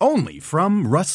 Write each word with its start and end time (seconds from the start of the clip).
Only 0.00 0.40
from 0.40 0.86
Rust 0.86 1.14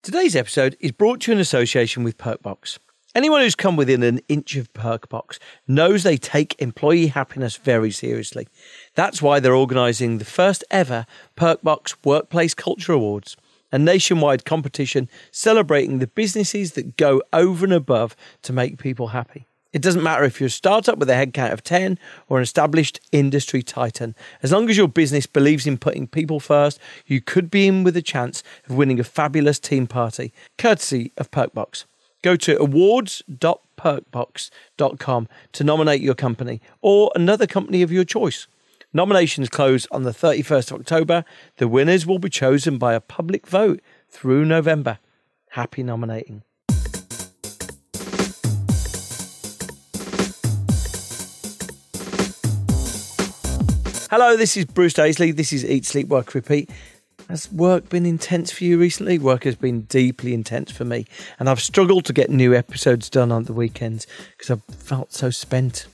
Today's 0.00 0.36
episode 0.36 0.76
is 0.78 0.92
brought 0.92 1.22
to 1.22 1.32
you 1.32 1.34
in 1.34 1.40
association 1.40 2.04
with 2.04 2.16
Perkbox. 2.16 2.78
Anyone 3.16 3.40
who's 3.40 3.56
come 3.56 3.74
within 3.74 4.04
an 4.04 4.20
inch 4.28 4.54
of 4.54 4.72
Perkbox 4.72 5.38
knows 5.66 6.02
they 6.02 6.16
take 6.16 6.54
employee 6.62 7.08
happiness 7.08 7.56
very 7.56 7.90
seriously. 7.90 8.46
That's 8.94 9.20
why 9.20 9.40
they're 9.40 9.56
organising 9.56 10.18
the 10.18 10.24
first 10.24 10.62
ever 10.70 11.04
Perkbox 11.36 11.96
Workplace 12.04 12.54
Culture 12.54 12.92
Awards, 12.92 13.36
a 13.72 13.78
nationwide 13.78 14.44
competition 14.44 15.08
celebrating 15.32 15.98
the 15.98 16.06
businesses 16.06 16.72
that 16.72 16.96
go 16.96 17.20
over 17.32 17.64
and 17.64 17.74
above 17.74 18.14
to 18.42 18.52
make 18.52 18.78
people 18.78 19.08
happy. 19.08 19.48
It 19.78 19.82
doesn't 19.82 20.02
matter 20.02 20.24
if 20.24 20.40
you're 20.40 20.48
a 20.48 20.50
startup 20.50 20.98
with 20.98 21.08
a 21.08 21.12
headcount 21.12 21.52
of 21.52 21.62
10 21.62 22.00
or 22.28 22.38
an 22.38 22.42
established 22.42 22.98
industry 23.12 23.62
titan. 23.62 24.16
As 24.42 24.50
long 24.50 24.68
as 24.68 24.76
your 24.76 24.88
business 24.88 25.24
believes 25.24 25.68
in 25.68 25.78
putting 25.78 26.08
people 26.08 26.40
first, 26.40 26.80
you 27.06 27.20
could 27.20 27.48
be 27.48 27.68
in 27.68 27.84
with 27.84 27.96
a 27.96 28.02
chance 28.02 28.42
of 28.68 28.74
winning 28.74 28.98
a 28.98 29.04
fabulous 29.04 29.60
team 29.60 29.86
party, 29.86 30.32
courtesy 30.56 31.12
of 31.16 31.30
Perkbox. 31.30 31.84
Go 32.22 32.34
to 32.34 32.60
awards.perkbox.com 32.60 35.28
to 35.52 35.62
nominate 35.62 36.00
your 36.00 36.16
company 36.16 36.60
or 36.80 37.12
another 37.14 37.46
company 37.46 37.82
of 37.82 37.92
your 37.92 38.02
choice. 38.02 38.48
Nominations 38.92 39.48
close 39.48 39.86
on 39.92 40.02
the 40.02 40.10
31st 40.10 40.72
of 40.72 40.80
October. 40.80 41.24
The 41.58 41.68
winners 41.68 42.04
will 42.04 42.18
be 42.18 42.30
chosen 42.30 42.78
by 42.78 42.94
a 42.94 43.00
public 43.00 43.46
vote 43.46 43.80
through 44.08 44.44
November. 44.44 44.98
Happy 45.50 45.84
nominating. 45.84 46.42
Hello, 54.10 54.38
this 54.38 54.56
is 54.56 54.64
Bruce 54.64 54.94
Daisley. 54.94 55.36
This 55.36 55.52
is 55.52 55.66
Eat, 55.66 55.84
Sleep, 55.84 56.08
Work, 56.08 56.32
Repeat. 56.32 56.70
Has 57.28 57.52
work 57.52 57.90
been 57.90 58.06
intense 58.06 58.50
for 58.50 58.64
you 58.64 58.78
recently? 58.78 59.18
Work 59.18 59.44
has 59.44 59.54
been 59.54 59.82
deeply 59.82 60.32
intense 60.32 60.72
for 60.72 60.86
me, 60.86 61.04
and 61.38 61.46
I've 61.46 61.60
struggled 61.60 62.06
to 62.06 62.14
get 62.14 62.30
new 62.30 62.54
episodes 62.54 63.10
done 63.10 63.30
on 63.30 63.44
the 63.44 63.52
weekends 63.52 64.06
because 64.30 64.50
I've 64.50 64.76
felt 64.76 65.12
so 65.12 65.28
spent. 65.28 65.88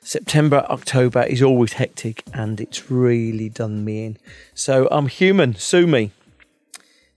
September, 0.00 0.64
October 0.70 1.24
is 1.24 1.42
always 1.42 1.72
hectic, 1.72 2.22
and 2.32 2.60
it's 2.60 2.88
really 2.88 3.48
done 3.48 3.84
me 3.84 4.04
in. 4.04 4.18
So 4.54 4.86
I'm 4.92 5.08
human, 5.08 5.56
sue 5.56 5.88
me. 5.88 6.12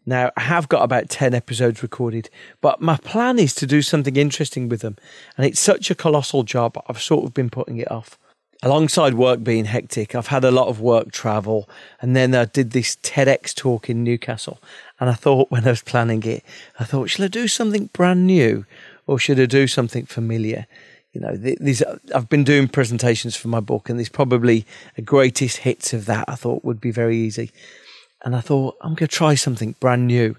Now, 0.03 0.31
I 0.35 0.41
have 0.41 0.67
got 0.67 0.81
about 0.81 1.09
10 1.09 1.35
episodes 1.35 1.83
recorded, 1.83 2.31
but 2.59 2.81
my 2.81 2.97
plan 2.97 3.37
is 3.37 3.53
to 3.53 3.67
do 3.67 3.83
something 3.83 4.15
interesting 4.15 4.67
with 4.67 4.81
them, 4.81 4.97
and 5.37 5.45
it's 5.45 5.59
such 5.59 5.91
a 5.91 5.95
colossal 5.95 6.41
job, 6.41 6.83
I've 6.87 6.99
sort 6.99 7.25
of 7.25 7.35
been 7.35 7.51
putting 7.51 7.77
it 7.77 7.91
off 7.91 8.17
alongside 8.61 9.13
work 9.13 9.43
being 9.43 9.65
hectic, 9.65 10.15
I've 10.15 10.27
had 10.27 10.43
a 10.43 10.51
lot 10.51 10.67
of 10.67 10.81
work 10.81 11.11
travel, 11.11 11.69
and 12.01 12.15
then 12.15 12.35
I 12.35 12.45
did 12.45 12.71
this 12.71 12.97
TEDx 12.97 13.55
talk 13.55 13.89
in 13.89 14.03
Newcastle. 14.03 14.59
And 14.99 15.09
I 15.09 15.13
thought 15.13 15.49
when 15.49 15.65
I 15.65 15.69
was 15.69 15.81
planning 15.81 16.23
it, 16.23 16.43
I 16.79 16.83
thought, 16.83 17.09
should 17.09 17.25
I 17.25 17.29
do 17.29 17.47
something 17.47 17.89
brand 17.93 18.27
new 18.27 18.65
or 19.07 19.17
should 19.17 19.39
I 19.39 19.45
do 19.45 19.65
something 19.65 20.05
familiar? 20.05 20.67
You 21.13 21.21
know, 21.21 21.35
these 21.35 21.81
I've 22.13 22.29
been 22.29 22.43
doing 22.43 22.67
presentations 22.67 23.35
for 23.35 23.47
my 23.47 23.59
book, 23.59 23.89
and 23.89 23.97
there's 23.97 24.09
probably 24.09 24.65
a 24.95 25.01
greatest 25.01 25.57
hits 25.57 25.91
of 25.91 26.05
that. 26.05 26.25
I 26.27 26.35
thought 26.35 26.63
would 26.63 26.79
be 26.79 26.91
very 26.91 27.17
easy, 27.17 27.49
and 28.23 28.35
I 28.35 28.41
thought 28.41 28.77
I'm 28.81 28.93
going 28.93 29.07
to 29.07 29.15
try 29.15 29.33
something 29.33 29.73
brand 29.79 30.05
new. 30.05 30.35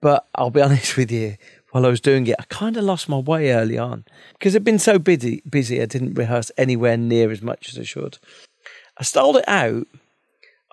But 0.00 0.26
I'll 0.34 0.50
be 0.50 0.62
honest 0.62 0.96
with 0.96 1.12
you, 1.12 1.36
while 1.70 1.86
I 1.86 1.90
was 1.90 2.00
doing 2.00 2.26
it, 2.26 2.36
I 2.38 2.44
kind 2.48 2.76
of 2.76 2.84
lost 2.84 3.08
my 3.08 3.18
way 3.18 3.50
early 3.50 3.78
on 3.78 4.04
because 4.32 4.54
I'd 4.54 4.64
been 4.64 4.78
so 4.78 4.98
busy. 4.98 5.42
Busy, 5.48 5.82
I 5.82 5.86
didn't 5.86 6.14
rehearse 6.14 6.50
anywhere 6.56 6.96
near 6.96 7.30
as 7.30 7.42
much 7.42 7.68
as 7.68 7.78
I 7.78 7.82
should. 7.82 8.18
I 8.98 9.02
stalled 9.02 9.36
it 9.36 9.48
out. 9.48 9.86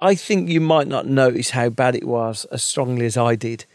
I 0.01 0.15
think 0.15 0.49
you 0.49 0.61
might 0.61 0.87
not 0.87 1.07
notice 1.07 1.51
how 1.51 1.69
bad 1.69 1.95
it 1.95 2.07
was 2.07 2.45
as 2.45 2.63
strongly 2.63 3.05
as 3.05 3.17
I 3.17 3.35
did. 3.35 3.65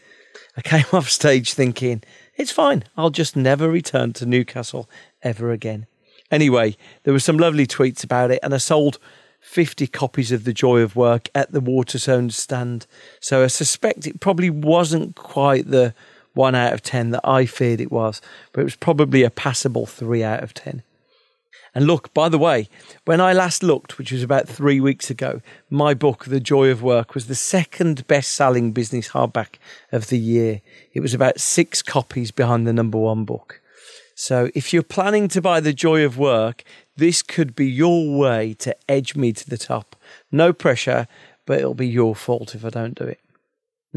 I 0.56 0.62
came 0.62 0.84
off 0.92 1.08
stage 1.08 1.54
thinking, 1.54 2.02
it's 2.36 2.52
fine, 2.52 2.84
I'll 2.96 3.10
just 3.10 3.36
never 3.36 3.68
return 3.68 4.12
to 4.14 4.26
Newcastle 4.26 4.88
ever 5.22 5.50
again. 5.50 5.86
Anyway, 6.30 6.76
there 7.02 7.14
were 7.14 7.20
some 7.20 7.38
lovely 7.38 7.66
tweets 7.66 8.04
about 8.04 8.30
it, 8.30 8.40
and 8.42 8.54
I 8.54 8.58
sold 8.58 8.98
50 9.40 9.86
copies 9.86 10.30
of 10.30 10.44
The 10.44 10.52
Joy 10.52 10.80
of 10.80 10.96
Work 10.96 11.30
at 11.34 11.52
the 11.52 11.60
Waterstones 11.60 12.32
stand. 12.32 12.86
So 13.20 13.42
I 13.42 13.46
suspect 13.46 14.06
it 14.06 14.20
probably 14.20 14.50
wasn't 14.50 15.16
quite 15.16 15.70
the 15.70 15.94
one 16.38 16.54
out 16.54 16.72
of 16.72 16.82
10 16.82 17.10
that 17.10 17.28
I 17.28 17.44
feared 17.46 17.80
it 17.80 17.90
was, 17.90 18.22
but 18.52 18.60
it 18.60 18.64
was 18.64 18.76
probably 18.76 19.24
a 19.24 19.30
passable 19.30 19.86
three 19.86 20.22
out 20.22 20.42
of 20.42 20.54
10. 20.54 20.84
And 21.74 21.86
look, 21.86 22.14
by 22.14 22.28
the 22.28 22.38
way, 22.38 22.68
when 23.04 23.20
I 23.20 23.32
last 23.32 23.62
looked, 23.62 23.98
which 23.98 24.12
was 24.12 24.22
about 24.22 24.48
three 24.48 24.80
weeks 24.80 25.10
ago, 25.10 25.42
my 25.68 25.94
book, 25.94 26.26
The 26.26 26.40
Joy 26.40 26.70
of 26.70 26.82
Work, 26.82 27.14
was 27.14 27.26
the 27.26 27.34
second 27.34 28.06
best 28.06 28.30
selling 28.30 28.70
business 28.72 29.08
hardback 29.08 29.56
of 29.90 30.08
the 30.08 30.18
year. 30.18 30.62
It 30.92 31.00
was 31.00 31.12
about 31.12 31.40
six 31.40 31.82
copies 31.82 32.30
behind 32.30 32.66
the 32.66 32.72
number 32.72 32.98
one 32.98 33.24
book. 33.24 33.60
So 34.14 34.48
if 34.54 34.72
you're 34.72 34.82
planning 34.82 35.28
to 35.28 35.42
buy 35.42 35.58
The 35.58 35.72
Joy 35.72 36.04
of 36.04 36.18
Work, 36.18 36.62
this 36.96 37.20
could 37.20 37.54
be 37.54 37.68
your 37.68 38.16
way 38.16 38.54
to 38.60 38.76
edge 38.88 39.16
me 39.16 39.32
to 39.32 39.48
the 39.48 39.58
top. 39.58 39.96
No 40.30 40.52
pressure, 40.52 41.08
but 41.46 41.58
it'll 41.58 41.74
be 41.74 41.88
your 41.88 42.14
fault 42.14 42.54
if 42.54 42.64
I 42.64 42.70
don't 42.70 42.96
do 42.96 43.04
it. 43.04 43.20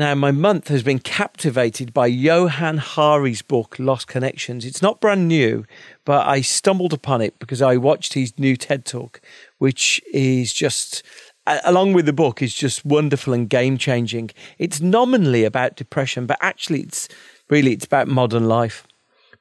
Now, 0.02 0.16
my 0.16 0.32
month 0.32 0.70
has 0.70 0.82
been 0.82 0.98
captivated 0.98 1.94
by 1.94 2.08
Johann 2.08 2.80
Hari's 2.80 3.44
book, 3.44 3.76
Lost 3.78 4.08
Connections. 4.08 4.66
It's 4.66 4.82
not 4.82 5.00
brand 5.00 5.28
new, 5.28 5.64
but 6.06 6.26
I 6.26 6.42
stumbled 6.42 6.92
upon 6.92 7.22
it 7.22 7.38
because 7.38 7.62
I 7.62 7.78
watched 7.78 8.14
his 8.14 8.34
new 8.40 8.58
TED 8.58 8.84
Talk, 8.84 9.22
which 9.60 10.02
is 10.12 10.54
just, 10.54 11.04
along 11.46 11.94
with 11.94 12.08
the 12.08 12.14
book, 12.14 12.42
is 12.42 12.56
just 12.56 12.84
wonderful 12.84 13.32
and 13.32 13.48
game 13.48 13.78
changing. 13.78 14.32
It's 14.58 14.82
nominally 14.82 15.44
about 15.44 15.76
depression, 15.76 16.26
but 16.26 16.40
actually, 16.42 16.80
it's 16.80 17.08
really 17.48 17.72
it's 17.72 17.86
about 17.86 18.08
modern 18.08 18.48
life. 18.48 18.88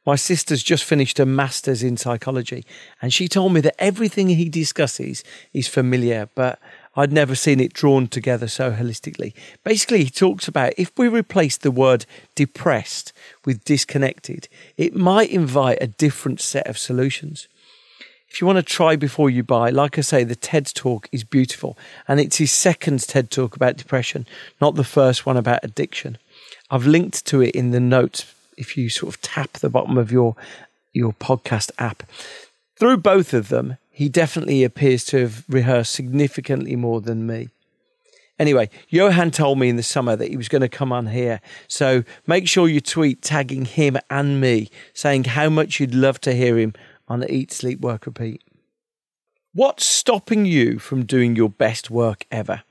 My 0.04 0.16
sister's 0.16 0.62
just 0.62 0.84
finished 0.84 1.18
a 1.18 1.24
master's 1.24 1.82
in 1.82 1.96
psychology, 1.96 2.66
and 3.00 3.14
she 3.14 3.28
told 3.28 3.54
me 3.54 3.62
that 3.62 3.82
everything 3.82 4.28
he 4.28 4.50
discusses 4.50 5.24
is 5.54 5.68
familiar, 5.68 6.28
but 6.34 6.58
I'd 7.00 7.12
never 7.12 7.34
seen 7.34 7.60
it 7.60 7.72
drawn 7.72 8.08
together 8.08 8.46
so 8.46 8.72
holistically. 8.72 9.32
Basically, 9.64 10.04
he 10.04 10.10
talks 10.10 10.46
about 10.46 10.74
if 10.76 10.92
we 10.98 11.08
replace 11.08 11.56
the 11.56 11.70
word 11.70 12.04
depressed 12.34 13.14
with 13.46 13.64
disconnected, 13.64 14.48
it 14.76 14.94
might 14.94 15.30
invite 15.30 15.78
a 15.80 15.86
different 15.86 16.42
set 16.42 16.66
of 16.66 16.76
solutions. 16.76 17.48
If 18.28 18.38
you 18.38 18.46
want 18.46 18.58
to 18.58 18.62
try 18.62 18.96
before 18.96 19.30
you 19.30 19.42
buy, 19.42 19.70
like 19.70 19.96
I 19.96 20.02
say, 20.02 20.24
the 20.24 20.36
TED 20.36 20.66
talk 20.74 21.08
is 21.10 21.24
beautiful. 21.24 21.78
And 22.06 22.20
it's 22.20 22.36
his 22.36 22.52
second 22.52 23.00
TED 23.00 23.30
talk 23.30 23.56
about 23.56 23.78
depression, 23.78 24.26
not 24.60 24.74
the 24.74 24.84
first 24.84 25.24
one 25.24 25.38
about 25.38 25.64
addiction. 25.64 26.18
I've 26.70 26.86
linked 26.86 27.24
to 27.26 27.40
it 27.40 27.54
in 27.54 27.70
the 27.70 27.80
notes 27.80 28.34
if 28.58 28.76
you 28.76 28.90
sort 28.90 29.14
of 29.14 29.22
tap 29.22 29.52
the 29.54 29.70
bottom 29.70 29.96
of 29.96 30.12
your 30.12 30.36
your 30.92 31.14
podcast 31.14 31.70
app. 31.78 32.02
Through 32.78 32.98
both 32.98 33.32
of 33.32 33.48
them, 33.48 33.78
he 34.00 34.08
definitely 34.08 34.64
appears 34.64 35.04
to 35.04 35.18
have 35.18 35.44
rehearsed 35.46 35.92
significantly 35.92 36.74
more 36.74 37.02
than 37.02 37.26
me. 37.26 37.50
Anyway, 38.38 38.70
Johann 38.88 39.30
told 39.30 39.58
me 39.58 39.68
in 39.68 39.76
the 39.76 39.82
summer 39.82 40.16
that 40.16 40.30
he 40.30 40.38
was 40.38 40.48
going 40.48 40.62
to 40.62 40.70
come 40.70 40.90
on 40.90 41.08
here. 41.08 41.42
So 41.68 42.04
make 42.26 42.48
sure 42.48 42.66
you 42.66 42.80
tweet 42.80 43.20
tagging 43.20 43.66
him 43.66 43.98
and 44.08 44.40
me, 44.40 44.70
saying 44.94 45.24
how 45.24 45.50
much 45.50 45.78
you'd 45.80 45.94
love 45.94 46.18
to 46.22 46.32
hear 46.32 46.56
him 46.56 46.72
on 47.08 47.28
Eat, 47.28 47.52
Sleep, 47.52 47.80
Work, 47.80 48.06
Repeat. 48.06 48.42
What's 49.52 49.84
stopping 49.84 50.46
you 50.46 50.78
from 50.78 51.04
doing 51.04 51.36
your 51.36 51.50
best 51.50 51.90
work 51.90 52.24
ever? 52.30 52.62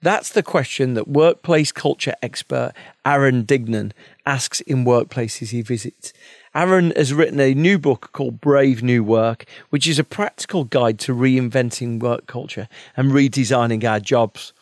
That's 0.00 0.30
the 0.30 0.42
question 0.42 0.94
that 0.94 1.06
workplace 1.06 1.72
culture 1.72 2.14
expert 2.22 2.72
Aaron 3.04 3.44
Dignan 3.44 3.92
asks 4.24 4.62
in 4.62 4.86
workplaces 4.86 5.50
he 5.50 5.60
visits. 5.60 6.14
Aaron 6.52 6.92
has 6.96 7.14
written 7.14 7.38
a 7.38 7.54
new 7.54 7.78
book 7.78 8.10
called 8.12 8.40
Brave 8.40 8.82
New 8.82 9.04
Work, 9.04 9.44
which 9.68 9.86
is 9.86 10.00
a 10.00 10.04
practical 10.04 10.64
guide 10.64 10.98
to 11.00 11.14
reinventing 11.14 12.00
work 12.00 12.26
culture 12.26 12.66
and 12.96 13.12
redesigning 13.12 13.84
our 13.84 14.00
jobs. 14.00 14.52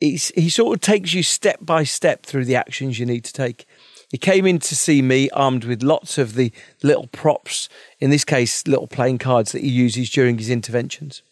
It's, 0.00 0.28
he 0.36 0.48
sort 0.48 0.76
of 0.76 0.80
takes 0.80 1.12
you 1.12 1.24
step 1.24 1.58
by 1.62 1.82
step 1.82 2.24
through 2.24 2.44
the 2.44 2.54
actions 2.54 3.00
you 3.00 3.06
need 3.06 3.24
to 3.24 3.32
take. 3.32 3.66
He 4.12 4.18
came 4.18 4.46
in 4.46 4.60
to 4.60 4.76
see 4.76 5.02
me 5.02 5.28
armed 5.30 5.64
with 5.64 5.82
lots 5.82 6.16
of 6.16 6.34
the 6.34 6.52
little 6.80 7.08
props, 7.08 7.68
in 7.98 8.10
this 8.10 8.24
case, 8.24 8.68
little 8.68 8.86
playing 8.86 9.18
cards 9.18 9.50
that 9.50 9.62
he 9.62 9.68
uses 9.68 10.10
during 10.10 10.38
his 10.38 10.48
interventions. 10.48 11.22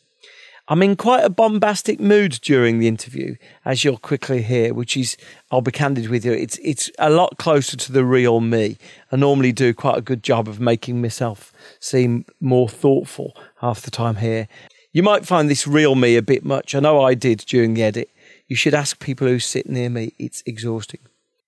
I'm 0.71 0.83
in 0.83 0.97
quite 0.97 1.25
a 1.25 1.31
bombastic 1.31 1.99
mood 1.99 2.41
during 2.43 2.79
the 2.79 2.89
interview, 2.89 3.37
as 3.65 3.85
you'll 3.85 3.97
quickly 3.97 4.43
hear, 4.43 4.75
which 4.75 4.99
is, 4.99 5.17
I'll 5.51 5.63
be 5.63 5.73
candid 5.73 6.11
with 6.11 6.27
you, 6.27 6.33
it's, 6.33 6.59
it's 6.63 6.91
a 6.99 7.09
lot 7.09 7.39
closer 7.39 7.75
to 7.79 7.91
the 7.91 8.05
real 8.05 8.41
me. 8.41 8.77
I 9.11 9.17
normally 9.17 9.51
do 9.51 9.73
quite 9.73 9.97
a 9.97 10.03
good 10.03 10.23
job 10.23 10.47
of 10.47 10.61
making 10.61 11.01
myself 11.01 11.55
seem 11.81 12.27
more 12.39 12.69
thoughtful 12.69 13.35
half 13.63 13.81
the 13.81 13.91
time 13.91 14.17
here. 14.17 14.47
You 14.93 15.03
might 15.03 15.25
find 15.25 15.49
this 15.49 15.67
real 15.67 15.95
me 15.95 16.17
a 16.17 16.23
bit 16.23 16.45
much. 16.45 16.75
I 16.75 16.81
know 16.81 17.01
I 17.01 17.15
did 17.15 17.39
during 17.47 17.73
the 17.73 17.83
edit. 17.83 18.11
You 18.47 18.55
should 18.55 18.75
ask 18.75 19.01
people 19.01 19.27
who 19.27 19.39
sit 19.39 19.71
near 19.71 19.89
me. 19.89 20.13
It's 20.19 20.43
exhausting. 20.45 21.01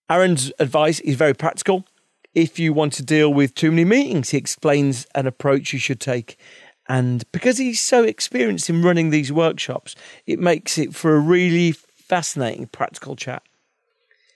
Aaron's 0.08 0.50
advice 0.58 0.98
is 1.00 1.16
very 1.16 1.34
practical. 1.34 1.84
If 2.32 2.58
you 2.58 2.72
want 2.72 2.94
to 2.94 3.02
deal 3.02 3.32
with 3.32 3.54
too 3.54 3.70
many 3.70 3.84
meetings, 3.84 4.30
he 4.30 4.38
explains 4.38 5.06
an 5.14 5.26
approach 5.26 5.74
you 5.74 5.78
should 5.78 6.00
take. 6.00 6.38
And 6.90 7.22
because 7.30 7.58
he's 7.58 7.80
so 7.80 8.02
experienced 8.02 8.68
in 8.68 8.82
running 8.82 9.10
these 9.10 9.30
workshops, 9.30 9.94
it 10.26 10.40
makes 10.40 10.76
it 10.76 10.92
for 10.92 11.14
a 11.14 11.20
really 11.20 11.70
fascinating 11.70 12.66
practical 12.66 13.14
chat. 13.14 13.44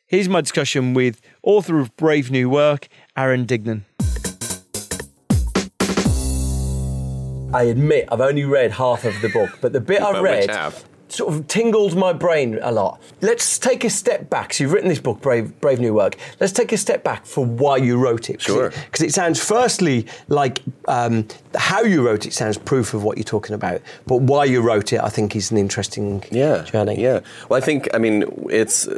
Here's 0.07 0.29
my 0.29 0.41
discussion 0.41 0.95
with 0.95 1.21
author 1.43 1.81
of 1.81 1.97
Brave 1.97 2.31
New 2.31 2.49
Work, 2.49 2.87
Aaron 3.17 3.45
Dignan. 3.45 3.83
I 7.53 7.65
admit 7.65 8.09
I've 8.13 8.21
only 8.21 8.45
read 8.45 8.71
half 8.71 9.05
of 9.05 9.21
the 9.21 9.31
book, 9.31 9.51
but 9.61 9.73
the 9.73 9.81
bit 9.81 10.01
I 10.03 10.13
But 10.13 10.23
read 10.23 10.43
which 10.43 10.57
half? 10.57 10.85
Sort 11.15 11.33
of 11.33 11.47
tingled 11.47 11.97
my 11.97 12.13
brain 12.13 12.59
a 12.63 12.73
lot. 12.73 13.01
Let's 13.21 13.59
take 13.59 13.85
a 13.85 13.91
step 13.91 14.29
back. 14.29 14.53
So 14.53 14.65
you've 14.65 14.73
written 14.73 14.89
this 14.89 15.01
book, 15.01 15.21
Brave, 15.21 15.59
Brave 15.61 15.81
New 15.81 15.95
Work. 15.95 16.17
Let's 16.41 16.53
take 16.53 16.73
a 16.73 16.77
step 16.77 17.05
back 17.05 17.25
for 17.25 17.45
why 17.45 17.77
you 17.77 17.99
wrote 17.99 18.31
it. 18.31 18.43
Sure. 18.43 18.71
Because 18.71 19.03
it, 19.03 19.15
sounds, 19.15 19.43
firstly, 19.43 20.07
like 20.29 20.61
um, 20.89 21.27
how 21.55 21.83
you 21.83 22.05
wrote 22.05 22.27
it 22.27 22.33
sounds 22.33 22.59
proof 22.59 22.95
of 22.95 23.05
what 23.05 23.17
you're 23.17 23.25
talking 23.25 23.55
about. 23.55 23.81
But 24.07 24.23
why 24.23 24.45
you 24.45 24.61
wrote 24.61 24.93
it, 24.93 25.01
I 25.01 25.09
think, 25.09 25.37
is 25.37 25.51
an 25.51 25.59
interesting 25.59 26.25
yeah, 26.31 26.63
journey. 26.65 27.01
Yeah. 27.01 27.21
Well, 27.49 27.57
I 27.57 27.65
think 27.65 27.89
I 27.95 27.99
mean 27.99 28.25
it's 28.51 28.89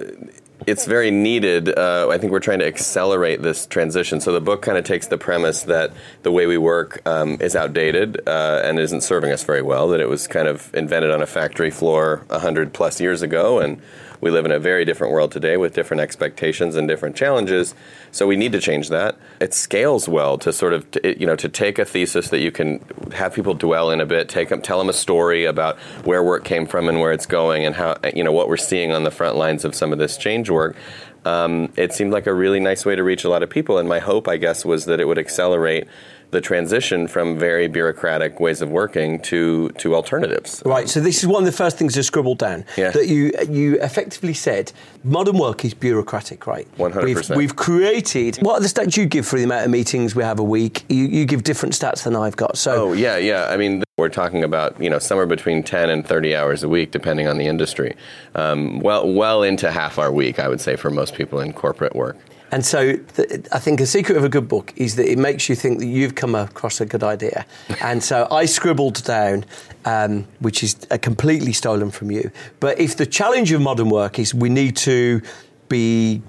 it's 0.67 0.87
very 0.87 1.11
needed. 1.11 1.77
Uh, 1.77 2.09
I 2.11 2.19
think 2.19 2.33
we're 2.33 2.41
trying 2.41 2.61
to 2.61 2.67
accelerate 2.67 3.43
this 3.43 3.67
transition. 3.67 4.21
So 4.21 4.33
the 4.33 4.41
book 4.41 4.63
kind 4.63 4.79
of 4.79 4.85
takes 4.85 5.09
the 5.09 5.19
premise 5.19 5.65
that 5.65 5.93
the 6.23 6.33
way 6.33 6.47
we 6.47 6.57
work 6.57 7.03
um, 7.07 7.37
is 7.41 7.55
outdated 7.55 8.21
uh, 8.27 8.63
and 8.65 8.79
isn't 8.79 9.03
serving 9.03 9.33
us 9.33 9.45
very 9.45 9.63
well. 9.63 9.89
That 9.89 10.01
it 10.01 10.09
was 10.09 10.27
kind 10.27 10.49
of 10.49 10.75
invented 10.75 11.11
on 11.11 11.23
a 11.23 11.27
factory 11.27 11.71
floor 11.71 12.25
hundred 12.31 12.73
plus 12.73 13.01
years 13.01 13.23
ago, 13.23 13.59
and 13.59 13.81
we 14.21 14.31
live 14.31 14.45
in 14.45 14.51
a 14.51 14.59
very 14.59 14.85
different 14.85 15.13
world 15.13 15.33
today 15.33 15.57
with 15.57 15.75
different 15.75 16.01
expectations 16.01 16.77
and 16.77 16.89
different 16.89 17.17
challenges. 17.17 17.75
So 18.13 18.27
we 18.27 18.37
need 18.37 18.53
to 18.53 18.61
change 18.61 18.89
that. 18.89 19.17
It 19.41 19.55
scales 19.55 20.09
well 20.09 20.39
to 20.39 20.53
sort 20.53 20.73
of 20.73 20.91
to, 20.93 21.19
you 21.19 21.27
know 21.27 21.37
to 21.37 21.49
take 21.49 21.79
a 21.79 21.85
thesis 21.85 22.31
that 22.31 22.41
you 22.41 22.51
can 22.51 22.85
have 23.13 23.35
people 23.35 23.55
dwell 23.55 23.91
in 23.91 24.01
a 24.01 24.07
bit, 24.07 24.29
take 24.29 24.49
them, 24.49 24.63
tell 24.63 24.79
them 24.79 24.89
a 24.89 24.95
story 24.95 25.45
about 25.45 25.79
where 26.05 26.23
work 26.23 26.45
came 26.45 26.67
from 26.67 26.89
and 26.89 27.01
where 27.01 27.13
it's 27.13 27.27
going, 27.27 27.65
and 27.65 27.75
how 27.75 27.97
you 28.15 28.25
know 28.25 28.33
what 28.33 28.49
we're 28.49 28.57
seeing 28.57 28.93
on 28.93 29.05
the 29.05 29.11
front 29.11 29.37
lines 29.37 29.65
of 29.65 29.75
some 29.75 29.93
of 29.93 29.99
this 29.99 30.17
change 30.17 30.51
work. 30.51 30.77
Um, 31.25 31.73
it 31.77 31.93
seemed 31.93 32.13
like 32.13 32.29
a 32.29 32.33
really 32.33 32.61
nice 32.61 32.87
way 32.87 32.95
to 32.95 33.03
reach 33.03 33.25
a 33.25 33.29
lot 33.29 33.43
of 33.43 33.51
people, 33.51 33.79
and 33.79 33.89
my 33.89 33.99
hope, 33.99 34.29
I 34.29 34.37
guess, 34.37 34.65
was 34.65 34.85
that 34.85 35.01
it 35.01 35.07
would 35.07 35.19
accelerate 35.19 35.89
the 36.31 36.41
transition 36.41 37.07
from 37.07 37.39
very 37.39 37.69
bureaucratic 37.69 38.41
ways 38.41 38.61
of 38.61 38.71
working 38.71 39.21
to 39.21 39.69
to 39.71 39.95
alternatives. 39.95 40.63
Right, 40.65 40.89
so 40.89 41.01
this 41.01 41.23
is 41.23 41.27
one 41.27 41.43
of 41.43 41.47
the 41.47 41.57
first 41.57 41.79
things 41.79 41.97
I 41.97 42.01
scribbled 42.01 42.39
down. 42.39 42.65
Yeah. 42.77 42.91
That 42.91 43.07
you 43.07 43.33
you 43.49 43.81
effectively 43.81 44.35
said 44.35 44.73
modern 45.05 45.39
work 45.39 45.65
is 45.65 45.75
bureaucratic, 45.75 46.47
right? 46.47 46.67
100%. 46.79 47.05
We've, 47.05 47.31
we've 47.37 47.57
created. 47.57 48.37
What 48.39 48.59
are 48.59 48.61
the 48.61 48.69
stats 48.69 48.97
you 48.97 49.07
give 49.07 49.27
for 49.27 49.37
the 49.37 49.45
amount 49.45 49.65
of 49.65 49.71
meetings 49.71 50.15
we 50.15 50.23
have 50.25 50.39
a 50.39 50.45
week? 50.45 50.85
You, 50.89 51.05
you 51.05 51.25
give 51.25 51.45
different 51.45 51.75
stats 51.75 52.05
than 52.05 52.17
I've 52.17 52.37
got. 52.37 52.59
So 52.59 52.89
Oh 52.89 52.93
yeah, 52.93 53.17
yeah. 53.17 53.47
I 53.47 53.57
mean, 53.57 53.85
we're 53.97 54.09
talking 54.09 54.43
about 54.45 54.81
you 54.83 54.91
know 54.91 54.99
somewhere 54.99 55.27
between 55.27 55.63
ten 55.63 55.91
and 55.91 56.07
thirty 56.07 56.35
hours 56.35 56.63
a 56.63 56.69
week, 56.69 56.91
depending 56.91 57.29
on 57.29 57.39
the 57.39 57.47
industry. 57.47 57.95
Um, 58.35 58.81
well, 58.81 59.11
well 59.13 59.43
into 59.43 59.71
half 59.71 59.99
our 59.99 60.13
week, 60.13 60.39
I 60.39 60.49
would 60.49 60.61
say, 60.61 60.77
for 60.77 60.91
most 60.91 61.15
people 61.15 61.41
in 61.41 61.53
corporate 61.53 61.95
work. 61.95 62.17
And 62.53 62.65
so 62.65 62.97
th- 62.97 63.47
I 63.53 63.59
think 63.59 63.81
a 63.81 63.87
secret 63.87 64.17
of 64.17 64.25
a 64.25 64.29
good 64.29 64.49
book 64.49 64.73
is 64.77 64.97
that 64.97 65.11
it 65.11 65.19
makes 65.19 65.49
you 65.49 65.55
think 65.55 65.79
that 65.81 65.87
you've 65.87 66.15
come 66.15 66.35
across 66.35 66.81
a 66.81 66.87
good 66.87 67.03
idea. 67.03 67.47
and 67.81 68.03
so 68.03 68.29
I 68.31 68.47
scribbled 68.47 69.03
down, 69.05 69.45
um, 69.85 70.27
which 70.41 70.63
is 70.63 70.77
uh, 70.91 70.99
completely 70.99 71.53
stolen 71.53 71.91
from 71.91 72.11
you. 72.11 72.31
But 72.61 72.79
if 72.79 72.97
the 72.97 73.07
challenge 73.07 73.53
of 73.53 73.61
modern 73.61 73.91
work 73.91 74.19
is 74.19 74.35
we 74.35 74.49
need 74.49 74.77
to 74.79 75.23
be 75.69 76.23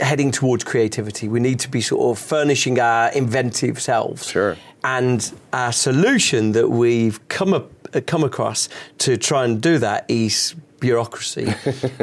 heading 0.00 0.30
towards 0.30 0.64
creativity, 0.64 1.28
we 1.28 1.40
need 1.40 1.58
to 1.60 1.68
be 1.68 1.80
sort 1.80 2.16
of 2.16 2.24
furnishing 2.24 2.78
our 2.78 3.10
inventive 3.12 3.80
selves. 3.80 4.28
Sure. 4.28 4.56
And 4.84 5.32
our 5.52 5.72
solution 5.72 6.52
that 6.52 6.70
we've 6.70 7.26
come 7.28 7.54
up, 7.54 7.70
uh, 7.94 8.00
come 8.06 8.22
across 8.22 8.68
to 8.98 9.16
try 9.16 9.44
and 9.44 9.60
do 9.60 9.78
that 9.78 10.04
is 10.08 10.54
bureaucracy. 10.84 11.46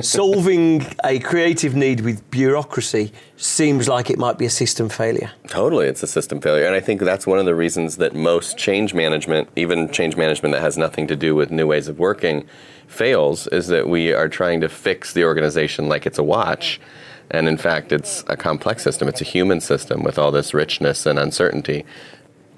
Solving 0.02 0.84
a 1.04 1.20
creative 1.20 1.76
need 1.76 2.02
with 2.02 2.20
bureaucracy 2.32 3.12
seems 3.38 3.88
like 3.88 4.10
it 4.10 4.18
might 4.18 4.40
be 4.40 4.46
a 4.46 4.50
system 4.50 4.90
failure. 4.90 5.30
Totally, 5.48 5.86
it's 5.86 6.02
a 6.02 6.08
system 6.08 6.42
failure, 6.42 6.66
and 6.66 6.74
I 6.74 6.80
think 6.80 7.00
that's 7.02 7.28
one 7.28 7.38
of 7.38 7.46
the 7.46 7.54
reasons 7.54 7.98
that 7.98 8.16
most 8.16 8.58
change 8.58 8.96
management, 8.96 9.50
even 9.56 9.92
change 9.92 10.16
management 10.18 10.54
that 10.56 10.62
has 10.62 10.80
nothing 10.80 11.06
to 11.08 11.16
do 11.16 11.36
with 11.36 11.52
new 11.52 11.68
ways 11.68 11.88
of 11.88 12.00
working, 12.00 12.48
fails. 12.88 13.46
Is 13.48 13.68
that 13.68 13.88
we 13.88 14.14
are 14.14 14.28
trying 14.28 14.62
to 14.62 14.70
fix 14.70 15.14
the 15.14 15.26
organization 15.26 15.88
like 15.88 16.08
it's 16.08 16.18
a 16.18 16.24
watch. 16.24 16.82
And 17.30 17.48
in 17.48 17.58
fact, 17.58 17.92
it's 17.92 18.26
a 18.28 18.36
complex 18.36 18.84
system. 18.84 19.08
It's 19.08 19.22
a 19.22 19.30
human 19.36 19.62
system 19.62 20.04
with 20.04 20.18
all 20.18 20.32
this 20.32 20.54
richness 20.54 21.06
and 21.06 21.18
uncertainty. 21.20 21.86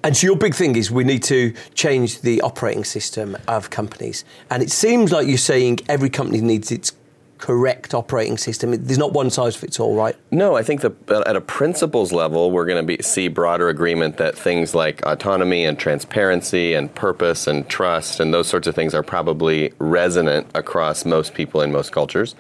And 0.03 0.17
so 0.17 0.27
your 0.27 0.35
big 0.35 0.53
thing 0.53 0.75
is 0.75 0.91
we 0.91 1.05
need 1.05 1.23
to 1.23 1.53
change 1.75 2.21
the 2.21 2.41
operating 2.41 2.83
system 2.83 3.38
of 3.47 3.69
companies. 3.69 4.25
And 4.50 4.61
it 4.61 4.69
seems 4.69 5.13
like 5.13 5.27
you're 5.27 5.38
saying 5.38 5.79
every 5.88 6.09
company 6.09 6.41
needs 6.41 6.71
its 6.71 6.91
correct 7.38 7.94
operating 7.94 8.38
system. 8.38 8.71
There's 8.71 8.97
not 8.97 9.11
one 9.11 9.29
size 9.29 9.55
fits 9.55 9.77
all, 9.77 9.95
right? 9.95 10.15
No, 10.31 10.55
I 10.55 10.63
think 10.63 10.81
that 10.81 10.93
at 11.10 11.36
a 11.36 11.41
principles 11.41 12.13
level, 12.13 12.51
we're 12.51 12.65
going 12.65 12.88
to 12.88 13.03
see 13.03 13.27
broader 13.27 13.67
agreement 13.69 14.15
that 14.17 14.38
things 14.38 14.74
like 14.74 15.05
autonomy 15.05 15.65
and 15.65 15.77
transparency 15.77 16.74
and 16.74 16.93
purpose 16.95 17.48
and 17.48 17.67
trust 17.67 18.22
and 18.22 18.33
those 18.33 18.48
sorts 18.48 18.67
of 18.67 18.75
things 18.75 18.93
are 18.93 19.03
probably 19.03 19.74
resonant 19.79 20.48
across 20.55 21.03
most 21.03 21.33
people 21.33 21.62
in 21.62 21.72
most 21.72 21.91
cultures. 21.91 22.33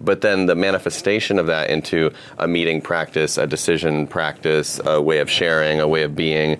But 0.00 0.20
then 0.20 0.46
the 0.46 0.54
manifestation 0.54 1.38
of 1.38 1.46
that 1.46 1.70
into 1.70 2.12
a 2.38 2.46
meeting 2.46 2.80
practice, 2.80 3.38
a 3.38 3.46
decision 3.46 4.06
practice, 4.06 4.80
a 4.84 5.00
way 5.00 5.18
of 5.18 5.30
sharing, 5.30 5.80
a 5.80 5.88
way 5.88 6.02
of 6.02 6.14
being, 6.14 6.58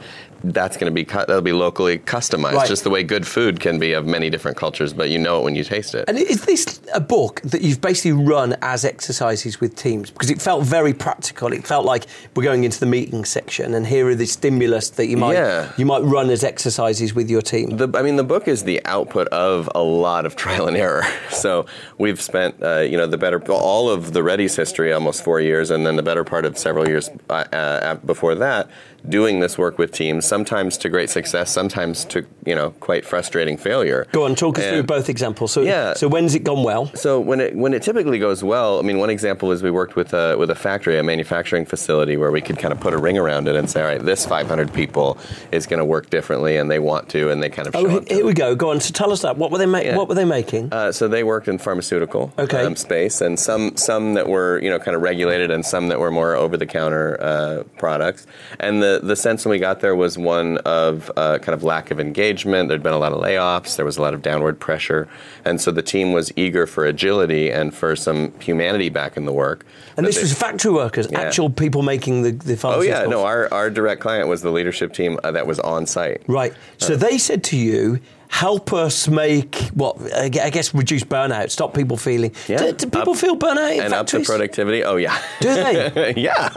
that's 0.52 0.76
going 0.76 0.92
to 0.92 0.94
be 0.94 1.04
that'll 1.04 1.40
be 1.40 1.52
locally 1.52 1.98
customized, 1.98 2.52
Right. 2.54 2.68
just 2.68 2.84
the 2.84 2.90
way 2.90 3.02
good 3.02 3.26
food 3.26 3.60
can 3.60 3.78
be 3.78 3.92
of 3.92 4.06
many 4.06 4.30
different 4.30 4.56
cultures, 4.56 4.92
but 4.92 5.08
you 5.10 5.18
know 5.18 5.40
it 5.40 5.44
when 5.44 5.54
you 5.54 5.64
taste 5.64 5.94
it. 5.94 6.04
And 6.08 6.18
is 6.18 6.44
this 6.44 6.80
a 6.94 7.00
book 7.00 7.40
that 7.42 7.62
you've 7.62 7.80
basically 7.80 8.12
run 8.12 8.56
as 8.62 8.84
exercises 8.84 9.60
with 9.60 9.74
teams? 9.76 10.10
Because 10.10 10.30
it 10.30 10.40
felt 10.42 10.64
very 10.64 10.92
practical. 10.92 11.52
It 11.52 11.66
felt 11.66 11.84
like 11.84 12.06
we're 12.34 12.44
going 12.44 12.64
into 12.64 12.80
the 12.80 12.86
meeting 12.86 13.24
section, 13.24 13.74
and 13.74 13.86
here 13.86 14.08
are 14.08 14.14
the 14.14 14.26
stimulus 14.26 14.90
that 14.90 15.06
you 15.06 15.16
might 15.16 15.34
Yeah. 15.34 15.72
you 15.76 15.86
might 15.86 16.02
run 16.02 16.30
as 16.30 16.44
exercises 16.44 17.14
with 17.14 17.30
your 17.30 17.42
team. 17.42 17.76
The, 17.76 17.88
I 17.94 18.02
mean, 18.02 18.16
the 18.16 18.24
book 18.24 18.48
is 18.48 18.64
the 18.64 18.84
output 18.84 19.28
of 19.28 19.70
a 19.74 19.82
lot 19.82 20.26
of 20.26 20.36
trial 20.44 20.68
and 20.68 20.76
error. 20.76 21.04
So 21.30 21.66
we've 21.98 22.20
spent, 22.20 22.62
uh, 22.62 22.80
you 22.80 22.96
know, 22.96 23.06
the 23.06 23.18
better 23.18 23.40
all 23.52 23.90
of 23.90 24.12
the 24.12 24.22
Ready's 24.22 24.56
history, 24.56 24.92
almost 24.92 25.22
four 25.22 25.40
years, 25.40 25.70
and 25.70 25.86
then 25.86 25.96
the 25.96 26.02
better 26.02 26.24
part 26.24 26.44
of 26.44 26.58
several 26.58 26.88
years 26.88 27.08
uh, 27.30 27.32
uh, 27.52 27.94
before 27.96 28.34
that, 28.36 28.68
doing 29.08 29.40
this 29.40 29.56
work 29.58 29.78
with 29.78 29.92
teams. 29.92 30.24
Sometimes 30.26 30.76
to 30.78 30.88
great 30.88 31.10
success, 31.10 31.50
sometimes 31.50 32.04
to 32.06 32.24
you 32.44 32.54
know 32.54 32.70
quite 32.80 33.04
frustrating 33.04 33.56
failure. 33.56 34.06
Go 34.12 34.24
on, 34.24 34.34
talk 34.34 34.58
us 34.58 34.64
through 34.66 34.82
both 34.84 35.08
examples. 35.08 35.52
So, 35.52 35.62
Yeah. 35.62 35.94
so 35.94 36.08
when's 36.08 36.34
it 36.34 36.44
gone 36.44 36.62
well? 36.62 36.90
So 36.94 37.20
when 37.20 37.40
it 37.40 37.54
when 37.56 37.74
it 37.74 37.82
typically 37.82 38.18
goes 38.18 38.42
well, 38.44 38.78
I 38.78 38.82
mean, 38.82 38.98
one 38.98 39.10
example 39.10 39.52
is 39.52 39.62
we 39.62 39.70
worked 39.70 39.96
with 39.96 40.12
a 40.14 40.36
with 40.38 40.50
a 40.50 40.54
factory, 40.54 40.98
a 40.98 41.02
manufacturing 41.02 41.66
facility, 41.66 42.16
where 42.16 42.30
we 42.30 42.40
could 42.40 42.58
kind 42.58 42.72
of 42.72 42.80
put 42.80 42.94
a 42.94 42.98
ring 42.98 43.18
around 43.18 43.48
it 43.48 43.56
and 43.56 43.68
say, 43.70 43.80
all 43.82 43.88
right, 43.88 44.02
this 44.02 44.26
500 44.26 44.72
people 44.72 45.18
is 45.52 45.66
going 45.66 45.78
to 45.78 45.84
work 45.84 46.10
differently, 46.10 46.56
and 46.56 46.70
they 46.70 46.78
want 46.78 47.08
to, 47.10 47.30
and 47.30 47.42
they 47.42 47.48
kind 47.50 47.68
of 47.68 47.76
Oh, 47.76 47.82
show 47.82 47.88
he- 47.88 47.96
up 47.98 48.08
here 48.08 48.24
we 48.26 48.32
go. 48.34 48.54
Go 48.54 48.70
on. 48.70 48.80
So 48.80 48.92
tell 48.92 49.12
us 49.12 49.22
that. 49.22 49.36
What 49.36 49.50
were 49.50 49.58
they 49.58 49.66
ma- 49.66 49.78
Yeah. 49.78 49.96
What 49.96 50.08
were 50.08 50.14
they 50.14 50.24
making? 50.24 50.68
Uh, 50.72 50.92
so 50.92 51.08
they 51.08 51.22
worked 51.24 51.48
in 51.48 51.58
pharmaceutical 51.58 52.32
Okay. 52.38 52.64
um, 52.64 52.76
space, 52.76 53.20
and 53.20 53.38
some 53.38 53.76
some 53.76 54.14
that 54.14 54.28
were 54.28 54.58
you 54.62 54.70
know 54.70 54.78
kind 54.78 54.96
of 54.96 55.02
regulated, 55.02 55.50
and 55.50 55.64
some 55.64 55.88
that 55.88 55.98
were 56.00 56.10
more 56.10 56.34
over 56.34 56.56
the 56.56 56.66
counter 56.66 57.16
uh, 57.20 57.62
products. 57.78 58.26
And 58.60 58.82
the 58.82 58.95
the 59.02 59.16
sense 59.16 59.44
when 59.44 59.50
we 59.50 59.58
got 59.58 59.80
there 59.80 59.94
was 59.96 60.16
one 60.18 60.58
of 60.58 61.10
uh, 61.16 61.38
kind 61.38 61.54
of 61.54 61.62
lack 61.64 61.90
of 61.90 61.98
engagement. 62.00 62.68
There'd 62.68 62.82
been 62.82 62.92
a 62.92 62.98
lot 62.98 63.12
of 63.12 63.20
layoffs. 63.20 63.76
There 63.76 63.84
was 63.84 63.96
a 63.96 64.02
lot 64.02 64.14
of 64.14 64.22
downward 64.22 64.58
pressure, 64.60 65.08
and 65.44 65.60
so 65.60 65.70
the 65.70 65.82
team 65.82 66.12
was 66.12 66.32
eager 66.36 66.66
for 66.66 66.84
agility 66.86 67.50
and 67.50 67.74
for 67.74 67.96
some 67.96 68.32
humanity 68.40 68.88
back 68.88 69.16
in 69.16 69.24
the 69.24 69.32
work. 69.32 69.64
And 69.96 70.04
But 70.04 70.06
this 70.06 70.16
they- 70.16 70.22
was 70.22 70.32
factory 70.34 70.72
workers, 70.72 71.08
Yeah. 71.10 71.20
actual 71.20 71.50
people 71.50 71.82
making 71.82 72.22
the, 72.22 72.32
the 72.32 72.58
Oh 72.64 72.80
yeah, 72.82 73.04
no. 73.06 73.24
Our 73.24 73.52
our 73.52 73.70
direct 73.70 74.00
client 74.00 74.28
was 74.28 74.42
the 74.42 74.50
leadership 74.50 74.92
team 74.92 75.18
uh, 75.24 75.30
that 75.32 75.46
was 75.46 75.58
on 75.60 75.86
site. 75.86 76.22
Right. 76.26 76.52
So 76.78 76.94
Uh. 76.94 76.96
they 76.96 77.18
said 77.18 77.42
to 77.44 77.56
you, 77.56 78.00
help 78.28 78.72
us 78.72 79.08
make 79.08 79.56
what 79.74 79.96
I 80.14 80.28
guess 80.28 80.74
reduce 80.74 81.04
burnout, 81.04 81.50
stop 81.50 81.74
people 81.74 81.96
feeling. 81.96 82.32
Yeah. 82.48 82.58
Do, 82.58 82.72
do 82.72 82.86
people 82.90 83.12
Up- 83.12 83.18
feel 83.18 83.36
burnout 83.36 83.74
in 83.76 83.80
and 83.84 83.94
up 83.94 84.06
to 84.08 84.20
productivity. 84.20 84.84
Oh 84.84 84.96
yeah. 84.96 85.20
Do 85.40 85.54
they? 85.54 86.14
yeah. 86.16 86.48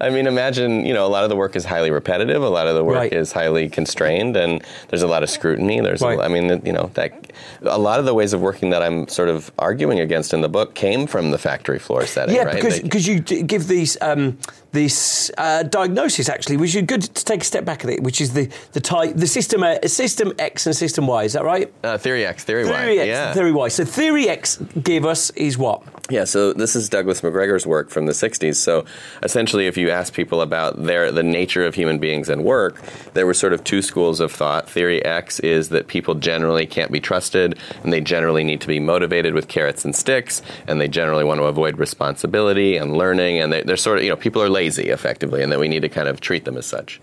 I 0.00 0.10
mean, 0.10 0.26
imagine, 0.26 0.84
you 0.86 0.94
know, 0.94 1.06
a 1.06 1.08
lot 1.08 1.24
of 1.24 1.30
the 1.30 1.36
work 1.36 1.56
is 1.56 1.64
highly 1.64 1.90
repetitive. 1.90 2.42
A 2.42 2.48
lot 2.48 2.66
of 2.66 2.74
the 2.74 2.84
work 2.84 2.96
Right. 2.96 3.12
is 3.12 3.32
highly 3.32 3.68
constrained, 3.68 4.36
and 4.36 4.62
there's 4.88 5.02
a 5.02 5.06
lot 5.06 5.22
of 5.22 5.30
scrutiny. 5.30 5.80
There's, 5.80 6.00
Right. 6.02 6.18
a, 6.18 6.22
I 6.22 6.28
mean, 6.28 6.60
you 6.64 6.72
know, 6.72 6.90
that 6.94 7.32
a 7.62 7.78
lot 7.78 7.98
of 8.00 8.06
the 8.06 8.14
ways 8.14 8.32
of 8.32 8.40
working 8.40 8.70
that 8.70 8.82
I'm 8.82 9.06
sort 9.08 9.28
of 9.28 9.50
arguing 9.58 10.00
against 10.00 10.32
in 10.34 10.40
the 10.40 10.48
book 10.48 10.74
came 10.74 11.06
from 11.06 11.30
the 11.30 11.38
factory 11.38 11.78
floor 11.78 12.06
setting, 12.06 12.34
Yeah, 12.34 12.44
right? 12.44 12.54
because 12.54 12.80
because 12.80 13.06
you 13.06 13.20
d- 13.20 13.42
give 13.42 13.68
these 13.68 13.96
um, 14.00 14.38
this 14.72 15.30
uh, 15.38 15.62
diagnosis 15.64 16.28
actually, 16.28 16.56
which 16.56 16.74
is 16.74 16.82
good 16.82 17.02
to 17.02 17.24
take 17.24 17.42
a 17.42 17.44
step 17.44 17.64
back 17.64 17.84
at 17.84 17.90
it, 17.90 18.02
which 18.02 18.20
is 18.20 18.32
the 18.32 18.48
the 18.72 18.80
type 18.80 19.12
the 19.16 19.26
system 19.26 19.62
uh, 19.62 19.76
system 19.86 20.32
X 20.38 20.66
and 20.66 20.74
system 20.76 21.06
Y. 21.10 21.24
Is 21.24 21.32
that 21.34 21.44
right? 21.44 21.72
uh, 21.82 21.98
theory 21.98 22.24
X, 22.24 22.44
theory, 22.44 22.64
Y. 22.64 22.70
Theory 22.70 22.96
Y. 22.96 23.02
X, 23.02 23.08
yeah. 23.08 23.32
theory 23.34 23.52
Y. 23.52 23.68
So 23.68 23.84
theory 23.84 24.28
X 24.28 24.56
gave 24.82 25.04
us 25.04 25.30
is 25.30 25.58
what? 25.58 25.82
Yeah, 26.10 26.24
so 26.24 26.52
this 26.52 26.74
is 26.74 26.88
Douglas 26.88 27.20
McGregor's 27.20 27.64
work 27.64 27.88
from 27.88 28.06
the 28.06 28.12
60s. 28.12 28.56
So 28.56 28.84
essentially, 29.22 29.68
if 29.68 29.76
you 29.76 29.90
ask 29.90 30.12
people 30.12 30.40
about 30.40 30.82
their 30.82 31.12
the 31.12 31.22
nature 31.22 31.64
of 31.64 31.76
human 31.76 31.98
beings 32.00 32.28
and 32.28 32.44
work, 32.44 32.82
there 33.14 33.26
were 33.26 33.34
sort 33.34 33.52
of 33.52 33.62
two 33.62 33.80
schools 33.80 34.18
of 34.18 34.32
thought. 34.32 34.68
Theory 34.68 35.04
X 35.04 35.38
is 35.40 35.68
that 35.68 35.86
people 35.86 36.16
generally 36.16 36.66
can't 36.66 36.90
be 36.90 37.00
trusted, 37.00 37.56
and 37.84 37.92
they 37.92 38.00
generally 38.00 38.42
need 38.42 38.60
to 38.60 38.66
be 38.66 38.80
motivated 38.80 39.34
with 39.34 39.46
carrots 39.46 39.84
and 39.84 39.94
sticks, 39.94 40.42
and 40.66 40.80
they 40.80 40.88
generally 40.88 41.22
want 41.24 41.38
to 41.38 41.44
avoid 41.44 41.78
responsibility 41.78 42.76
and 42.76 42.96
learning, 42.96 43.38
and 43.38 43.52
they, 43.52 43.62
they're 43.62 43.76
sort 43.76 43.98
of 43.98 44.04
you 44.04 44.10
know 44.10 44.16
people 44.16 44.42
are 44.42 44.50
lazy 44.50 44.88
effectively, 44.88 45.42
and 45.42 45.52
that 45.52 45.60
we 45.60 45.68
need 45.68 45.82
to 45.82 45.88
kind 45.88 46.08
of 46.08 46.20
treat 46.20 46.44
them 46.44 46.56
as 46.56 46.66
such. 46.66 47.00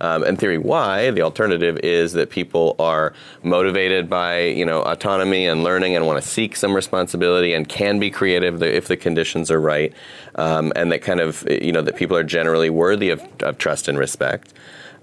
Um, 0.00 0.36
theory 0.36 0.58
Y, 0.58 1.10
the 1.10 1.22
alternative 1.22 1.78
is 1.78 2.12
that 2.14 2.30
people 2.30 2.76
are 2.78 3.12
motivated 3.42 4.08
by 4.08 4.40
you 4.40 4.64
know 4.64 4.82
autonomy 4.82 5.46
and 5.46 5.62
learning 5.62 5.96
and 5.96 6.06
want 6.06 6.22
to 6.22 6.28
seek 6.28 6.56
some 6.56 6.74
responsibility 6.74 7.52
and 7.52 7.68
can 7.68 7.98
be 7.98 8.10
creative 8.10 8.62
if 8.62 8.88
the 8.88 8.96
conditions 8.96 9.50
are 9.50 9.60
right, 9.60 9.92
um, 10.36 10.72
and 10.76 10.90
that 10.92 11.02
kind 11.02 11.20
of 11.20 11.46
you 11.50 11.72
know 11.72 11.82
that 11.82 11.96
people 11.96 12.16
are 12.16 12.24
generally 12.24 12.70
worthy 12.70 13.10
of, 13.10 13.22
of 13.40 13.58
trust 13.58 13.88
and 13.88 13.98
respect. 13.98 14.52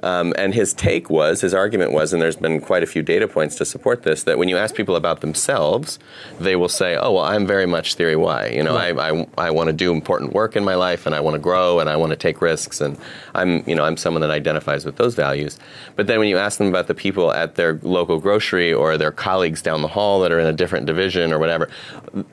Um, 0.04 0.34
and 0.38 0.54
his 0.54 0.74
take 0.74 1.10
was, 1.10 1.42
his 1.42 1.54
argument 1.56 1.92
was, 1.92 2.14
and 2.14 2.22
there's 2.22 2.36
been 2.36 2.62
quite 2.62 2.84
a 2.84 2.86
few 2.86 3.02
data 3.02 3.28
points 3.28 3.56
to 3.56 3.66
support 3.66 4.04
this, 4.04 4.24
that 4.24 4.38
when 4.38 4.48
you 4.48 4.56
ask 4.56 4.76
people 4.76 4.96
about 4.96 5.22
themselves, 5.22 5.98
they 6.40 6.56
will 6.56 6.70
say, 6.70 6.96
"Oh, 6.96 7.14
well, 7.14 7.24
I'm 7.24 7.48
very 7.48 7.66
much 7.66 7.96
theory 7.96 8.16
Y. 8.16 8.48
You 8.50 8.62
know, 8.64 8.76
I, 8.76 9.10
I, 9.10 9.28
I 9.38 9.50
want 9.52 9.68
to 9.68 9.74
do 9.74 9.92
important 9.92 10.34
work 10.34 10.56
in 10.56 10.64
my 10.64 10.76
life, 10.76 11.08
and 11.08 11.16
I 11.16 11.20
want 11.20 11.34
to 11.34 11.40
grow, 11.40 11.80
and 11.80 11.90
I 11.90 11.96
want 11.96 12.12
to 12.12 12.16
take 12.16 12.42
risks, 12.42 12.80
and 12.80 12.96
I'm, 13.34 13.64
you 13.68 13.74
know, 13.74 13.84
I'm 13.84 13.98
someone 13.98 14.22
that 14.22 14.30
identifies 14.30 14.86
with 14.86 14.98
those 14.98 15.16
values." 15.16 15.58
But 15.96 16.06
then 16.06 16.20
when 16.20 16.28
you 16.28 16.38
ask 16.38 16.60
them 16.60 16.68
about 16.68 16.86
the 16.88 16.94
people 16.94 17.32
at 17.34 17.56
their 17.56 17.80
local 17.82 18.20
grocery 18.20 18.72
or 18.72 18.98
their 18.98 19.12
colleagues 19.12 19.64
down 19.64 19.82
the 19.82 19.88
hall 19.88 20.20
that 20.22 20.32
are 20.32 20.40
in 20.40 20.46
a 20.46 20.54
different 20.54 20.86
division 20.86 21.34
or 21.34 21.40
whatever, 21.40 21.70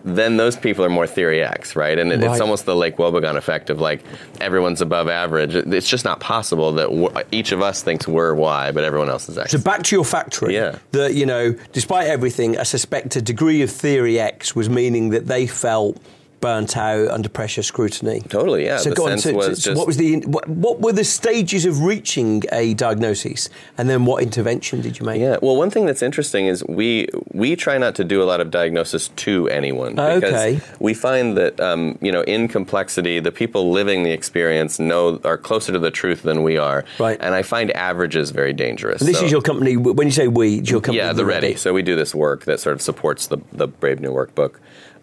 then 0.04 0.36
those 0.36 0.54
people 0.56 0.84
are 0.84 0.90
more 0.90 1.06
theory 1.06 1.42
X, 1.42 1.74
right? 1.76 1.98
And 1.98 2.12
it, 2.12 2.20
Right. 2.20 2.30
it's 2.32 2.40
almost 2.40 2.66
the 2.66 2.76
Lake 2.76 2.96
Wobegon 2.98 3.36
effect 3.36 3.70
of 3.70 3.80
like 3.80 4.02
everyone's 4.40 4.80
above 4.82 5.08
average. 5.08 5.54
It's 5.54 5.88
just 5.88 6.04
not 6.04 6.20
possible 6.20 6.72
that 6.72 7.24
each 7.32 7.52
of 7.54 7.62
us 7.62 7.82
thinks 7.82 8.06
we're 8.06 8.34
Y, 8.34 8.72
but 8.72 8.84
everyone 8.84 9.08
else 9.08 9.28
is 9.28 9.38
X. 9.38 9.52
So 9.52 9.58
back 9.58 9.82
to 9.84 9.96
your 9.96 10.04
factory. 10.04 10.54
Yeah. 10.54 10.78
That 10.92 11.14
you 11.14 11.24
know, 11.24 11.52
despite 11.72 12.08
everything, 12.08 12.58
I 12.58 12.64
suspect 12.64 13.16
a 13.16 13.22
degree 13.22 13.62
of 13.62 13.70
theory 13.70 14.20
X 14.20 14.54
was 14.54 14.68
meaning 14.68 15.10
that 15.10 15.26
they 15.26 15.46
felt 15.46 16.00
burnt 16.44 16.76
out 16.76 17.08
under 17.08 17.28
pressure 17.28 17.62
scrutiny. 17.62 18.20
Totally, 18.28 18.64
yeah. 18.66 18.76
So 18.76 18.90
The 18.90 18.96
go 18.96 19.08
on. 19.08 19.18
So, 19.18 19.32
was 19.32 19.46
so 19.62 19.70
just- 19.70 19.78
what 19.78 19.86
was 19.86 19.96
the 19.96 20.20
what, 20.34 20.46
what 20.48 20.80
were 20.84 20.92
the 20.92 21.04
stages 21.04 21.64
of 21.64 21.80
reaching 21.80 22.42
a 22.52 22.74
diagnosis, 22.74 23.48
and 23.78 23.88
then 23.88 24.04
what 24.04 24.22
intervention 24.22 24.80
did 24.82 24.98
you 24.98 25.06
make? 25.06 25.20
Yeah. 25.20 25.36
Well, 25.40 25.56
one 25.56 25.70
thing 25.70 25.86
that's 25.86 26.02
interesting 26.02 26.46
is 26.46 26.62
we 26.68 27.08
we 27.32 27.56
try 27.56 27.78
not 27.78 27.94
to 28.00 28.04
do 28.04 28.22
a 28.22 28.26
lot 28.32 28.40
of 28.40 28.50
diagnosis 28.50 29.08
to 29.24 29.48
anyone 29.48 29.92
because 29.94 30.22
Okay. 30.24 30.60
we 30.80 30.92
find 30.92 31.36
that 31.40 31.58
um, 31.60 31.98
you 32.06 32.12
know 32.12 32.22
in 32.22 32.48
complexity 32.48 33.20
the 33.20 33.32
people 33.32 33.70
living 33.80 34.02
the 34.02 34.10
experience 34.20 34.78
know 34.78 35.18
are 35.24 35.38
closer 35.38 35.72
to 35.72 35.78
the 35.78 35.90
truth 35.90 36.22
than 36.22 36.42
we 36.42 36.58
are. 36.58 36.84
Right. 36.98 37.18
And 37.20 37.34
I 37.34 37.42
find 37.42 37.70
averages 37.72 38.30
very 38.30 38.52
dangerous. 38.52 39.00
And 39.00 39.08
this 39.08 39.18
So- 39.18 39.24
is 39.26 39.32
your 39.32 39.42
company. 39.42 39.76
When 39.76 40.06
you 40.06 40.12
say 40.12 40.28
we, 40.28 40.60
your 40.72 40.80
company. 40.80 40.98
Yeah, 40.98 41.12
the 41.12 41.24
Ready. 41.24 41.54
So 41.56 41.72
we 41.72 41.82
do 41.82 41.96
this 41.96 42.14
work 42.14 42.44
that 42.44 42.60
sort 42.60 42.74
of 42.74 42.82
supports 42.82 43.26
the, 43.28 43.38
the 43.52 43.66
Brave 43.66 44.00
New 44.00 44.12
Workbook. 44.12 44.54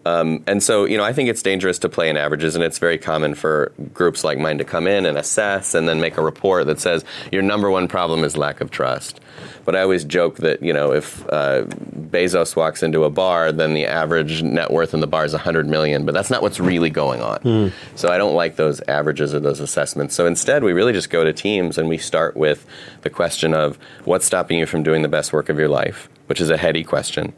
Um, 0.04 0.42
and 0.46 0.62
so, 0.62 0.84
you 0.84 0.96
know, 0.96 1.04
I 1.04 1.12
think 1.12 1.28
it's 1.28 1.42
dangerous 1.42 1.78
to 1.80 1.88
play 1.88 2.08
in 2.08 2.16
averages, 2.16 2.54
and 2.54 2.64
it's 2.64 2.78
very 2.78 2.98
common 2.98 3.34
for 3.34 3.72
groups 3.94 4.24
like 4.24 4.38
mine 4.38 4.58
to 4.58 4.64
come 4.64 4.86
in 4.86 5.06
and 5.06 5.16
assess 5.16 5.74
and 5.74 5.88
then 5.88 6.00
make 6.00 6.16
a 6.16 6.22
report 6.22 6.66
that 6.66 6.80
says 6.80 7.04
your 7.30 7.42
number 7.42 7.70
one 7.70 7.86
problem 7.88 8.24
is 8.24 8.36
lack 8.36 8.60
of 8.60 8.70
trust. 8.70 9.20
But 9.64 9.76
I 9.76 9.82
always 9.82 10.04
joke 10.04 10.38
that, 10.38 10.62
you 10.62 10.72
know, 10.72 10.92
if 10.92 11.24
uh, 11.28 11.64
Bezos 11.64 12.56
walks 12.56 12.82
into 12.82 13.04
a 13.04 13.10
bar, 13.10 13.52
then 13.52 13.74
the 13.74 13.86
average 13.86 14.42
net 14.42 14.72
worth 14.72 14.92
in 14.92 15.00
the 15.00 15.06
bar 15.06 15.24
is 15.24 15.32
100 15.32 15.68
million, 15.68 16.04
but 16.04 16.14
that's 16.14 16.30
not 16.30 16.42
what's 16.42 16.58
really 16.58 16.90
going 16.90 17.20
on. 17.22 17.72
So 17.94 18.08
I 18.08 18.18
don't 18.18 18.34
like 18.34 18.56
those 18.56 18.80
averages 18.88 19.32
or 19.34 19.40
those 19.40 19.60
assessments. 19.60 20.16
So 20.16 20.26
instead, 20.26 20.64
we 20.64 20.72
really 20.72 20.92
just 20.92 21.10
go 21.10 21.22
to 21.22 21.32
teams 21.32 21.78
and 21.78 21.88
we 21.88 21.96
start 21.96 22.36
with 22.36 22.66
the 23.02 23.10
question 23.10 23.54
of 23.54 23.78
what's 24.04 24.26
stopping 24.26 24.58
you 24.58 24.66
from 24.66 24.82
doing 24.82 25.02
the 25.02 25.08
best 25.08 25.32
work 25.32 25.48
of 25.48 25.58
your 25.58 25.68
life, 25.68 26.08
which 26.26 26.40
is 26.40 26.50
a 26.50 26.56
heady 26.56 26.82
question. 26.82 27.32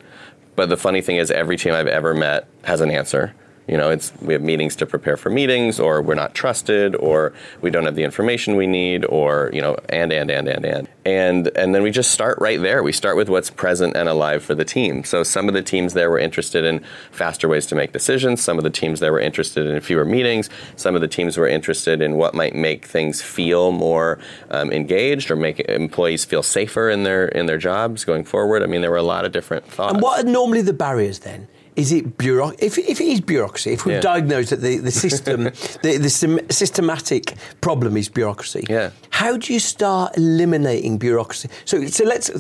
But 0.56 0.68
the 0.68 0.76
funny 0.76 1.00
thing 1.00 1.16
is, 1.16 1.30
every 1.30 1.56
team 1.56 1.75
I've 1.75 1.88
ever 1.88 2.14
met 2.14 2.46
has 2.64 2.80
an 2.80 2.90
answer. 2.90 3.34
You 3.66 3.78
know, 3.78 3.90
it's 3.90 4.12
we 4.21 4.35
have 4.35 4.42
meetings 4.42 4.76
to 4.76 4.87
prepare 4.87 5.16
for 5.16 5.30
meetings, 5.30 5.80
or 5.80 6.02
we're 6.02 6.14
not 6.14 6.35
trusted, 6.35 6.94
or 6.97 7.33
we 7.62 7.71
don't 7.71 7.85
have 7.87 7.94
the 7.94 8.02
information 8.02 8.56
we 8.56 8.66
need, 8.66 9.06
or 9.06 9.50
you 9.54 9.62
know, 9.62 9.76
and 9.88 10.12
and 10.12 10.30
and 10.30 10.49
and 10.49 10.64
and 10.66 10.88
and 11.06 11.49
and 11.56 11.75
then 11.75 11.83
we 11.83 11.90
just 11.90 12.11
start 12.11 12.37
right 12.40 12.61
there. 12.61 12.83
We 12.83 12.92
start 12.92 13.16
with 13.16 13.30
what's 13.30 13.49
present 13.49 13.97
and 13.97 14.06
alive 14.06 14.44
for 14.44 14.54
the 14.54 14.66
team. 14.66 15.02
So 15.04 15.23
some 15.23 15.49
of 15.49 15.54
the 15.54 15.62
teams 15.62 15.94
there 15.94 16.11
were 16.11 16.18
interested 16.18 16.64
in 16.64 16.85
faster 17.11 17.49
ways 17.49 17.64
to 17.66 17.75
make 17.75 17.92
decisions. 17.92 18.42
Some 18.42 18.59
of 18.59 18.64
the 18.64 18.71
teams 18.71 19.00
there 19.00 19.12
were 19.12 19.21
interested 19.21 19.66
in 19.66 19.80
fewer 19.80 20.04
meetings. 20.04 20.50
Some 20.76 20.94
of 20.94 21.00
the 21.00 21.09
teams 21.09 21.38
were 21.38 21.49
interested 21.49 22.02
in 22.02 22.16
what 22.16 22.35
might 22.35 22.54
make 22.54 22.85
things 22.85 23.23
feel 23.23 23.73
more 23.73 24.18
um, 24.50 24.71
engaged 24.73 25.30
or 25.30 25.37
make 25.37 25.61
employees 25.61 26.26
feel 26.26 26.42
safer 26.42 26.90
in 26.90 27.04
their 27.04 27.28
in 27.28 27.47
their 27.47 27.59
jobs 27.59 28.04
going 28.04 28.25
forward. 28.25 28.62
I 28.62 28.66
mean, 28.66 28.83
there 28.83 28.90
were 28.90 28.99
a 28.99 29.02
lot 29.02 29.25
of 29.25 29.33
different 29.33 29.66
thoughts. 29.66 29.94
And 29.94 30.02
what 30.02 30.23
are 30.23 30.28
normally 30.28 30.61
the 30.61 30.75
barriers 30.75 31.21
then? 31.21 31.49
Is 31.76 31.93
it 31.93 32.16
bureaucracy? 32.19 32.66
If, 32.66 32.78
if 32.78 33.00
it 33.00 33.07
is 33.09 33.21
bureaucracy, 33.21 33.73
if 33.73 33.85
we've 33.85 33.97
Yeah. 33.97 34.00
diagnosed 34.00 34.50
that 34.50 34.61
the, 34.61 34.78
the 34.78 34.90
system, 34.93 35.45
the, 35.83 35.99
the 35.99 36.09
systematic 36.50 37.35
problem 37.61 37.97
is 37.97 38.09
bureaucracy, 38.09 38.64
Yeah. 38.69 38.90
how 39.11 39.37
do 39.37 39.52
you 39.52 39.59
start 39.59 40.16
eliminating 40.16 40.99
bureaucracy? 40.99 41.49
So, 41.64 41.85
so 41.87 42.04
let's 42.04 42.31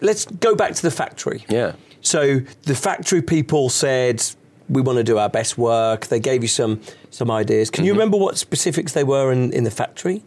let's 0.00 0.24
go 0.26 0.54
back 0.54 0.74
to 0.74 0.82
the 0.82 0.90
factory. 0.90 1.44
Yeah. 1.48 1.72
So 2.00 2.40
the 2.62 2.74
factory 2.74 3.22
people 3.22 3.68
said 3.68 4.22
we 4.68 4.82
want 4.82 4.98
to 4.98 5.04
do 5.04 5.18
our 5.18 5.28
best 5.28 5.56
work. 5.58 6.06
They 6.06 6.20
gave 6.20 6.42
you 6.42 6.48
some 6.48 6.80
some 7.10 7.30
ideas. 7.30 7.70
Can 7.70 7.84
you 7.84 7.92
Mm-hmm. 7.92 7.98
remember 7.98 8.16
what 8.18 8.36
specifics 8.38 8.92
they 8.92 9.04
were 9.04 9.32
in, 9.32 9.52
in 9.52 9.64
the 9.64 9.70
factory? 9.70 10.22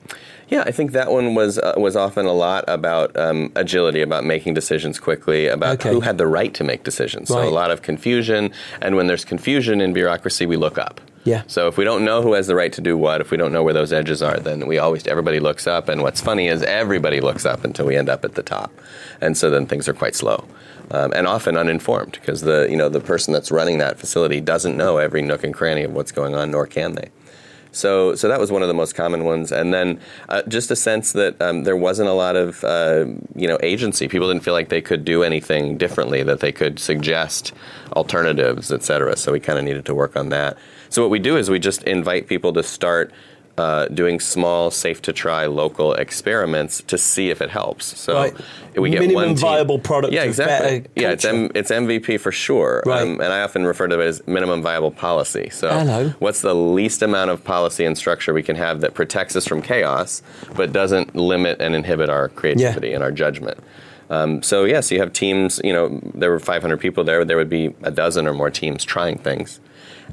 Yeah, 0.50 0.64
I 0.66 0.72
think 0.72 0.92
that 0.92 1.10
one 1.12 1.36
was 1.36 1.58
uh, 1.60 1.74
was 1.78 1.96
often 1.96 2.26
a 2.26 2.34
lot 2.34 2.66
about 2.68 3.16
um, 3.18 3.52
agility, 3.56 4.02
about 4.02 4.26
making 4.26 4.54
decisions 4.56 5.00
quickly, 5.00 5.48
about 5.48 5.76
Okay. 5.80 5.92
who 5.94 6.02
had 6.02 6.18
the 6.18 6.28
right 6.28 6.54
to 6.56 6.64
make 6.64 6.84
decisions. 6.84 7.30
So 7.30 7.38
Right. 7.38 7.48
a 7.48 7.52
lot 7.52 7.72
of 7.72 7.82
confusion, 7.82 8.52
and 8.82 8.96
when 8.96 9.08
there's 9.08 9.24
confusion 9.26 9.80
in 9.80 9.94
bureaucracy, 9.94 10.46
we 10.46 10.58
look 10.58 10.78
up. 10.78 11.00
Yeah. 11.24 11.44
So 11.48 11.68
if 11.68 11.78
we 11.78 11.84
don't 11.86 12.04
know 12.04 12.24
who 12.24 12.34
has 12.34 12.48
the 12.48 12.56
right 12.56 12.74
to 12.74 12.82
do 12.82 12.98
what, 12.98 13.22
if 13.22 13.30
we 13.30 13.38
don't 13.38 13.54
know 13.54 13.62
where 13.64 13.76
those 13.76 13.94
edges 13.94 14.24
are, 14.24 14.40
then 14.40 14.66
we 14.66 14.80
always 14.80 15.06
everybody 15.08 15.40
looks 15.40 15.68
up. 15.68 15.88
And 15.88 16.02
what's 16.02 16.20
funny 16.20 16.48
is 16.48 16.64
everybody 16.64 17.22
looks 17.22 17.46
up 17.46 17.64
until 17.64 17.86
we 17.86 17.96
end 17.96 18.10
up 18.10 18.26
at 18.26 18.34
the 18.34 18.42
top, 18.44 18.72
and 19.22 19.38
so 19.38 19.50
then 19.52 19.68
things 19.68 19.88
are 19.88 19.94
quite 19.94 20.16
slow. 20.16 20.44
Um, 20.94 21.14
and 21.16 21.26
often 21.26 21.56
uninformed 21.56 22.18
because 22.20 22.42
the 22.42 22.68
you 22.70 22.76
know 22.76 22.90
the 22.90 23.00
person 23.00 23.34
that's 23.34 23.50
running 23.50 23.78
that 23.78 23.98
facility 23.98 24.42
doesn't 24.42 24.76
know 24.76 24.98
every 24.98 25.22
nook 25.22 25.46
and 25.46 25.54
cranny 25.54 25.84
of 25.84 25.94
what's 25.94 26.12
going 26.12 26.36
on, 26.36 26.52
nor 26.52 26.68
can 26.68 26.96
they. 26.96 27.10
So, 27.72 28.16
so 28.16 28.28
that 28.28 28.40
was 28.40 28.52
one 28.52 28.62
of 28.62 28.68
the 28.68 28.74
most 28.74 28.96
common 28.96 29.24
ones, 29.24 29.52
and 29.52 29.74
then 29.74 30.02
uh, 30.28 30.42
just 30.50 30.70
a 30.72 30.76
sense 30.76 31.14
that 31.14 31.42
um, 31.42 31.64
there 31.64 31.78
wasn't 31.78 32.10
a 32.10 32.14
lot 32.14 32.36
of 32.36 32.64
uh, 32.66 33.06
you 33.36 33.48
know 33.48 33.58
agency. 33.64 34.10
People 34.10 34.28
didn't 34.28 34.44
feel 34.44 34.54
like 34.54 34.68
they 34.68 34.82
could 34.82 35.06
do 35.06 35.24
anything 35.24 35.78
differently, 35.78 36.24
that 36.24 36.42
they 36.42 36.52
could 36.52 36.80
suggest 36.80 37.54
alternatives, 37.96 38.72
et 38.72 38.84
cetera. 38.84 39.16
So 39.16 39.32
we 39.32 39.40
kind 39.40 39.58
of 39.58 39.64
needed 39.64 39.86
to 39.86 39.96
work 39.96 40.18
on 40.18 40.30
that. 40.30 40.58
So 40.90 41.02
what 41.02 41.12
we 41.12 41.20
do 41.20 41.38
is 41.38 41.50
we 41.50 41.60
just 41.60 41.84
invite 41.84 42.28
people 42.28 42.52
to 42.54 42.64
start 42.64 43.14
uh, 43.62 43.86
doing 44.02 44.20
small, 44.20 44.72
safe 44.72 45.00
to 45.04 45.14
try 45.14 45.46
local 45.46 45.94
experiments 45.94 46.82
to 46.88 46.98
see 46.98 47.30
if 47.30 47.42
it 47.42 47.50
helps. 47.52 47.86
So 48.00 48.14
Right. 48.16 48.34
we 48.76 48.90
get 48.90 49.02
Minimum 49.02 49.16
one 49.16 49.28
team- 49.36 49.38
viable 49.38 49.78
product 49.80 50.14
Yeah, 50.14 50.24
exactly. 50.24 50.86
Yeah, 50.96 51.12
it's. 51.12 51.26
M- 51.26 51.52
it's 51.54 51.70
MVP 51.72 52.18
for 52.20 52.32
sure. 52.32 52.82
Um, 52.86 52.92
Right. 52.92 53.08
and 53.26 53.34
I 53.38 53.42
often 53.44 53.66
refer 53.66 53.88
to 53.88 54.00
it 54.00 54.08
as 54.08 54.22
minimum 54.26 54.62
viable 54.64 54.92
policy. 54.92 55.50
So 55.52 55.68
Hello. 55.70 56.14
what's 56.20 56.42
the 56.42 56.56
least 56.56 57.02
amount 57.04 57.30
of 57.30 57.44
policy 57.44 57.86
and 57.86 57.96
structure 57.98 58.34
we 58.34 58.44
can 58.44 58.56
have 58.56 58.82
that 58.82 58.94
protects 58.96 59.36
us 59.36 59.46
from 59.48 59.62
chaos, 59.62 60.24
but 60.56 60.74
doesn't 60.74 61.16
limit 61.16 61.62
and 61.62 61.76
inhibit 61.76 62.10
our 62.10 62.30
creativity 62.30 62.94
and 62.94 63.04
our 63.04 63.12
judgment? 63.12 63.60
Um, 64.10 64.42
so 64.44 64.66
yes, 64.66 64.92
you 64.92 65.00
have 65.00 65.14
teams. 65.14 65.62
You 65.64 65.74
know, 65.74 66.00
there 66.16 66.32
were 66.32 66.40
500 66.40 66.80
people 66.80 67.04
there. 67.04 67.24
There 67.24 67.38
would 67.38 67.50
be 67.62 67.74
a 67.84 67.92
dozen 67.92 68.28
or 68.28 68.34
more 68.34 68.50
teams 68.50 68.84
trying 68.84 69.18
things, 69.20 69.60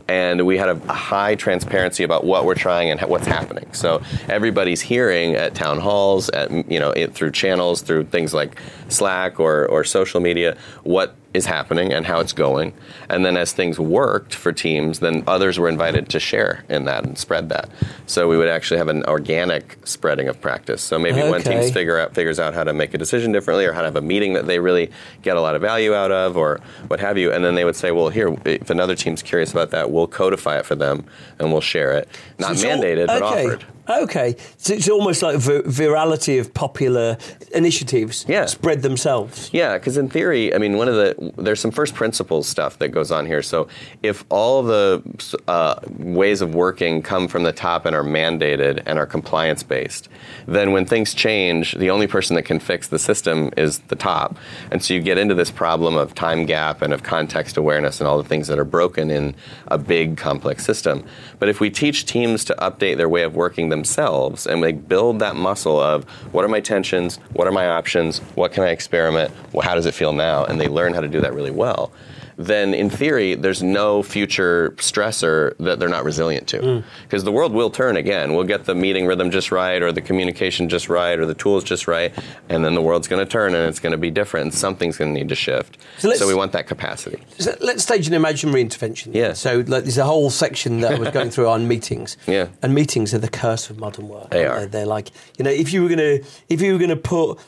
and 0.08 0.46
we 0.46 0.56
had 0.56 0.70
a, 0.70 0.80
a 0.88 0.94
high 0.94 1.34
transparency 1.34 2.02
about 2.02 2.24
what 2.24 2.44
we're 2.44 2.54
trying 2.54 2.90
and 2.90 2.98
ha- 2.98 3.06
what's 3.06 3.26
happening. 3.26 3.72
So 3.72 4.02
everybody's 4.28 4.80
hearing 4.80 5.34
at 5.34 5.54
town 5.54 5.78
halls, 5.78 6.30
at 6.30 6.50
you 6.70 6.80
know, 6.80 6.90
it, 6.90 7.14
through 7.14 7.32
channels, 7.32 7.82
through 7.82 8.04
things 8.06 8.32
like 8.32 8.60
Slack 8.88 9.38
or 9.38 9.66
or 9.66 9.84
social 9.84 10.20
media, 10.20 10.56
what 10.82 11.14
is 11.34 11.44
happening 11.46 11.92
and 11.92 12.06
how 12.06 12.20
it's 12.20 12.32
going. 12.32 12.72
And 13.10 13.24
then 13.24 13.36
as 13.36 13.52
things 13.52 13.78
worked 13.78 14.34
for 14.34 14.50
teams, 14.50 15.00
then 15.00 15.22
others 15.26 15.58
were 15.58 15.68
invited 15.68 16.08
to 16.10 16.18
share 16.20 16.64
in 16.70 16.86
that 16.86 17.04
and 17.04 17.18
spread 17.18 17.50
that. 17.50 17.68
So 18.06 18.28
we 18.28 18.38
would 18.38 18.48
actually 18.48 18.78
have 18.78 18.88
an 18.88 19.04
organic 19.04 19.76
spreading 19.84 20.28
of 20.28 20.40
practice. 20.40 20.80
So 20.82 20.98
maybe 20.98 21.18
one 21.20 21.40
Okay. 21.42 21.60
team 21.62 21.72
figure 21.72 21.98
out 21.98 22.14
figures 22.14 22.40
out 22.40 22.54
how 22.54 22.64
to 22.64 22.72
make 22.72 22.94
a 22.94 22.98
decision 22.98 23.30
differently 23.32 23.66
or 23.66 23.72
how 23.72 23.80
to 23.82 23.86
have 23.88 23.96
a 23.96 24.00
meeting 24.00 24.32
that 24.32 24.46
they 24.46 24.58
really 24.58 24.90
get 25.22 25.36
a 25.36 25.40
lot 25.40 25.54
of 25.54 25.60
value 25.60 25.94
out 25.94 26.10
of 26.10 26.36
or 26.38 26.60
what 26.88 26.98
have 27.00 27.18
you. 27.18 27.30
And 27.30 27.44
then 27.44 27.54
they 27.54 27.64
would 27.66 27.76
say, 27.76 27.90
well, 27.90 28.08
here, 28.08 28.34
if 28.46 28.70
another 28.70 28.94
team's 28.94 29.22
curious 29.22 29.52
about 29.52 29.70
that, 29.72 29.90
we'll 29.90 30.06
codify 30.06 30.58
it 30.58 30.64
for 30.66 30.76
them 30.76 31.04
and 31.38 31.52
we'll 31.52 31.60
share 31.60 31.92
it. 31.92 32.08
Not 32.38 32.48
So 32.48 32.52
it's 32.54 32.64
all- 32.64 32.70
mandated, 32.82 33.06
but 33.08 33.22
okay. 33.22 33.44
offered. 33.46 33.64
Okay, 33.90 34.36
so 34.58 34.74
it's 34.74 34.86
almost 34.90 35.22
like 35.22 35.38
vir- 35.38 35.62
virality 35.62 36.38
of 36.38 36.52
popular 36.52 37.16
initiatives 37.54 38.26
Yeah. 38.28 38.44
spread 38.44 38.82
themselves. 38.82 39.48
Yeah, 39.50 39.78
because 39.78 39.96
in 39.96 40.10
theory, 40.10 40.54
I 40.54 40.58
mean, 40.58 40.76
one 40.76 40.88
of 40.88 40.94
the 40.94 41.14
there's 41.36 41.60
some 41.60 41.70
first 41.70 41.94
principles 41.94 42.48
stuff 42.48 42.78
that 42.78 42.88
goes 42.88 43.10
on 43.10 43.26
here. 43.26 43.42
So 43.42 43.68
if 44.02 44.24
all 44.28 44.62
the 44.62 45.02
uh, 45.48 45.80
ways 45.98 46.40
of 46.40 46.54
working 46.54 47.02
come 47.02 47.28
from 47.28 47.42
the 47.42 47.52
top 47.52 47.86
and 47.86 47.94
are 47.94 48.04
mandated 48.04 48.82
and 48.86 48.98
are 48.98 49.06
compliance 49.06 49.62
based, 49.62 50.08
then 50.46 50.72
when 50.72 50.86
things 50.86 51.14
change, 51.14 51.74
the 51.74 51.90
only 51.90 52.06
person 52.06 52.36
that 52.36 52.44
can 52.44 52.60
fix 52.60 52.88
the 52.88 52.98
system 52.98 53.50
is 53.56 53.78
the 53.88 53.96
top, 53.96 54.36
and 54.70 54.82
so 54.82 54.94
you 54.94 55.00
get 55.00 55.18
into 55.18 55.34
this 55.34 55.50
problem 55.50 55.96
of 55.96 56.14
time 56.14 56.46
gap 56.46 56.82
and 56.82 56.92
of 56.92 57.02
context 57.02 57.56
awareness 57.56 58.00
and 58.00 58.08
all 58.08 58.18
the 58.18 58.28
things 58.28 58.46
that 58.48 58.58
are 58.58 58.64
broken 58.64 59.10
in 59.10 59.34
a 59.68 59.78
big 59.78 60.16
complex 60.16 60.64
system. 60.64 61.04
But 61.38 61.48
if 61.48 61.60
we 61.60 61.70
teach 61.70 62.06
teams 62.06 62.44
to 62.46 62.54
update 62.56 62.96
their 62.96 63.08
way 63.08 63.22
of 63.22 63.34
working 63.34 63.68
themselves 63.68 64.46
and 64.46 64.62
they 64.62 64.72
build 64.72 65.18
that 65.18 65.36
muscle 65.36 65.80
of 65.80 66.04
what 66.32 66.44
are 66.44 66.48
my 66.48 66.60
tensions, 66.60 67.16
what 67.32 67.46
are 67.48 67.52
my 67.52 67.68
options, 67.68 68.18
what 68.34 68.52
can 68.52 68.62
I 68.62 68.68
experiment, 68.68 69.32
well, 69.52 69.62
how 69.62 69.74
does 69.74 69.86
it 69.86 69.94
feel 69.94 70.12
now, 70.12 70.44
and 70.44 70.60
they 70.60 70.68
learn 70.68 70.94
how 70.94 71.00
to 71.00 71.07
do 71.08 71.20
that 71.20 71.34
really 71.34 71.50
well, 71.50 71.92
then 72.38 72.72
in 72.72 72.88
theory, 72.88 73.34
there's 73.34 73.64
no 73.64 74.00
future 74.00 74.72
stressor 74.76 75.56
that 75.58 75.80
they're 75.80 75.88
not 75.88 76.04
resilient 76.04 76.46
to. 76.46 76.60
Mm. 76.60 76.84
Because 77.02 77.24
the 77.24 77.32
world 77.32 77.52
will 77.52 77.68
turn 77.68 77.96
again. 77.96 78.32
We'll 78.34 78.44
get 78.44 78.64
the 78.64 78.76
meeting 78.76 79.06
rhythm 79.06 79.32
just 79.32 79.50
right, 79.50 79.82
or 79.82 79.90
the 79.90 80.00
communication 80.00 80.68
just 80.68 80.88
right, 80.88 81.18
or 81.18 81.26
the 81.26 81.34
tools 81.34 81.64
just 81.64 81.88
right, 81.88 82.14
and 82.48 82.64
then 82.64 82.76
the 82.76 82.80
world's 82.80 83.08
going 83.08 83.24
to 83.24 83.30
turn 83.30 83.56
and 83.56 83.68
it's 83.68 83.80
going 83.80 83.90
to 83.90 83.98
be 83.98 84.12
different, 84.12 84.44
and 84.44 84.54
something's 84.54 84.96
going 84.96 85.12
to 85.12 85.18
need 85.18 85.28
to 85.30 85.34
shift. 85.34 85.78
So 85.98 86.12
so 86.12 86.28
we 86.28 86.34
want 86.34 86.52
that 86.52 86.68
capacity. 86.68 87.24
So 87.40 87.56
let's 87.60 87.82
stage 87.82 88.06
an 88.06 88.14
imaginary 88.14 88.60
intervention. 88.60 89.14
Yeah. 89.14 89.32
So 89.32 89.64
like, 89.66 89.82
there's 89.82 89.98
a 89.98 90.04
whole 90.04 90.30
section 90.30 90.80
that 90.80 90.92
I 90.92 90.98
was 90.98 91.10
going 91.10 91.30
through 91.30 91.48
on 91.48 91.66
meetings. 91.68 92.16
Yeah. 92.28 92.48
And 92.62 92.74
meetings 92.74 93.14
are 93.14 93.18
the 93.18 93.28
curse 93.28 93.70
of 93.70 93.78
modern 93.78 94.08
work. 94.08 94.30
They 94.30 94.44
are. 94.44 94.66
They're 94.66 94.84
like 94.84 95.10
you 95.38 95.44
know 95.44 95.50
if 95.50 95.72
you 95.72 95.82
were 95.82 95.88
gonna 95.88 96.18
if 96.50 96.60
you 96.60 96.74
were 96.74 96.78
gonna 96.78 96.94
put 96.94 97.38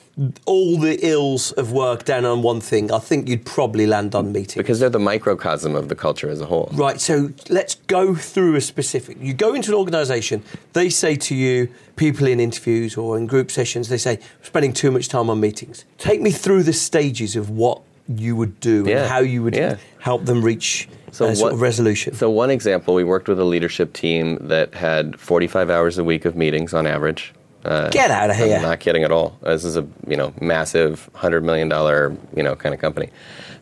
all 0.45 0.77
the 0.79 0.99
ills 1.07 1.53
of 1.53 1.73
work 1.73 2.05
down 2.05 2.25
on 2.25 2.43
one 2.43 2.61
thing, 2.61 2.93
I 2.93 2.99
think 2.99 3.29
you'd 3.29 3.47
probably 3.47 3.87
land 3.87 4.15
on 4.15 4.33
meetings. 4.33 4.55
Because 4.57 4.79
they're 4.81 4.91
the 4.91 4.99
microcosm 4.99 5.75
of 5.75 5.89
the 5.89 5.95
culture 5.95 6.29
as 6.29 6.41
a 6.41 6.47
whole. 6.47 6.69
Right, 6.73 7.01
so 7.01 7.31
let's 7.49 7.77
go 7.87 8.15
through 8.15 8.57
a 8.57 8.61
specific. 8.61 9.17
You 9.21 9.33
go 9.33 9.55
into 9.55 9.71
an 9.71 9.77
organisation, 9.79 10.43
they 10.75 10.91
say 10.91 11.17
to 11.17 11.35
you, 11.35 11.69
people 11.97 12.27
in 12.27 12.39
interviews 12.41 12.97
or 12.97 13.17
in 13.17 13.27
group 13.27 13.51
sessions, 13.51 13.89
they 13.89 13.99
say, 13.99 14.19
spending 14.43 14.73
too 14.73 14.91
much 14.91 15.09
time 15.09 15.31
on 15.31 15.41
meetings. 15.41 15.85
Take 15.99 16.21
me 16.21 16.31
through 16.31 16.65
the 16.65 16.73
stages 16.75 17.35
of 17.37 17.49
what 17.51 17.81
you 18.09 18.35
would 18.37 18.59
do 18.61 18.85
Yeah, 18.87 19.03
and 19.03 19.09
how 19.11 19.21
you 19.21 19.43
would 19.43 19.55
yeah. 19.55 19.77
help 20.01 20.25
them 20.27 20.43
reach 20.43 20.89
So 21.13 21.27
a 21.27 21.37
sort 21.37 21.47
what- 21.47 21.53
of 21.55 21.61
resolution. 21.61 22.13
So 22.15 22.29
one 22.29 22.51
example, 22.51 22.93
we 22.95 23.05
worked 23.05 23.29
with 23.29 23.39
a 23.41 23.45
leadership 23.45 23.93
team 23.93 24.37
that 24.49 24.75
had 24.75 25.19
45 25.19 25.71
hours 25.71 25.97
a 25.97 26.05
week 26.05 26.25
of 26.25 26.37
meetings 26.37 26.75
on 26.75 26.87
average. 26.87 27.33
Uh, 27.65 27.89
Get 27.91 28.11
out 28.11 28.31
of 28.31 28.37
here. 28.37 28.57
I'm 28.57 28.63
not 28.63 28.81
kidding 28.81 29.05
at 29.05 29.13
all. 29.13 29.37
This 29.43 29.65
is 29.65 29.77
a 29.77 29.87
you 30.07 30.17
know 30.17 30.33
massive 30.41 31.11
hundred 31.15 31.45
million 31.45 31.69
dollar 31.69 32.17
you 32.35 32.43
know 32.43 32.57
kind 32.57 32.75
of 32.75 32.81
company. 32.81 33.11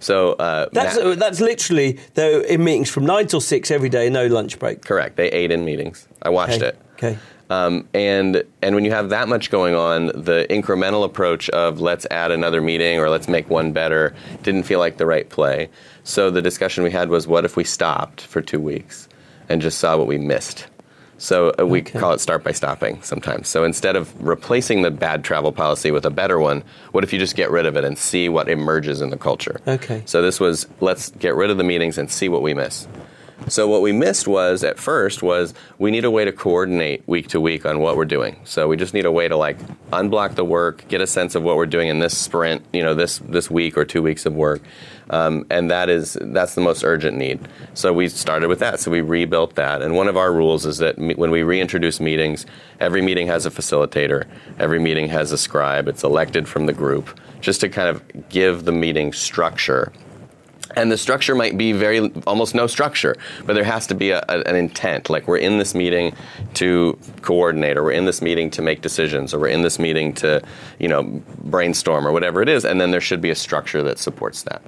So 0.01 0.35
uh, 0.35 0.69
That's, 0.73 0.97
ma- 0.97 1.11
uh, 1.11 1.15
that's 1.17 1.41
literally, 1.41 1.99
they're 2.15 2.43
in 2.43 2.63
meetings 2.63 2.89
from 2.89 3.05
9 3.05 3.27
till 3.27 3.41
6 3.41 3.69
every 3.73 3.89
day, 3.89 4.09
no 4.09 4.29
lunch 4.29 4.57
break. 4.61 4.85
correct. 4.85 5.17
They 5.17 5.29
ate 5.33 5.51
in 5.51 5.65
meetings. 5.65 6.07
I 6.23 6.29
watched 6.29 6.59
Okay. 6.63 6.69
it. 6.69 6.79
Okay. 6.93 7.19
Um, 7.51 7.89
and 7.95 8.45
and 8.63 8.77
when 8.77 8.85
you 8.85 8.93
have 8.93 9.09
that 9.09 9.27
much 9.27 9.51
going 9.51 9.75
on, 9.75 10.07
the 10.09 10.47
incremental 10.51 11.03
approach 11.05 11.49
of 11.51 11.81
let's 11.81 12.07
add 12.13 12.31
another 12.31 12.61
meeting 12.61 13.01
or 13.01 13.09
let's 13.11 13.27
make 13.27 13.51
one 13.51 13.73
better 13.73 14.15
didn't 14.45 14.63
feel 14.65 14.79
like 14.79 14.99
the 14.99 15.07
right 15.07 15.29
play. 15.29 15.69
So 16.05 16.31
the 16.31 16.43
discussion 16.43 16.85
we 16.85 16.91
had 16.93 17.09
was, 17.09 17.27
what 17.27 17.45
if 17.45 17.57
we 17.57 17.65
stopped 17.65 18.21
for 18.21 18.41
two 18.41 18.61
weeks 18.61 19.09
and 19.49 19.61
just 19.61 19.79
saw 19.79 19.97
what 19.97 20.07
we 20.07 20.19
missed? 20.19 20.67
So 21.19 21.53
uh, 21.59 21.67
we 21.67 21.81
Okay. 21.81 21.99
call 21.99 22.13
it 22.13 22.21
start 22.21 22.45
by 22.45 22.53
stopping 22.53 23.03
sometimes. 23.03 23.49
So 23.49 23.65
instead 23.65 23.97
of 23.97 24.15
replacing 24.25 24.83
the 24.83 24.91
bad 24.91 25.25
travel 25.25 25.53
policy 25.53 25.91
with 25.91 26.07
a 26.07 26.11
better 26.11 26.39
one, 26.39 26.63
what 26.93 27.05
if 27.05 27.13
you 27.13 27.19
just 27.19 27.35
get 27.37 27.51
rid 27.51 27.67
of 27.67 27.77
it 27.77 27.85
and 27.85 27.99
see 27.99 28.29
what 28.29 28.49
emerges 28.49 29.01
in 29.01 29.11
the 29.11 29.17
culture? 29.19 29.61
Okay. 29.67 30.03
So 30.07 30.23
this 30.23 30.39
was 30.41 30.67
let's 30.81 31.11
get 31.11 31.35
rid 31.35 31.51
of 31.51 31.59
the 31.59 31.65
meetings 31.65 31.99
and 31.99 32.11
see 32.11 32.29
what 32.29 32.43
we 32.43 32.55
miss. 32.55 32.87
So 33.47 33.67
what 33.67 33.81
we 33.81 33.93
missed 33.93 34.27
was 34.27 34.63
at 34.65 34.79
first 34.79 35.23
was 35.23 35.55
we 35.79 35.91
need 35.91 36.05
a 36.05 36.11
way 36.11 36.25
to 36.25 36.33
coordinate 36.33 37.07
week 37.07 37.29
to 37.29 37.41
week 37.41 37.65
on 37.65 37.79
what 37.79 37.97
we're 37.97 38.05
doing. 38.05 38.37
So 38.45 38.69
we 38.69 38.77
just 38.77 38.93
need 38.93 39.07
a 39.07 39.13
way 39.13 39.29
to 39.29 39.37
like 39.37 39.59
unblock 39.91 40.35
the 40.35 40.45
work, 40.45 40.85
get 40.89 41.01
a 41.01 41.07
sense 41.07 41.35
of 41.35 41.43
what 41.45 41.57
we're 41.57 41.67
doing 41.67 41.89
in 41.89 42.01
this 42.01 42.19
sprint, 42.19 42.63
you 42.73 42.83
know, 42.83 42.95
this 42.95 43.19
this 43.21 43.51
week 43.51 43.79
or 43.79 43.85
two 43.85 44.03
weeks 44.03 44.27
of 44.27 44.35
work, 44.35 44.61
um, 45.11 45.47
and 45.51 45.71
that 45.71 45.89
is 45.89 46.19
that's 46.21 46.55
the 46.57 46.61
most 46.61 46.85
urgent 46.85 47.17
need. 47.17 47.41
So 47.73 47.93
we 47.93 48.09
started 48.09 48.49
with 48.49 48.59
that. 48.59 48.81
So 48.81 48.91
we 48.91 49.01
rebuilt 49.01 49.55
that, 49.55 49.81
and 49.81 49.95
one 49.95 50.09
of 50.09 50.17
our 50.17 50.33
rules 50.33 50.67
is 50.67 50.79
that 50.79 50.99
me- 50.99 51.15
when 51.15 51.31
we 51.31 51.43
reintroduce 51.43 52.01
meetings, 52.01 52.45
every 52.81 53.01
meeting 53.01 53.29
has 53.29 53.47
a 53.47 53.51
facilitator, 53.51 54.27
every 54.59 54.81
meeting 54.81 55.09
has 55.09 55.33
a 55.33 55.39
scribe. 55.39 55.89
It's 55.89 56.05
elected 56.05 56.49
from 56.49 56.67
the 56.67 56.75
group, 56.75 57.19
just 57.41 57.61
to 57.63 57.69
kind 57.71 57.89
of 57.89 58.29
give 58.29 58.65
the 58.65 58.73
meeting 58.73 59.13
structure 59.13 59.93
and 60.77 60.91
the 60.93 60.99
structure 60.99 61.35
might 61.35 61.57
be 61.57 61.73
very 61.73 62.11
almost 62.27 62.55
no 62.55 62.67
structure 62.67 63.17
but 63.47 63.55
there 63.55 63.65
has 63.65 63.87
to 63.87 63.95
be 63.95 64.11
a, 64.11 64.19
a- 64.29 64.43
an 64.47 64.55
intent. 64.57 65.09
Like 65.11 65.27
we're 65.29 65.39
in 65.39 65.59
this 65.59 65.75
meeting 65.75 66.15
to 66.55 66.99
coordinate 67.23 67.77
or 67.77 67.83
we're 67.85 67.93
in 67.93 68.05
this 68.05 68.21
meeting 68.23 68.51
to 68.51 68.63
make 68.63 68.81
decisions 68.83 69.33
or 69.33 69.39
we're 69.39 69.49
in 69.49 69.63
this 69.63 69.79
meeting 69.79 70.13
to 70.15 70.43
you 70.79 70.89
know 70.89 71.03
brainstorm 71.45 72.07
or 72.07 72.13
whatever 72.13 72.43
it 72.43 72.49
is 72.49 72.65
and 72.65 72.81
then 72.81 72.91
there 72.91 73.01
should 73.01 73.21
be 73.21 73.31
a 73.31 73.35
structure 73.35 73.83
that 73.83 73.99
supports 73.99 74.43
that. 74.43 74.63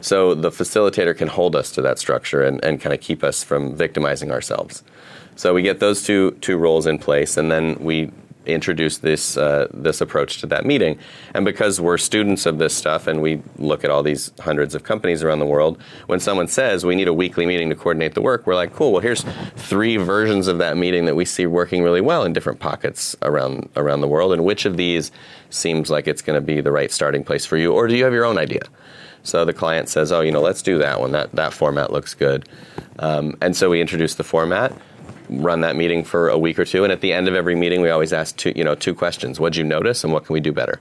So 0.00 0.34
the 0.34 0.50
facilitator 0.50 1.16
can 1.16 1.28
hold 1.28 1.56
us 1.56 1.70
to 1.72 1.82
that 1.82 1.98
structure 1.98 2.42
and, 2.42 2.62
and 2.64 2.80
kind 2.80 2.92
of 2.92 3.00
keep 3.00 3.24
us 3.24 3.42
from 3.42 3.74
victimizing 3.74 4.30
ourselves. 4.30 4.82
So 5.36 5.54
we 5.54 5.62
get 5.62 5.80
those 5.80 6.02
two 6.02 6.32
two 6.40 6.56
roles 6.56 6.86
in 6.86 6.98
place 6.98 7.36
and 7.36 7.50
then 7.50 7.76
we 7.80 8.10
introduce 8.46 8.98
this 8.98 9.36
uh, 9.36 9.68
this 9.72 10.00
approach 10.00 10.40
to 10.40 10.46
that 10.46 10.64
meeting. 10.64 10.98
And 11.34 11.44
because 11.44 11.80
we're 11.80 11.98
students 11.98 12.46
of 12.46 12.58
this 12.58 12.74
stuff 12.74 13.06
and 13.06 13.22
we 13.22 13.42
look 13.58 13.84
at 13.84 13.90
all 13.90 14.02
these 14.02 14.32
hundreds 14.40 14.74
of 14.74 14.82
companies 14.82 15.22
around 15.22 15.38
the 15.38 15.46
world, 15.46 15.80
when 16.06 16.20
someone 16.20 16.48
says 16.48 16.84
we 16.84 16.94
need 16.94 17.08
a 17.08 17.12
weekly 17.12 17.46
meeting 17.46 17.68
to 17.70 17.76
coordinate 17.76 18.14
the 18.14 18.22
work, 18.22 18.46
we're 18.46 18.54
like, 18.54 18.74
cool. 18.74 18.92
Well, 18.92 19.00
here's 19.00 19.24
three 19.56 19.96
versions 19.96 20.46
of 20.48 20.58
that 20.58 20.76
meeting 20.76 21.04
that 21.06 21.16
we 21.16 21.24
see 21.24 21.46
working 21.46 21.82
really 21.82 22.00
well 22.00 22.24
in 22.24 22.32
different 22.32 22.60
pockets 22.60 23.16
around 23.22 23.68
around 23.76 24.00
the 24.00 24.08
world. 24.08 24.32
And 24.32 24.44
which 24.44 24.64
of 24.64 24.76
these 24.76 25.10
seems 25.50 25.90
like 25.90 26.08
it's 26.08 26.22
going 26.22 26.36
to 26.36 26.44
be 26.44 26.60
the 26.60 26.72
right 26.72 26.90
starting 26.90 27.24
place 27.24 27.46
for 27.46 27.56
you, 27.56 27.72
or 27.72 27.86
do 27.86 27.96
you 27.96 28.04
have 28.04 28.12
your 28.12 28.24
own 28.24 28.38
idea? 28.38 28.62
So 29.22 29.44
the 29.44 29.54
client 29.54 29.88
says, 29.88 30.12
"Oh, 30.12 30.20
you 30.20 30.30
know, 30.30 30.42
let's 30.42 30.62
do 30.62 30.78
that 30.78 31.00
one. 31.00 31.12
That 31.12 31.32
that 31.32 31.52
format 31.52 31.90
looks 31.90 32.14
good." 32.14 32.46
Um, 32.98 33.36
and 33.40 33.56
so 33.56 33.70
we 33.70 33.80
introduce 33.80 34.14
the 34.14 34.24
format, 34.24 34.72
run 35.28 35.60
that 35.62 35.76
meeting 35.76 36.04
for 36.04 36.28
a 36.28 36.38
week 36.38 36.58
or 36.58 36.64
two, 36.64 36.84
and 36.84 36.92
at 36.92 37.00
the 37.00 37.12
end 37.12 37.28
of 37.28 37.34
every 37.34 37.54
meeting, 37.54 37.80
we 37.80 37.90
always 37.90 38.12
ask 38.12 38.36
two, 38.36 38.52
you 38.54 38.64
know, 38.64 38.74
two 38.74 38.94
questions: 38.94 39.40
What 39.40 39.52
did 39.52 39.58
you 39.58 39.64
notice, 39.64 40.04
and 40.04 40.12
what 40.12 40.24
can 40.24 40.34
we 40.34 40.40
do 40.40 40.52
better? 40.52 40.80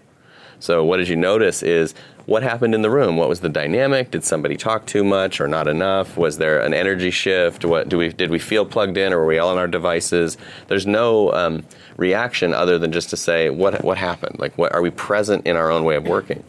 So, 0.59 0.83
what 0.83 0.97
did 0.97 1.09
you 1.09 1.17
notice 1.17 1.61
is 1.61 1.93
what 2.25 2.41
happened 2.41 2.73
in 2.73 2.83
the 2.83 2.89
room? 2.89 3.17
What 3.17 3.27
was 3.27 3.41
the 3.41 3.49
dynamic? 3.49 4.11
Did 4.11 4.23
somebody 4.23 4.55
talk 4.55 4.85
too 4.85 5.03
much 5.03 5.41
or 5.41 5.47
not 5.49 5.67
enough? 5.67 6.15
Was 6.15 6.37
there 6.37 6.61
an 6.61 6.73
energy 6.73 7.11
shift? 7.11 7.65
What 7.65 7.89
do 7.89 7.97
we 7.97 8.09
did 8.09 8.29
we 8.29 8.39
feel 8.39 8.65
plugged 8.65 8.95
in, 8.95 9.11
or 9.11 9.17
were 9.17 9.25
we 9.25 9.39
all 9.39 9.49
on 9.49 9.57
our 9.57 9.67
devices? 9.67 10.37
There's 10.67 10.87
no 10.87 11.33
um, 11.33 11.65
reaction 11.97 12.53
other 12.53 12.79
than 12.79 12.93
just 12.93 13.09
to 13.09 13.17
say 13.17 13.49
what 13.49 13.83
what 13.83 13.97
happened. 13.97 14.39
Like, 14.39 14.57
what 14.57 14.73
are 14.73 14.81
we 14.81 14.89
present 14.89 15.45
in 15.45 15.57
our 15.57 15.69
own 15.69 15.83
way 15.83 15.95
of 15.95 16.07
working? 16.07 16.43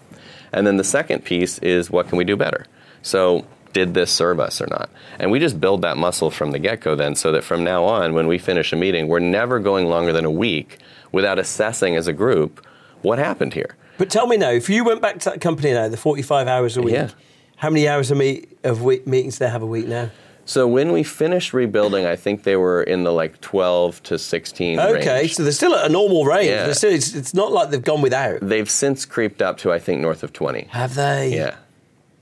And 0.52 0.64
then 0.64 0.76
the 0.76 0.84
second 0.84 1.24
piece 1.24 1.58
is 1.58 1.90
what 1.90 2.08
can 2.08 2.16
we 2.16 2.24
do 2.24 2.36
better? 2.36 2.66
So 3.02 3.44
did 3.74 3.92
this 3.92 4.10
serve 4.10 4.40
us 4.40 4.62
or 4.62 4.66
not? 4.70 4.88
And 5.18 5.30
we 5.30 5.38
just 5.38 5.60
build 5.60 5.82
that 5.82 5.98
muscle 5.98 6.30
from 6.30 6.52
the 6.52 6.58
get 6.58 6.80
go 6.80 6.94
then 6.94 7.14
so 7.14 7.30
that 7.32 7.44
from 7.44 7.62
now 7.62 7.84
on, 7.84 8.14
when 8.14 8.26
we 8.26 8.38
finish 8.38 8.72
a 8.72 8.76
meeting, 8.76 9.08
we're 9.08 9.18
never 9.20 9.58
going 9.58 9.86
longer 9.86 10.12
than 10.14 10.24
a 10.24 10.30
week 10.30 10.78
without 11.12 11.38
assessing 11.38 11.94
as 11.96 12.06
a 12.06 12.12
group 12.14 12.66
what 13.02 13.18
happened 13.18 13.52
here. 13.52 13.76
But 13.98 14.08
tell 14.10 14.26
me 14.26 14.36
now, 14.38 14.50
if 14.50 14.70
you 14.70 14.82
went 14.84 15.02
back 15.02 15.18
to 15.20 15.30
that 15.30 15.40
company 15.42 15.72
now, 15.72 15.88
the 15.88 15.96
45 15.98 16.48
hours 16.48 16.76
a 16.78 16.82
week, 16.82 16.94
Yeah. 16.94 17.10
how 17.56 17.68
many 17.68 17.86
hours 17.86 18.10
of, 18.10 18.16
meet, 18.16 18.58
of 18.64 18.82
week, 18.82 19.06
meetings 19.06 19.38
do 19.38 19.44
they 19.44 19.50
have 19.50 19.62
a 19.62 19.66
week 19.66 19.86
now? 19.86 20.10
So 20.46 20.66
when 20.68 20.92
we 20.92 21.02
finished 21.04 21.54
rebuilding, 21.54 22.04
I 22.04 22.16
think 22.16 22.42
they 22.42 22.56
were 22.56 22.82
in 22.82 23.02
the 23.04 23.12
like 23.12 23.40
12 23.40 24.02
to 24.04 24.18
16 24.18 24.78
Okay, 24.78 25.20
range. 25.20 25.34
so 25.34 25.42
they're 25.42 25.52
still 25.52 25.74
at 25.74 25.86
a 25.86 25.88
normal 25.88 26.26
range. 26.26 26.48
Yeah. 26.50 26.72
Still, 26.72 26.92
it's, 26.92 27.14
it's 27.14 27.32
not 27.34 27.50
like 27.52 27.70
they've 27.70 27.82
gone 27.82 28.02
without. 28.02 28.40
They've 28.42 28.68
since 28.68 29.06
creeped 29.06 29.40
up 29.40 29.56
to 29.58 29.72
I 29.72 29.78
think 29.78 30.00
north 30.02 30.22
of 30.22 30.32
20. 30.34 30.64
Have 30.70 30.94
they? 30.96 31.34
Yeah. 31.34 31.54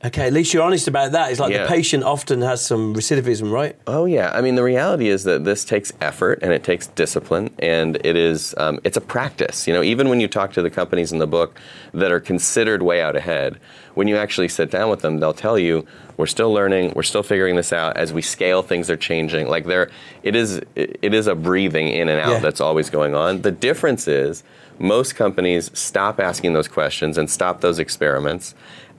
Okay, 0.04 0.26
at 0.26 0.32
least 0.32 0.52
you're 0.52 0.64
honest 0.64 0.88
about 0.88 1.12
that. 1.12 1.30
It's 1.30 1.38
like 1.38 1.52
Yeah. 1.52 1.62
the 1.62 1.68
patient 1.68 2.02
often 2.02 2.42
has 2.42 2.60
some 2.60 2.92
recidivism, 2.92 3.52
right? 3.52 3.76
Oh 3.86 4.04
yeah, 4.04 4.32
I 4.34 4.40
mean 4.40 4.56
the 4.56 4.62
reality 4.64 5.08
is 5.08 5.22
that 5.24 5.44
this 5.44 5.64
takes 5.64 5.92
effort 6.00 6.40
and 6.42 6.52
it 6.52 6.64
takes 6.64 6.88
discipline 6.88 7.50
and 7.60 7.96
it 8.04 8.16
is 8.16 8.52
um, 8.58 8.80
it's 8.82 8.96
a 8.96 9.00
practice. 9.00 9.68
You 9.68 9.72
know, 9.74 9.82
even 9.82 10.08
when 10.08 10.18
you 10.18 10.26
talk 10.26 10.52
to 10.54 10.62
the 10.62 10.70
companies 10.70 11.12
in 11.12 11.18
the 11.20 11.28
book 11.28 11.56
that 11.94 12.10
are 12.10 12.18
considered 12.18 12.82
way 12.82 13.00
out 13.00 13.14
ahead, 13.14 13.58
when 13.94 14.08
you 14.08 14.16
actually 14.16 14.48
sit 14.48 14.72
down 14.72 14.90
with 14.90 15.02
them, 15.02 15.20
they'll 15.20 15.32
tell 15.32 15.56
you 15.56 15.86
we're 16.16 16.26
still 16.26 16.52
learning, 16.52 16.92
we're 16.96 17.02
still 17.04 17.22
figuring 17.22 17.54
this 17.54 17.72
out. 17.72 17.96
As 17.96 18.12
we 18.12 18.22
scale, 18.22 18.62
things 18.62 18.90
are 18.90 18.96
changing. 18.96 19.46
Like 19.48 19.66
there, 19.66 19.88
it 20.24 20.34
is 20.34 20.60
it 20.74 21.14
is 21.14 21.28
a 21.28 21.36
breathing 21.36 21.86
in 21.88 22.08
and 22.08 22.18
out 22.20 22.32
Yeah. 22.32 22.38
that's 22.40 22.60
always 22.60 22.90
going 22.90 23.14
on. 23.14 23.42
The 23.42 23.52
difference 23.52 24.08
is 24.08 24.42
most 24.80 25.14
companies 25.14 25.70
stop 25.74 26.18
asking 26.18 26.54
those 26.54 26.66
questions 26.66 27.16
and 27.16 27.30
stop 27.30 27.60
those 27.60 27.78
experiments. 27.78 28.54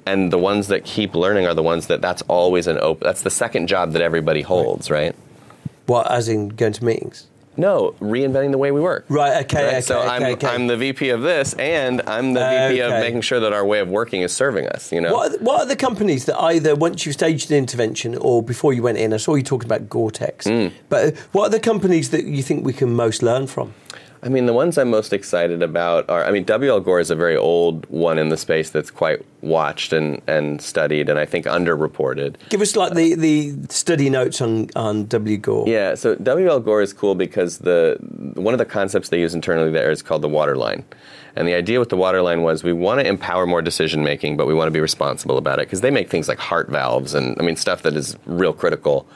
And 0.06 0.32
the 0.32 0.38
ones 0.38 0.68
that 0.68 0.84
keep 0.84 1.16
learning 1.16 1.48
are 1.48 1.54
the 1.54 1.64
ones 1.64 1.88
that 1.88 2.02
that's 2.02 2.22
always 2.24 2.68
an 2.68 2.78
open. 2.80 3.06
That's 3.06 3.22
the 3.22 3.30
second 3.30 3.68
job 3.68 3.94
that 3.94 4.02
everybody 4.02 4.42
holds, 4.42 4.90
right? 4.92 5.16
Well, 5.88 6.06
as 6.10 6.28
in 6.30 6.50
going 6.50 6.74
to 6.74 6.84
meetings? 6.86 7.28
No, 7.56 7.94
reinventing 8.00 8.52
the 8.52 8.58
way 8.58 8.72
we 8.72 8.82
work. 8.82 9.06
Right, 9.10 9.46
okay, 9.46 9.68
okay, 9.68 9.82
so 9.82 10.00
okay, 10.00 10.08
I'm, 10.10 10.24
okay. 10.24 10.48
I'm 10.48 10.66
the 10.66 10.76
VP 10.76 11.10
of 11.10 11.22
this, 11.22 11.54
and 11.54 12.02
I'm 12.08 12.34
the 12.34 12.40
VP 12.40 12.80
of 12.82 12.92
making 12.94 13.22
sure 13.22 13.40
that 13.40 13.54
our 13.54 13.64
way 13.64 13.80
of 13.80 13.90
working 13.90 14.22
is 14.24 14.34
serving 14.34 14.68
us. 14.68 14.92
You 14.92 15.02
know, 15.02 15.14
What 15.14 15.34
are, 15.34 15.38
what 15.38 15.60
are 15.62 15.66
the 15.68 15.76
companies 15.76 16.26
that 16.26 16.40
either 16.40 16.74
once 16.74 17.06
you 17.06 17.12
staged 17.12 17.52
an 17.52 17.58
intervention 17.58 18.16
or 18.18 18.42
before 18.42 18.74
you 18.74 18.82
went 18.82 18.98
in? 18.98 19.14
I 19.14 19.18
saw 19.18 19.36
you 19.36 19.44
talking 19.44 19.68
about 19.68 19.88
Gore-Tex, 19.88 20.48
Hmm. 20.48 20.68
but 20.90 21.14
uh, 21.14 21.18
what 21.32 21.44
are 21.46 21.50
the 21.52 21.60
companies 21.60 22.10
that 22.10 22.26
you 22.26 22.42
think 22.42 22.66
we 22.66 22.74
can 22.74 22.92
most 22.96 23.22
learn 23.22 23.46
from? 23.46 23.76
I 24.24 24.30
mean, 24.30 24.46
the 24.46 24.54
ones 24.54 24.78
I'm 24.78 24.90
most 24.90 25.12
excited 25.12 25.62
about 25.62 26.10
are. 26.10 26.24
I 26.24 26.32
mean, 26.32 26.46
W.L. 26.46 26.80
Gore 26.80 27.02
is 27.02 27.12
a 27.12 27.16
very 27.16 27.36
old 27.36 27.86
one 27.88 28.18
in 28.18 28.30
the 28.30 28.38
space 28.38 28.70
that's 28.70 28.90
quite 28.90 29.26
watched 29.42 29.92
and, 29.92 30.22
and 30.28 30.62
studied, 30.62 31.10
and 31.10 31.20
I 31.20 31.26
think 31.26 31.46
underreported. 31.46 32.36
Give 32.50 32.62
us 32.62 32.76
like 32.78 32.94
the, 32.94 33.16
the 33.16 33.56
study 33.70 34.10
notes 34.10 34.42
on, 34.42 34.70
on 34.78 35.08
W. 35.08 35.38
Gore. 35.38 35.68
Yeah, 35.68 35.96
so 35.96 36.16
W.L. 36.16 36.62
Gore 36.62 36.82
is 36.82 36.94
cool 36.94 37.16
because 37.16 37.58
the 37.60 37.98
one 38.36 38.54
of 38.54 38.60
the 38.60 38.66
concepts 38.66 39.10
they 39.10 39.20
use 39.20 39.36
internally 39.36 39.72
there 39.72 39.92
is 39.92 40.02
called 40.02 40.22
the 40.22 40.30
water 40.30 40.56
line. 40.56 40.86
And 41.36 41.48
the 41.48 41.56
idea 41.56 41.80
with 41.80 41.90
the 41.90 41.98
water 41.98 42.22
line 42.22 42.44
was 42.44 42.64
we 42.64 42.74
want 42.74 43.02
to 43.02 43.08
empower 43.08 43.46
more 43.46 43.62
decision 43.62 44.04
making, 44.04 44.38
but 44.38 44.48
we 44.48 44.54
want 44.54 44.68
to 44.68 44.72
be 44.72 44.80
responsible 44.80 45.38
about 45.38 45.60
it 45.60 45.68
because 45.68 45.82
they 45.82 45.92
make 45.92 46.10
things 46.10 46.28
like 46.28 46.38
heart 46.38 46.70
valves 46.70 47.14
and 47.14 47.36
I 47.40 47.44
mean 47.44 47.56
stuff 47.56 47.82
that 47.82 47.96
is 47.96 48.16
real 48.26 48.54
critical. 48.54 49.08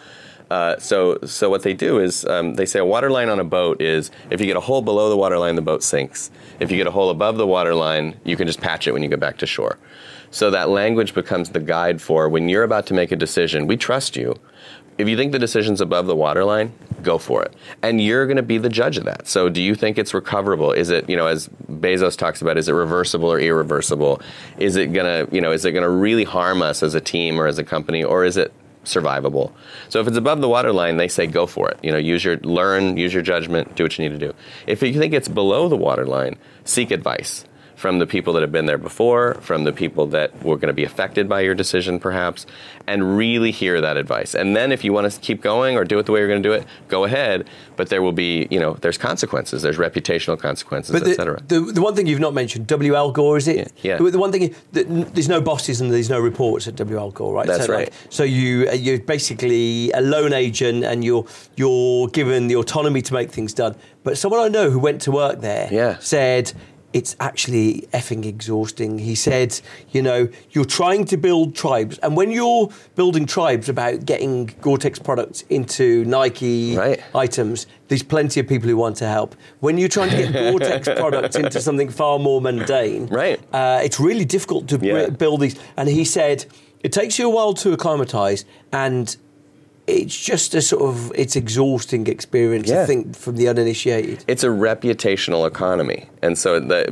Uh, 0.49 0.77
so, 0.77 1.17
so 1.25 1.49
what 1.49 1.63
they 1.63 1.73
do 1.73 1.99
is 1.99 2.25
um, 2.25 2.55
they 2.55 2.65
say 2.65 2.79
a 2.79 2.85
water 2.85 3.09
line 3.09 3.29
on 3.29 3.39
a 3.39 3.43
boat 3.43 3.81
is 3.81 4.11
if 4.29 4.39
you 4.39 4.47
get 4.47 4.55
a 4.55 4.61
hole 4.61 4.81
below 4.81 5.09
the 5.09 5.17
water 5.17 5.37
line, 5.37 5.55
the 5.55 5.61
boat 5.61 5.83
sinks. 5.83 6.31
If 6.59 6.71
you 6.71 6.77
get 6.77 6.87
a 6.87 6.91
hole 6.91 7.09
above 7.09 7.37
the 7.37 7.47
water 7.47 7.75
line, 7.75 8.19
you 8.23 8.37
can 8.37 8.47
just 8.47 8.61
patch 8.61 8.87
it 8.87 8.93
when 8.93 9.03
you 9.03 9.09
get 9.09 9.19
back 9.19 9.37
to 9.39 9.45
shore. 9.45 9.77
So 10.31 10.51
that 10.51 10.69
language 10.69 11.13
becomes 11.13 11.49
the 11.49 11.59
guide 11.59 12.01
for 12.01 12.29
when 12.29 12.49
you're 12.49 12.63
about 12.63 12.85
to 12.87 12.93
make 12.93 13.11
a 13.11 13.15
decision. 13.15 13.67
We 13.67 13.77
trust 13.77 14.15
you. 14.15 14.35
If 14.97 15.07
you 15.07 15.15
think 15.15 15.31
the 15.31 15.39
decision's 15.39 15.79
above 15.79 16.07
the 16.07 16.15
waterline, 16.15 16.73
go 17.03 17.19
for 17.19 17.43
it. 17.43 17.53
And 17.83 18.01
you're 18.01 18.25
going 18.25 18.37
to 18.37 18.43
be 18.43 18.57
the 18.57 18.69
judge 18.69 18.97
of 18.97 19.05
that. 19.05 19.27
So 19.27 19.47
do 19.47 19.61
you 19.61 19.75
think 19.75 19.99
it's 19.99 20.13
recoverable? 20.13 20.71
Is 20.71 20.89
it, 20.89 21.07
you 21.07 21.15
know, 21.15 21.27
as 21.27 21.47
Bezos 21.69 22.17
talks 22.17 22.41
about, 22.41 22.57
is 22.57 22.67
it 22.67 22.73
reversible 22.73 23.31
or 23.31 23.39
irreversible? 23.39 24.21
Is 24.57 24.75
it 24.75 24.93
going 24.93 25.27
to, 25.27 25.33
you 25.33 25.39
know, 25.39 25.51
is 25.51 25.65
it 25.65 25.71
going 25.71 25.83
to 25.83 25.89
really 25.89 26.23
harm 26.23 26.63
us 26.63 26.81
as 26.81 26.95
a 26.95 27.01
team 27.01 27.39
or 27.39 27.45
as 27.45 27.59
a 27.59 27.63
company 27.63 28.03
or 28.03 28.25
is 28.25 28.37
it 28.37 28.51
survivable? 28.87 29.51
So 29.89 29.99
if 29.99 30.07
it's 30.07 30.17
above 30.17 30.41
the 30.41 30.49
waterline, 30.49 30.97
they 30.97 31.07
say 31.07 31.27
go 31.27 31.45
for 31.45 31.69
it. 31.69 31.79
You 31.83 31.91
know, 31.91 31.97
use 31.97 32.23
your 32.23 32.37
learn, 32.37 32.97
use 32.97 33.13
your 33.13 33.23
judgment, 33.23 33.75
do 33.75 33.83
what 33.83 33.97
you 33.97 34.09
need 34.09 34.19
to 34.19 34.27
do. 34.27 34.33
If 34.65 34.81
you 34.81 34.93
think 34.93 35.13
it's 35.13 35.27
below 35.27 35.69
the 35.69 35.77
waterline, 35.77 36.37
seek 36.63 36.91
advice 36.91 37.45
from 37.77 37.99
the 37.99 38.07
people 38.07 38.33
that 38.33 38.41
have 38.41 38.51
been 38.51 38.65
there 38.65 38.79
before, 38.79 39.35
from 39.35 39.63
the 39.63 39.71
people 39.71 40.07
that 40.07 40.33
were 40.43 40.57
going 40.57 40.67
to 40.67 40.73
be 40.73 40.83
affected 40.83 41.29
by 41.29 41.41
your 41.41 41.53
decision, 41.53 41.99
perhaps, 41.99 42.47
and 42.87 43.15
really 43.15 43.51
hear 43.51 43.79
that 43.79 43.97
advice. 43.97 44.33
And 44.33 44.55
then, 44.55 44.71
if 44.71 44.83
you 44.83 44.91
want 44.91 45.09
to 45.11 45.19
keep 45.21 45.41
going 45.41 45.77
or 45.77 45.85
do 45.85 45.99
it 45.99 46.07
the 46.07 46.11
way 46.11 46.19
you're 46.19 46.27
going 46.27 46.41
to 46.41 46.49
do 46.49 46.53
it, 46.53 46.65
go 46.87 47.03
ahead. 47.03 47.47
But 47.75 47.89
there 47.89 48.01
will 48.01 48.11
be, 48.13 48.47
you 48.49 48.59
know, 48.59 48.73
there's 48.81 48.97
consequences. 48.97 49.61
There's 49.61 49.77
reputational 49.77 50.39
consequences, 50.39 50.95
etc. 50.95 51.39
the, 51.47 51.59
the 51.59 51.81
one 51.81 51.93
thing 51.95 52.07
you've 52.07 52.19
not 52.19 52.33
mentioned, 52.33 52.65
W.L. 52.65 53.11
Gore, 53.11 53.37
is 53.37 53.47
it? 53.47 53.71
Yeah. 53.83 53.97
The, 53.97 54.09
the 54.09 54.17
one 54.19 54.31
thing, 54.31 54.55
there's 54.71 55.29
no 55.29 55.39
bosses 55.39 55.79
and 55.79 55.91
there's 55.91 56.09
no 56.09 56.19
reports 56.19 56.67
at 56.67 56.75
W.L. 56.77 57.11
Gore, 57.11 57.31
right? 57.33 57.45
That's 57.45 57.67
so, 57.67 57.73
like, 57.73 57.89
right. 57.89 57.93
so 58.09 58.23
you, 58.23 58.71
you're 58.71 58.99
basically 58.99 59.91
a 59.91 60.01
lone 60.01 60.33
agent 60.33 60.83
and 60.83 61.05
you're, 61.05 61.27
you're 61.55 62.07
given 62.07 62.47
the 62.47 62.55
autonomy 62.55 63.03
to 63.03 63.13
make 63.13 63.29
things 63.29 63.53
done. 63.53 63.75
But 64.03 64.17
someone 64.17 64.39
I 64.39 64.47
know 64.47 64.71
who 64.71 64.79
went 64.79 65.01
to 65.03 65.11
work 65.11 65.41
there 65.41 65.69
Yeah. 65.71 65.97
said, 65.99 66.53
it's 66.93 67.15
actually 67.19 67.87
effing 67.93 68.25
exhausting. 68.25 68.97
He 68.99 69.13
said, 69.13 69.59
you 69.91 70.01
know, 70.01 70.29
you're 70.51 70.65
trying 70.65 71.05
to 71.05 71.17
build 71.17 71.53
tribes, 71.55 71.97
and 71.99 72.15
when 72.15 72.31
you're 72.31 72.69
building 72.95 73.25
tribes 73.25 73.67
about 73.69 74.05
getting 74.05 74.45
Gore-Tex 74.61 74.99
products 74.99 75.41
into 75.49 76.05
Nike 76.05 76.75
Right. 76.77 76.99
items, 77.13 77.67
there's 77.89 78.03
plenty 78.03 78.39
of 78.39 78.47
people 78.47 78.69
who 78.69 78.77
want 78.77 78.95
to 78.97 79.07
help. 79.07 79.35
When 79.59 79.77
you're 79.77 79.89
trying 79.89 80.11
to 80.11 80.17
get 80.17 80.31
Gore-Tex 80.51 80.87
products 80.97 81.35
into 81.35 81.59
something 81.61 81.89
far 81.89 82.19
more 82.19 82.39
mundane, 82.41 83.07
Right. 83.07 83.39
Uh, 83.53 83.81
it's 83.83 83.99
really 83.99 84.25
difficult 84.25 84.67
to 84.69 84.79
Yeah. 84.81 85.09
build 85.09 85.41
these. 85.41 85.55
And 85.75 85.89
he 85.89 86.05
said 86.05 86.45
it 86.81 86.93
takes 86.93 87.19
you 87.19 87.27
a 87.27 87.29
while 87.29 87.53
to 87.55 87.73
acclimatise, 87.73 88.45
and 88.71 89.15
it's 89.87 90.19
just 90.19 90.53
a 90.53 90.61
sort 90.61 90.83
of 90.83 91.11
it's 91.15 91.35
exhausting 91.35 92.07
experience. 92.07 92.69
I 92.69 92.85
think 92.85 93.15
from 93.15 93.37
the 93.37 93.47
uninitiated. 93.47 94.23
it's 94.27 94.43
a 94.43 94.47
reputational 94.47 95.47
economy, 95.47 96.09
and 96.21 96.37
so 96.37 96.59
the, 96.59 96.91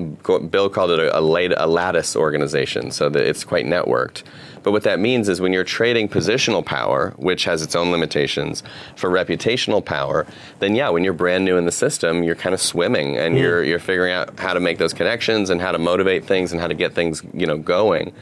Bill 0.50 0.70
called 0.70 0.92
it 0.92 1.00
a, 1.00 1.20
a, 1.20 1.22
lat- 1.22 1.54
a 1.58 1.68
lattice 1.68 2.16
organization, 2.16 2.92
so 2.92 3.10
that 3.10 3.22
it's 3.22 3.44
quite 3.44 3.66
networked. 3.66 4.24
But 4.64 4.72
what 4.72 4.84
that 4.84 5.00
means 5.00 5.30
is 5.30 5.40
when 5.40 5.54
you're 5.54 5.64
trading 5.64 6.10
positional 6.10 6.66
power, 6.66 7.14
which 7.18 7.44
has 7.44 7.62
its 7.62 7.76
own 7.76 7.92
limitations, 7.92 8.64
for 8.96 9.12
reputational 9.12 9.84
power, 9.84 10.26
then 10.58 10.74
yeah, 10.74 10.90
when 10.90 11.04
you're 11.04 11.14
brand 11.14 11.46
new 11.46 11.58
in 11.58 11.66
the 11.66 11.72
system, 11.72 12.24
you're 12.24 12.34
kind 12.34 12.56
of 12.56 12.62
swimming 12.62 13.18
and 13.18 13.38
you're 13.38 13.64
you're 13.64 13.78
figuring 13.78 14.14
out 14.14 14.40
how 14.40 14.54
to 14.54 14.60
make 14.60 14.78
those 14.78 14.94
connections 14.94 15.50
and 15.50 15.62
how 15.62 15.72
to 15.72 15.78
motivate 15.78 16.26
things 16.26 16.52
and 16.52 16.60
how 16.62 16.68
to 16.68 16.74
get 16.74 16.94
things 16.94 17.22
you 17.34 17.46
know 17.46 17.58
going. 17.58 18.14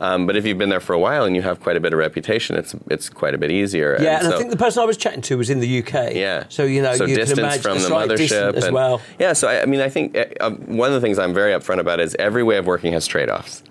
Um, 0.00 0.26
but 0.26 0.34
if 0.36 0.46
you've 0.46 0.58
been 0.58 0.70
there 0.70 0.80
for 0.80 0.94
a 0.94 0.98
while 0.98 1.24
and 1.24 1.36
you 1.36 1.42
have 1.42 1.60
quite 1.60 1.76
a 1.76 1.80
bit 1.80 1.92
of 1.92 1.98
reputation, 1.98 2.56
it's 2.56 2.74
it's 2.90 3.08
quite 3.08 3.34
a 3.34 3.38
bit 3.38 3.50
easier. 3.50 3.96
Yeah, 4.00 4.18
and, 4.18 4.28
I 4.28 4.30
so- 4.30 4.38
think 4.38 4.50
the 4.50 4.56
person 4.56 4.82
I 4.82 4.86
was 4.86 4.96
chatting 4.96 5.20
to 5.22 5.36
was 5.36 5.50
in 5.50 5.60
the 5.60 5.78
UK. 5.82 6.14
yeah. 6.14 6.44
So 6.48 6.64
you 6.64 6.82
know, 6.82 6.94
so 6.94 7.04
you 7.04 7.14
distance 7.16 7.38
can 7.38 7.44
imagine 7.44 7.62
from 7.62 7.78
the 7.78 7.88
mothership 7.88 8.54
as 8.54 8.64
and- 8.64 8.74
well. 8.74 9.00
Yeah. 9.18 9.34
So 9.34 9.48
I, 9.48 9.62
I 9.62 9.66
mean, 9.66 9.80
I 9.80 9.88
think 9.88 10.16
uh, 10.16 10.50
one 10.50 10.88
of 10.88 10.94
the 10.94 11.00
things 11.00 11.18
I'm 11.18 11.34
very 11.34 11.52
upfront 11.52 11.80
about 11.80 12.00
is 12.00 12.16
every 12.18 12.42
way 12.42 12.56
of 12.56 12.66
working 12.66 12.92
has 12.92 13.06
trade-offs. 13.06 13.62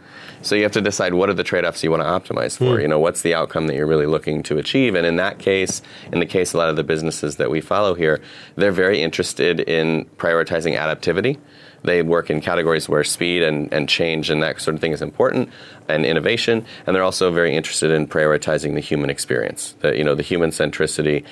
So 0.42 0.56
you 0.56 0.64
have 0.64 0.72
to 0.74 0.82
decide 0.82 1.14
what 1.16 1.30
are 1.30 1.34
the 1.34 1.44
trade-offs 1.44 1.84
you 1.84 1.92
want 1.92 2.02
to 2.02 2.08
optimize 2.08 2.58
for. 2.58 2.76
Hmm. 2.76 2.82
You 2.82 2.88
know, 2.88 3.00
what's 3.00 3.24
the 3.24 3.34
outcome 3.34 3.68
that 3.68 3.76
you're 3.76 3.88
really 3.88 4.06
looking 4.06 4.42
to 4.44 4.58
achieve? 4.58 4.96
And 4.96 5.06
in 5.06 5.18
that 5.18 5.38
case, 5.40 5.82
in 6.14 6.20
the 6.20 6.26
case 6.26 6.52
of 6.52 6.56
a 6.56 6.58
lot 6.60 6.70
of 6.70 6.78
the 6.78 6.84
businesses 6.84 7.36
that 7.38 7.52
we 7.52 7.60
follow 7.60 7.94
here, 7.94 8.22
they're 8.56 8.72
very 8.72 9.02
interested 9.02 9.60
in 9.60 10.06
prioritizing 10.18 10.78
adaptivity. 10.78 11.38
They 11.84 12.02
work 12.02 12.30
in 12.30 12.42
categories 12.42 12.90
where 12.90 13.04
speed 13.04 13.44
and, 13.44 13.74
and 13.74 13.88
change 13.88 14.30
and 14.30 14.44
that 14.44 14.62
sort 14.62 14.76
of 14.76 14.82
thing 14.82 14.92
is 14.92 15.02
important, 15.02 15.50
and 15.88 16.06
innovation. 16.06 16.66
And 16.86 16.96
they're 16.96 17.04
also 17.04 17.32
very 17.32 17.56
interested 17.56 17.92
in 17.92 18.08
prioritizing 18.08 18.74
the 18.74 18.82
human 18.82 19.10
experience, 19.10 19.76
the, 19.80 19.98
you 19.98 20.04
know, 20.04 20.16
the 20.16 20.24
human 20.24 20.52
centricity. 20.52 21.24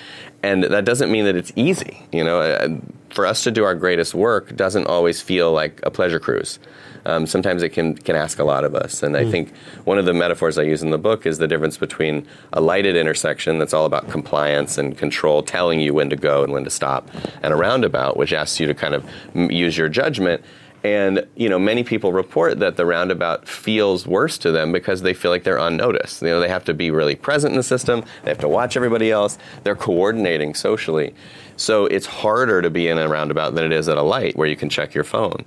And 0.44 0.64
that 0.64 0.86
doesn't 0.86 1.12
mean 1.12 1.26
that 1.26 1.36
it's 1.36 1.52
easy. 1.56 2.08
You 2.12 2.24
know, 2.24 2.40
Uh, 2.40 2.70
for 3.10 3.26
us 3.26 3.44
to 3.44 3.52
do 3.52 3.64
our 3.64 3.76
greatest 3.76 4.14
work 4.14 4.56
doesn't 4.56 4.86
always 4.88 5.22
feel 5.22 5.52
like 5.52 5.80
a 5.84 5.90
pleasure 5.90 6.20
cruise. 6.20 6.60
Um, 7.08 7.26
sometimes 7.26 7.64
it 7.64 7.70
can 7.70 7.96
can 7.96 8.18
ask 8.18 8.38
a 8.38 8.44
lot 8.44 8.66
of 8.66 8.76
us. 8.76 9.02
And 9.02 9.16
I 9.16 9.24
think 9.32 9.56
one 9.86 9.98
of 9.98 10.04
the 10.04 10.14
metaphors 10.14 10.58
I 10.58 10.64
use 10.64 10.84
in 10.84 10.90
the 10.90 10.98
book 10.98 11.26
is 11.26 11.38
the 11.38 11.48
difference 11.48 11.78
between 11.78 12.28
a 12.52 12.60
lighted 12.60 12.98
intersection 12.98 13.60
that's 13.60 13.74
all 13.74 13.86
about 13.86 14.10
compliance 14.10 14.78
and 14.78 14.98
control, 14.98 15.42
telling 15.42 15.80
you 15.80 15.94
when 15.94 16.10
to 16.10 16.18
go 16.18 16.44
and 16.44 16.52
when 16.52 16.66
to 16.66 16.70
stop, 16.70 17.10
and 17.42 17.54
a 17.54 17.56
roundabout 17.56 18.18
which 18.18 18.34
asks 18.34 18.60
you 18.60 18.68
to 18.68 18.74
kind 18.74 18.94
of 18.94 19.10
m- 19.34 19.50
use 19.50 19.78
your 19.78 19.88
judgment. 19.88 20.44
And 20.84 21.26
you 21.36 21.48
know, 21.48 21.58
many 21.58 21.86
people 21.86 22.12
report 22.12 22.60
that 22.60 22.76
the 22.76 22.86
roundabout 22.86 23.48
feels 23.48 24.06
worse 24.06 24.38
to 24.40 24.52
them 24.52 24.74
because 24.74 25.02
they 25.02 25.14
feel 25.14 25.32
like 25.32 25.46
they're 25.46 25.58
unnoticed. 25.58 26.22
You 26.22 26.28
know, 26.28 26.42
they 26.42 26.50
have 26.50 26.66
to 26.66 26.74
be 26.74 26.92
really 26.92 27.16
present 27.16 27.54
in 27.54 27.58
the 27.58 27.64
system. 27.64 28.04
They 28.24 28.32
have 28.32 28.40
to 28.40 28.50
watch 28.50 28.76
everybody 28.76 29.12
else. 29.12 29.38
They're 29.64 29.76
coordinating 29.78 30.56
socially, 30.56 31.16
so 31.56 31.86
it's 31.86 32.06
harder 32.06 32.62
to 32.62 32.70
be 32.70 32.90
in 32.90 32.98
a 32.98 33.08
roundabout 33.08 33.56
than 33.56 33.64
it 33.64 33.72
is 33.72 33.88
at 33.88 33.98
a 33.98 34.04
light 34.04 34.36
where 34.36 34.50
you 34.50 34.58
can 34.58 34.68
check 34.68 34.94
your 34.94 35.06
phone. 35.06 35.46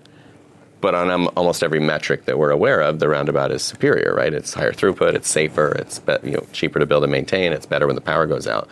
But 0.81 0.95
on 0.95 1.11
um, 1.11 1.31
almost 1.37 1.63
every 1.63 1.81
metric 1.81 2.25
that 2.25 2.39
we're 2.39 2.51
aware 2.51 2.81
of, 2.81 2.99
the 2.99 3.09
roundabout 3.09 3.51
is 3.51 3.63
superior, 3.63 4.15
right? 4.15 4.33
It's 4.33 4.55
higher 4.55 4.73
throughput, 4.73 5.15
it's 5.15 5.29
safer, 5.29 5.73
it's 5.73 5.99
be, 5.99 6.15
you 6.23 6.33
know 6.33 6.47
cheaper 6.53 6.79
to 6.79 6.87
build 6.87 7.03
and 7.03 7.13
maintain, 7.13 7.53
it's 7.53 7.67
better 7.67 7.87
when 7.87 7.97
the 7.97 8.03
power 8.03 8.27
goes 8.27 8.47
out. 8.47 8.69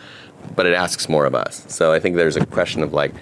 But 0.55 0.65
it 0.65 0.73
asks 0.73 1.09
more 1.09 1.25
of 1.25 1.35
us. 1.35 1.65
So 1.67 1.91
I 1.91 1.99
think 1.99 2.15
there's 2.15 2.37
a 2.37 2.45
question 2.45 2.81
of 2.81 2.93
like 2.93 3.13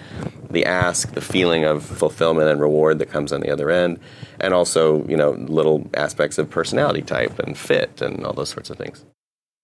the 0.50 0.64
ask, 0.64 1.12
the 1.12 1.20
feeling 1.20 1.64
of 1.64 1.84
fulfillment 1.84 2.48
and 2.48 2.60
reward 2.60 3.00
that 3.00 3.10
comes 3.10 3.32
on 3.32 3.40
the 3.40 3.50
other 3.50 3.70
end, 3.70 3.98
and 4.40 4.54
also 4.54 5.06
you 5.06 5.16
know 5.16 5.32
little 5.32 5.88
aspects 5.94 6.38
of 6.38 6.48
personality 6.48 7.02
type 7.02 7.38
and 7.38 7.56
fit 7.58 8.00
and 8.00 8.24
all 8.24 8.32
those 8.32 8.50
sorts 8.50 8.70
of 8.70 8.78
things. 8.78 9.04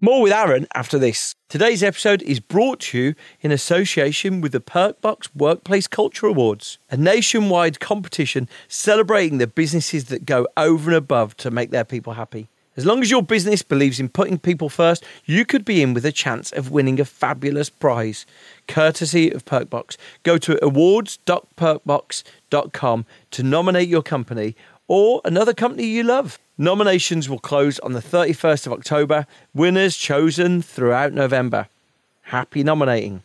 More 0.00 0.22
with 0.22 0.32
Aaron 0.32 0.66
after 0.74 0.98
this. 0.98 1.34
Today's 1.48 1.82
episode 1.82 2.20
is 2.22 2.40
brought 2.40 2.80
to 2.80 2.98
you 2.98 3.14
in 3.40 3.52
association 3.52 4.40
with 4.40 4.50
the 4.50 4.60
Perkbox 4.60 5.28
Workplace 5.34 5.86
Culture 5.86 6.26
Awards, 6.26 6.78
a 6.90 6.96
nationwide 6.96 7.78
competition 7.78 8.48
celebrating 8.66 9.38
the 9.38 9.46
businesses 9.46 10.06
that 10.06 10.26
go 10.26 10.48
over 10.56 10.90
and 10.90 10.96
above 10.96 11.36
to 11.38 11.50
make 11.50 11.70
their 11.70 11.84
people 11.84 12.14
happy. 12.14 12.48
As 12.76 12.84
long 12.84 13.02
as 13.02 13.10
your 13.10 13.22
business 13.22 13.62
believes 13.62 14.00
in 14.00 14.08
putting 14.08 14.36
people 14.36 14.68
first, 14.68 15.04
you 15.26 15.44
could 15.44 15.64
be 15.64 15.80
in 15.80 15.94
with 15.94 16.04
a 16.04 16.10
chance 16.10 16.50
of 16.50 16.72
winning 16.72 16.98
a 16.98 17.04
fabulous 17.04 17.70
prize, 17.70 18.26
courtesy 18.66 19.30
of 19.30 19.44
Perkbox. 19.44 19.96
Go 20.24 20.38
to 20.38 20.58
awards.perkbox.com 20.62 23.06
to 23.30 23.42
nominate 23.44 23.88
your 23.88 24.02
company 24.02 24.56
or 24.88 25.20
another 25.24 25.54
company 25.54 25.86
you 25.86 26.02
love. 26.02 26.40
Nominations 26.56 27.28
will 27.28 27.40
close 27.40 27.80
on 27.80 27.94
the 27.94 28.00
31st 28.00 28.66
of 28.68 28.72
October, 28.74 29.26
winners 29.52 29.96
chosen 29.96 30.62
throughout 30.62 31.12
November. 31.12 31.66
Happy 32.22 32.62
nominating. 32.62 33.24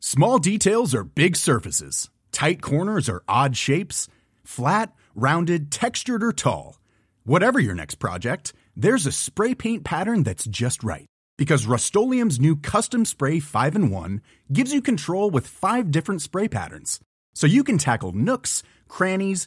Small 0.00 0.38
details 0.38 0.96
are 0.96 1.04
big 1.04 1.36
surfaces. 1.36 2.10
Tight 2.32 2.60
corners 2.60 3.08
are 3.08 3.22
odd 3.28 3.56
shapes. 3.56 4.08
Flat, 4.42 4.92
rounded, 5.14 5.70
textured, 5.70 6.24
or 6.24 6.32
tall. 6.32 6.78
Whatever 7.24 7.60
your 7.60 7.74
next 7.74 7.96
project, 7.96 8.52
there's 8.76 9.06
a 9.06 9.12
spray 9.12 9.54
paint 9.54 9.84
pattern 9.84 10.24
that's 10.24 10.44
just 10.44 10.82
right. 10.82 11.06
Because 11.36 11.66
Rust-Oleum 11.66 12.30
Custom 12.62 13.04
Spray 13.04 13.38
5 13.38 13.76
and 13.76 13.92
1 13.92 14.22
gives 14.52 14.72
you 14.72 14.82
control 14.82 15.30
with 15.30 15.46
five 15.46 15.92
different 15.92 16.20
spray 16.20 16.48
patterns. 16.48 16.98
So 17.32 17.46
you 17.46 17.62
can 17.62 17.78
tackle 17.78 18.10
nooks, 18.10 18.64
crannies, 18.88 19.46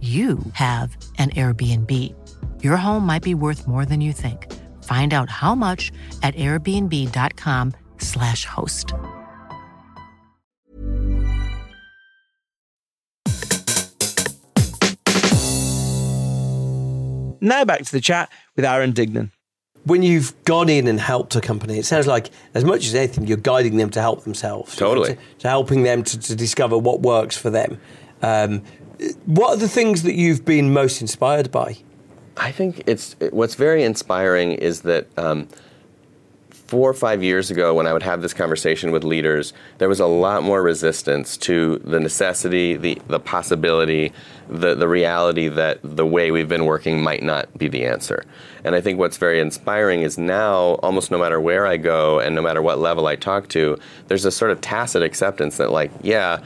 you 0.00 0.38
have 0.52 0.96
an 1.18 1.30
Airbnb. 1.30 2.14
Your 2.62 2.76
home 2.76 3.04
might 3.04 3.24
be 3.24 3.34
worth 3.34 3.66
more 3.66 3.84
than 3.84 4.00
you 4.00 4.12
think. 4.12 4.46
Find 4.84 5.12
out 5.12 5.28
how 5.28 5.56
much 5.56 5.90
at 6.22 6.36
airbnb.com/slash 6.36 8.44
host. 8.44 8.94
Now 17.40 17.64
back 17.64 17.84
to 17.84 17.92
the 17.92 18.00
chat 18.00 18.30
with 18.56 18.64
Aaron 18.64 18.92
Dignan. 18.92 19.30
When 19.84 20.02
you've 20.02 20.34
gone 20.44 20.68
in 20.68 20.86
and 20.86 21.00
helped 21.00 21.34
a 21.36 21.40
company, 21.40 21.78
it 21.78 21.86
sounds 21.86 22.06
like 22.06 22.30
as 22.52 22.64
much 22.64 22.86
as 22.86 22.94
anything, 22.94 23.26
you're 23.26 23.38
guiding 23.38 23.78
them 23.78 23.90
to 23.90 24.00
help 24.00 24.24
themselves. 24.24 24.76
Totally. 24.76 25.14
To, 25.14 25.20
to 25.38 25.48
helping 25.48 25.82
them 25.82 26.02
to, 26.02 26.18
to 26.18 26.36
discover 26.36 26.76
what 26.76 27.00
works 27.00 27.36
for 27.36 27.50
them. 27.50 27.80
Um, 28.22 28.62
what 29.26 29.50
are 29.50 29.56
the 29.56 29.68
things 29.68 30.02
that 30.02 30.14
you've 30.14 30.44
been 30.44 30.72
most 30.72 31.00
inspired 31.00 31.50
by? 31.50 31.78
I 32.36 32.52
think 32.52 32.82
it's 32.86 33.16
what's 33.30 33.54
very 33.54 33.82
inspiring 33.82 34.52
is 34.52 34.82
that 34.82 35.06
um, 35.18 35.48
four 36.50 36.88
or 36.88 36.94
five 36.94 37.22
years 37.22 37.50
ago, 37.50 37.74
when 37.74 37.86
I 37.86 37.92
would 37.92 38.02
have 38.02 38.22
this 38.22 38.34
conversation 38.34 38.92
with 38.92 39.02
leaders, 39.02 39.52
there 39.78 39.88
was 39.88 40.00
a 40.00 40.06
lot 40.06 40.42
more 40.42 40.62
resistance 40.62 41.36
to 41.38 41.78
the 41.78 41.98
necessity, 41.98 42.76
the 42.76 43.00
the 43.08 43.18
possibility, 43.18 44.12
the 44.48 44.74
the 44.74 44.86
reality 44.86 45.48
that 45.48 45.80
the 45.82 46.06
way 46.06 46.30
we've 46.30 46.48
been 46.48 46.64
working 46.64 47.02
might 47.02 47.22
not 47.22 47.56
be 47.56 47.68
the 47.68 47.84
answer. 47.84 48.24
And 48.64 48.74
I 48.74 48.80
think 48.80 48.98
what's 48.98 49.16
very 49.16 49.40
inspiring 49.40 50.02
is 50.02 50.18
now, 50.18 50.74
almost 50.82 51.10
no 51.10 51.18
matter 51.18 51.40
where 51.40 51.66
I 51.66 51.76
go 51.76 52.20
and 52.20 52.34
no 52.34 52.42
matter 52.42 52.62
what 52.62 52.78
level 52.78 53.06
I 53.06 53.16
talk 53.16 53.48
to, 53.48 53.78
there's 54.08 54.24
a 54.24 54.30
sort 54.30 54.50
of 54.50 54.60
tacit 54.60 55.02
acceptance 55.02 55.56
that, 55.56 55.72
like, 55.72 55.90
yeah 56.02 56.44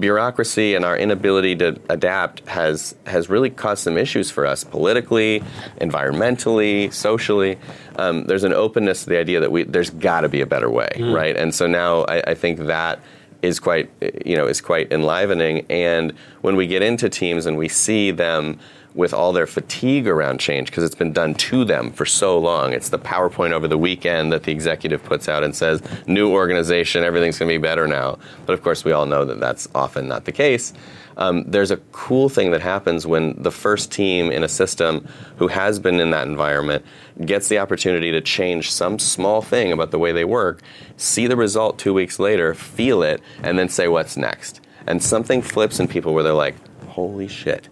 bureaucracy 0.00 0.74
and 0.74 0.84
our 0.84 0.96
inability 0.96 1.56
to 1.56 1.78
adapt 1.88 2.46
has 2.48 2.94
has 3.06 3.28
really 3.28 3.50
caused 3.50 3.82
some 3.82 3.98
issues 3.98 4.30
for 4.30 4.46
us 4.46 4.64
politically, 4.64 5.42
environmentally, 5.80 6.92
socially. 6.92 7.58
Um, 7.96 8.24
there's 8.24 8.44
an 8.44 8.52
openness 8.52 9.04
to 9.04 9.10
the 9.10 9.18
idea 9.18 9.40
that 9.40 9.52
we 9.52 9.64
there's 9.64 9.90
got 9.90 10.22
to 10.22 10.28
be 10.28 10.40
a 10.40 10.46
better 10.46 10.70
way, 10.70 10.90
mm. 10.94 11.14
right? 11.14 11.36
And 11.36 11.54
so 11.54 11.66
now 11.66 12.04
I, 12.04 12.22
I 12.28 12.34
think 12.34 12.60
that 12.60 13.00
is 13.42 13.60
quite 13.60 13.90
you 14.24 14.36
know 14.36 14.46
is 14.46 14.60
quite 14.60 14.92
enlivening. 14.92 15.66
And 15.68 16.12
when 16.40 16.56
we 16.56 16.66
get 16.66 16.82
into 16.82 17.08
teams 17.08 17.46
and 17.46 17.56
we 17.56 17.68
see 17.68 18.10
them 18.10 18.58
with 18.94 19.12
all 19.12 19.32
their 19.32 19.46
fatigue 19.46 20.08
around 20.08 20.40
change 20.40 20.70
because 20.70 20.84
it's 20.84 20.94
been 20.94 21.12
done 21.12 21.34
to 21.34 21.64
them 21.64 21.92
for 21.92 22.06
so 22.06 22.38
long. 22.38 22.72
It's 22.72 22.88
the 22.88 22.98
PowerPoint 22.98 23.52
over 23.52 23.68
the 23.68 23.78
weekend 23.78 24.32
that 24.32 24.44
the 24.44 24.52
executive 24.52 25.02
puts 25.04 25.28
out 25.28 25.44
and 25.44 25.54
says, 25.54 25.82
new 26.06 26.32
organization, 26.32 27.04
everything's 27.04 27.38
going 27.38 27.48
to 27.48 27.54
be 27.54 27.62
better 27.62 27.86
now. 27.86 28.18
But 28.46 28.54
of 28.54 28.62
course, 28.62 28.84
we 28.84 28.92
all 28.92 29.06
know 29.06 29.24
that 29.24 29.40
that's 29.40 29.68
often 29.74 30.08
not 30.08 30.24
the 30.24 30.32
case. 30.32 30.72
Um, 31.16 31.44
there's 31.48 31.72
a 31.72 31.78
cool 31.92 32.28
thing 32.28 32.52
that 32.52 32.60
happens 32.60 33.04
when 33.04 33.34
the 33.42 33.50
first 33.50 33.90
team 33.90 34.30
in 34.30 34.44
a 34.44 34.48
system 34.48 35.06
who 35.36 35.48
has 35.48 35.78
been 35.78 35.98
in 35.98 36.10
that 36.10 36.28
environment 36.28 36.84
gets 37.24 37.48
the 37.48 37.58
opportunity 37.58 38.12
to 38.12 38.20
change 38.20 38.70
some 38.70 39.00
small 39.00 39.42
thing 39.42 39.72
about 39.72 39.90
the 39.90 39.98
way 39.98 40.12
they 40.12 40.24
work, 40.24 40.62
see 40.96 41.26
the 41.26 41.36
result 41.36 41.78
two 41.78 41.92
weeks 41.92 42.20
later, 42.20 42.54
feel 42.54 43.02
it, 43.02 43.20
and 43.42 43.58
then 43.58 43.68
say, 43.68 43.88
what's 43.88 44.16
next? 44.16 44.60
And 44.86 45.02
something 45.02 45.42
flips 45.42 45.80
in 45.80 45.88
people 45.88 46.14
where 46.14 46.22
they're 46.22 46.32
like, 46.32 46.54
holy 46.86 47.26
shit 47.26 47.68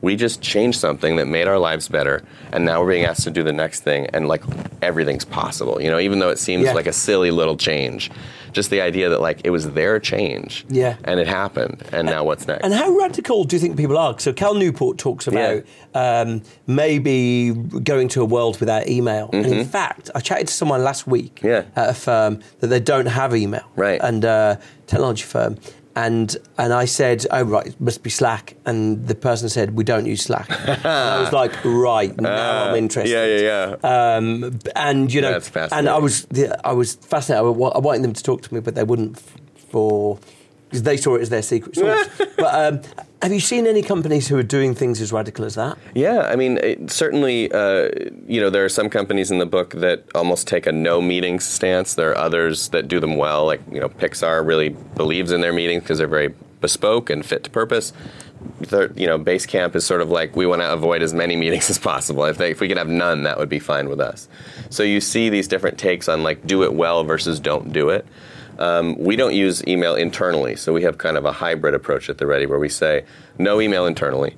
we 0.00 0.14
just 0.14 0.40
changed 0.40 0.78
something 0.78 1.16
that 1.16 1.26
made 1.26 1.48
our 1.48 1.58
lives 1.58 1.88
better 1.88 2.22
and 2.52 2.64
now 2.64 2.80
we're 2.80 2.90
being 2.90 3.04
asked 3.04 3.24
to 3.24 3.30
do 3.30 3.42
the 3.42 3.52
next 3.52 3.80
thing 3.80 4.06
and 4.12 4.28
like 4.28 4.42
everything's 4.82 5.24
possible 5.24 5.80
you 5.82 5.90
know 5.90 5.98
even 5.98 6.18
though 6.18 6.30
it 6.30 6.38
seems 6.38 6.64
yeah. 6.64 6.72
like 6.72 6.86
a 6.86 6.92
silly 6.92 7.30
little 7.30 7.56
change 7.56 8.10
just 8.52 8.70
the 8.70 8.80
idea 8.80 9.08
that 9.08 9.20
like 9.20 9.40
it 9.44 9.50
was 9.50 9.70
their 9.72 9.98
change 9.98 10.64
yeah 10.68 10.96
and 11.04 11.20
it 11.20 11.26
happened 11.26 11.82
and, 11.86 11.94
and 11.94 12.06
now 12.06 12.24
what's 12.24 12.46
next 12.46 12.64
and 12.64 12.72
how 12.72 12.90
radical 12.90 13.44
do 13.44 13.56
you 13.56 13.60
think 13.60 13.76
people 13.76 13.98
are 13.98 14.18
so 14.18 14.32
cal 14.32 14.54
newport 14.54 14.98
talks 14.98 15.26
about 15.26 15.64
yeah. 15.94 16.20
um, 16.20 16.42
maybe 16.66 17.52
going 17.82 18.08
to 18.08 18.22
a 18.22 18.24
world 18.24 18.58
without 18.60 18.88
email 18.88 19.26
mm-hmm. 19.26 19.36
and 19.36 19.46
in 19.46 19.52
mm-hmm. 19.60 19.68
fact 19.68 20.10
i 20.14 20.20
chatted 20.20 20.46
to 20.46 20.54
someone 20.54 20.82
last 20.82 21.06
week 21.06 21.40
yeah. 21.42 21.64
at 21.76 21.90
a 21.90 21.94
firm 21.94 22.40
that 22.60 22.68
they 22.68 22.80
don't 22.80 23.06
have 23.06 23.34
email 23.34 23.68
right 23.76 24.00
and 24.02 24.24
uh, 24.24 24.56
technology 24.86 25.24
firm 25.24 25.56
and 25.98 26.36
and 26.56 26.72
I 26.72 26.84
said, 26.84 27.26
"Oh 27.32 27.42
right, 27.42 27.66
it 27.66 27.80
must 27.80 28.04
be 28.04 28.10
Slack." 28.10 28.54
And 28.64 29.08
the 29.08 29.16
person 29.16 29.48
said, 29.48 29.74
"We 29.76 29.82
don't 29.82 30.06
use 30.06 30.22
Slack." 30.22 30.48
I 30.84 31.20
was 31.20 31.32
like, 31.32 31.52
"Right 31.64 32.18
now, 32.20 32.30
uh, 32.30 32.68
I'm 32.68 32.76
interested." 32.76 33.12
Yeah, 33.12 33.26
yeah, 33.26 33.76
yeah. 33.82 34.16
Um, 34.16 34.60
and 34.76 35.12
you 35.12 35.20
know, 35.20 35.40
and 35.72 35.88
I 35.88 35.98
was 35.98 36.28
I 36.64 36.72
was 36.72 36.94
fascinated. 36.94 37.44
I 37.44 37.78
wanted 37.78 38.04
them 38.04 38.12
to 38.12 38.22
talk 38.22 38.42
to 38.42 38.54
me, 38.54 38.60
but 38.60 38.76
they 38.76 38.84
wouldn't 38.84 39.18
for 39.70 40.20
because 40.68 40.84
they 40.84 40.96
saw 40.96 41.16
it 41.16 41.22
as 41.22 41.30
their 41.30 41.42
secret 41.42 41.74
sauce. 41.74 42.08
but 42.36 42.54
um, 42.54 42.80
have 43.22 43.32
you 43.32 43.40
seen 43.40 43.66
any 43.66 43.82
companies 43.82 44.28
who 44.28 44.36
are 44.36 44.42
doing 44.42 44.74
things 44.74 45.00
as 45.00 45.12
radical 45.12 45.44
as 45.44 45.56
that? 45.56 45.76
Yeah, 45.94 46.20
I 46.20 46.36
mean, 46.36 46.58
it, 46.58 46.90
certainly, 46.90 47.50
uh, 47.50 47.88
you 48.26 48.40
know, 48.40 48.50
there 48.50 48.64
are 48.64 48.68
some 48.68 48.88
companies 48.88 49.30
in 49.30 49.38
the 49.38 49.46
book 49.46 49.70
that 49.74 50.04
almost 50.14 50.46
take 50.46 50.66
a 50.66 50.72
no 50.72 51.00
meetings 51.00 51.44
stance. 51.44 51.94
There 51.94 52.10
are 52.10 52.16
others 52.16 52.68
that 52.68 52.86
do 52.86 53.00
them 53.00 53.16
well, 53.16 53.44
like 53.46 53.60
you 53.72 53.80
know, 53.80 53.88
Pixar 53.88 54.46
really 54.46 54.68
believes 54.68 55.32
in 55.32 55.40
their 55.40 55.52
meetings 55.52 55.82
because 55.82 55.98
they're 55.98 56.06
very 56.06 56.34
bespoke 56.60 57.10
and 57.10 57.24
fit 57.24 57.44
to 57.44 57.50
purpose. 57.50 57.92
The, 58.60 58.92
you 58.96 59.06
know, 59.06 59.18
Basecamp 59.18 59.74
is 59.74 59.84
sort 59.84 60.00
of 60.00 60.10
like 60.10 60.36
we 60.36 60.46
want 60.46 60.62
to 60.62 60.72
avoid 60.72 61.02
as 61.02 61.12
many 61.12 61.34
meetings 61.44 61.70
as 61.70 61.78
possible. 61.78 62.24
If, 62.24 62.38
they, 62.38 62.52
if 62.52 62.60
we 62.60 62.68
could 62.68 62.78
have 62.78 62.88
none, 62.88 63.24
that 63.24 63.38
would 63.38 63.48
be 63.48 63.58
fine 63.58 63.88
with 63.88 64.00
us. 64.00 64.28
So 64.70 64.82
you 64.82 65.00
see 65.00 65.28
these 65.28 65.48
different 65.48 65.78
takes 65.78 66.08
on 66.08 66.22
like 66.22 66.46
do 66.46 66.62
it 66.62 66.72
well 66.72 67.04
versus 67.04 67.40
don't 67.40 67.72
do 67.72 67.90
it. 67.90 68.06
Um, 68.58 68.96
we 68.98 69.16
don't 69.16 69.34
use 69.34 69.66
email 69.66 69.94
internally, 69.94 70.56
so 70.56 70.72
we 70.72 70.82
have 70.82 70.98
kind 70.98 71.16
of 71.16 71.24
a 71.24 71.32
hybrid 71.32 71.74
approach 71.74 72.10
at 72.10 72.18
the 72.18 72.26
Ready 72.26 72.46
where 72.46 72.58
we 72.58 72.68
say 72.68 73.04
no 73.38 73.60
email 73.60 73.86
internally. 73.86 74.36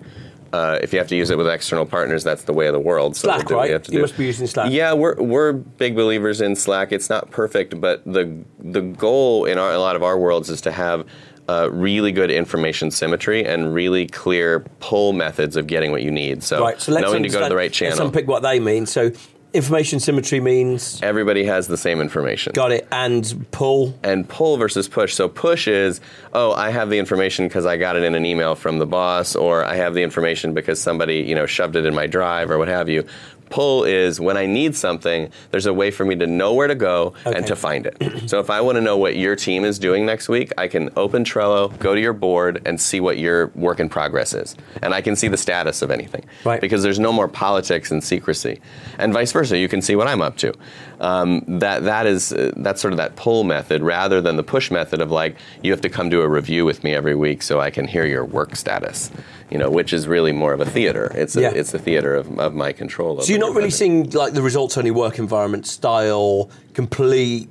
Uh, 0.53 0.79
if 0.83 0.93
you 0.93 0.99
have 0.99 1.07
to 1.07 1.15
use 1.15 1.31
it 1.31 1.39
with 1.39 1.49
external 1.49 1.87
partners, 1.87 2.25
that's 2.25 2.43
the 2.43 2.53
way 2.53 2.67
of 2.67 2.73
the 2.73 2.81
world. 2.81 3.15
So 3.15 3.29
Slack, 3.29 3.51
right? 3.51 3.71
You, 3.71 3.95
you 3.95 4.01
must 4.01 4.17
be 4.17 4.27
using 4.27 4.49
Slack. 4.49 4.73
Yeah, 4.73 4.93
we're 4.93 5.15
we're 5.15 5.53
big 5.53 5.95
believers 5.95 6.41
in 6.41 6.57
Slack. 6.57 6.91
It's 6.91 7.09
not 7.09 7.31
perfect, 7.31 7.81
but 7.81 8.05
the 8.05 8.45
the 8.59 8.81
goal 8.81 9.45
in 9.45 9.59
our, 9.59 9.73
a 9.73 9.79
lot 9.79 9.95
of 9.95 10.03
our 10.03 10.19
worlds 10.19 10.51
is 10.51 10.61
to 10.63 10.73
have 10.73 11.07
uh, 11.49 11.69
really 11.73 12.13
good 12.13 12.31
information 12.31 12.91
symmetry 12.91 13.45
and 13.45 13.75
really 13.75 14.07
clear 14.07 14.61
pull 14.81 15.13
methods 15.13 15.57
of 15.57 15.67
getting 15.67 15.91
what 15.91 16.03
you 16.03 16.11
need. 16.11 16.43
So, 16.43 16.61
right, 16.61 16.81
so 16.81 16.93
let's 16.93 17.05
knowing 17.05 17.23
to 17.23 17.29
go 17.29 17.41
to 17.41 17.49
the 17.49 17.57
right 17.57 17.73
channel. 17.73 17.97
Let's 17.97 18.07
unpick 18.07 18.29
what 18.29 18.43
they 18.43 18.61
mean. 18.61 18.87
So 18.87 19.11
information 19.53 20.01
symmetry 20.01 20.41
means 20.41 21.01
everybody 21.03 21.45
has 21.45 21.69
the 21.69 21.77
same 21.77 22.01
information. 22.01 22.53
Got 22.53 22.73
it. 22.73 22.87
And 22.93 23.47
pull 23.51 23.99
and 24.03 24.29
pull 24.29 24.57
versus 24.57 24.89
push. 24.89 25.15
So 25.15 25.29
push 25.29 25.69
is 25.69 26.01
oh 26.33 26.53
I 26.53 26.71
have 26.71 26.91
the 26.91 26.99
information 26.99 27.49
because 27.49 27.67
I 27.67 27.77
got 27.77 27.97
it 27.97 28.03
in 28.03 28.15
an 28.15 28.25
email 28.25 28.55
from 28.55 28.79
the 28.79 28.87
boss, 28.87 29.35
or 29.35 29.65
I 29.65 29.77
have 29.77 29.95
the 29.95 30.03
information 30.03 30.55
because 30.55 30.81
somebody 30.81 31.19
you 31.19 31.35
know 31.35 31.47
shoved 31.47 31.77
it 31.77 31.85
in 31.85 31.95
my 31.95 32.07
drive 32.07 32.51
or 32.51 32.59
what 32.59 32.69
have 32.69 32.89
you. 32.89 33.05
Pull 33.51 33.85
is 33.85 34.21
when 34.21 34.37
I 34.37 34.47
need 34.47 34.75
something, 34.75 35.31
there's 35.51 35.67
a 35.67 35.73
way 35.73 35.91
for 35.91 36.05
me 36.05 36.17
to 36.17 36.27
know 36.27 36.55
where 36.55 36.69
to 36.69 36.75
go 36.75 37.15
okay. 37.27 37.37
and 37.37 37.47
to 37.47 37.57
find 37.57 37.87
it. 37.87 38.29
so 38.31 38.41
if 38.41 38.49
I 38.49 38.61
want 38.61 38.77
to 38.77 38.81
know 38.81 38.97
what 38.97 39.17
your 39.17 39.37
team 39.37 39.65
is 39.65 39.79
doing 39.79 40.07
next 40.07 40.29
week, 40.29 40.53
I 40.57 40.69
can 40.69 40.91
open 40.97 41.25
Trello, 41.25 41.77
go 41.79 41.95
to 41.95 42.01
your 42.01 42.13
board, 42.13 42.63
and 42.65 42.81
see 42.81 43.01
what 43.01 43.19
your 43.19 43.49
work 43.49 43.81
in 43.81 43.89
progress 43.89 44.33
is. 44.33 44.57
And 44.83 44.95
I 44.95 45.01
can 45.01 45.17
see 45.17 45.29
the 45.29 45.37
status 45.37 45.83
of 45.83 45.91
anything. 45.91 46.25
Right. 46.45 46.61
Because 46.61 46.83
there's 46.83 46.99
no 46.99 47.13
more 47.13 47.29
politics 47.29 47.91
and 47.91 48.03
secrecy. 48.03 48.61
And 48.99 49.13
vice 49.13 49.33
versa, 49.33 49.59
you 49.59 49.69
can 49.69 49.83
see 49.83 49.97
what 49.97 50.07
I'm 50.07 50.23
up 50.23 50.37
to. 50.39 50.55
Um, 51.01 51.43
that, 51.47 51.85
that 51.85 52.07
is, 52.07 52.33
uh, 52.33 52.53
that's 52.57 52.81
sort 52.81 52.93
of 52.93 52.99
that 52.99 53.17
pull 53.17 53.45
method 53.45 53.83
rather 53.83 54.21
than 54.21 54.37
the 54.37 54.43
push 54.43 54.71
method 54.71 55.01
of 55.01 55.11
like, 55.11 55.37
you 55.63 55.71
have 55.73 55.81
to 55.81 55.89
come 55.89 56.11
to 56.11 56.23
a 56.23 56.29
review 56.29 56.65
with 56.65 56.85
me 56.85 56.95
every 56.95 57.15
week 57.15 57.43
so 57.43 57.61
I 57.61 57.71
can 57.71 57.87
hear 57.87 58.05
your 58.07 58.25
work 58.25 58.55
status 58.55 59.11
you 59.51 59.59
know, 59.59 59.71
which 59.71 59.93
is 59.93 60.07
really 60.07 60.33
more 60.33 60.53
of 60.53 60.61
a 60.61 60.67
theater. 60.67 61.13
It's 61.15 61.37
a, 61.37 61.43
yeah. 61.43 61.53
it's 61.55 61.75
a 61.75 61.79
theater 61.79 62.15
of, 62.15 62.39
of 62.39 62.55
my 62.55 62.73
control. 62.73 63.21
So 63.21 63.33
you're 63.33 63.41
not 63.41 63.55
really 63.55 63.71
seeing 63.71 64.11
like 64.11 64.33
the 64.33 64.43
results 64.43 64.77
only 64.79 64.91
work 64.91 65.19
environment 65.19 65.67
style, 65.67 66.51
complete 66.75 67.49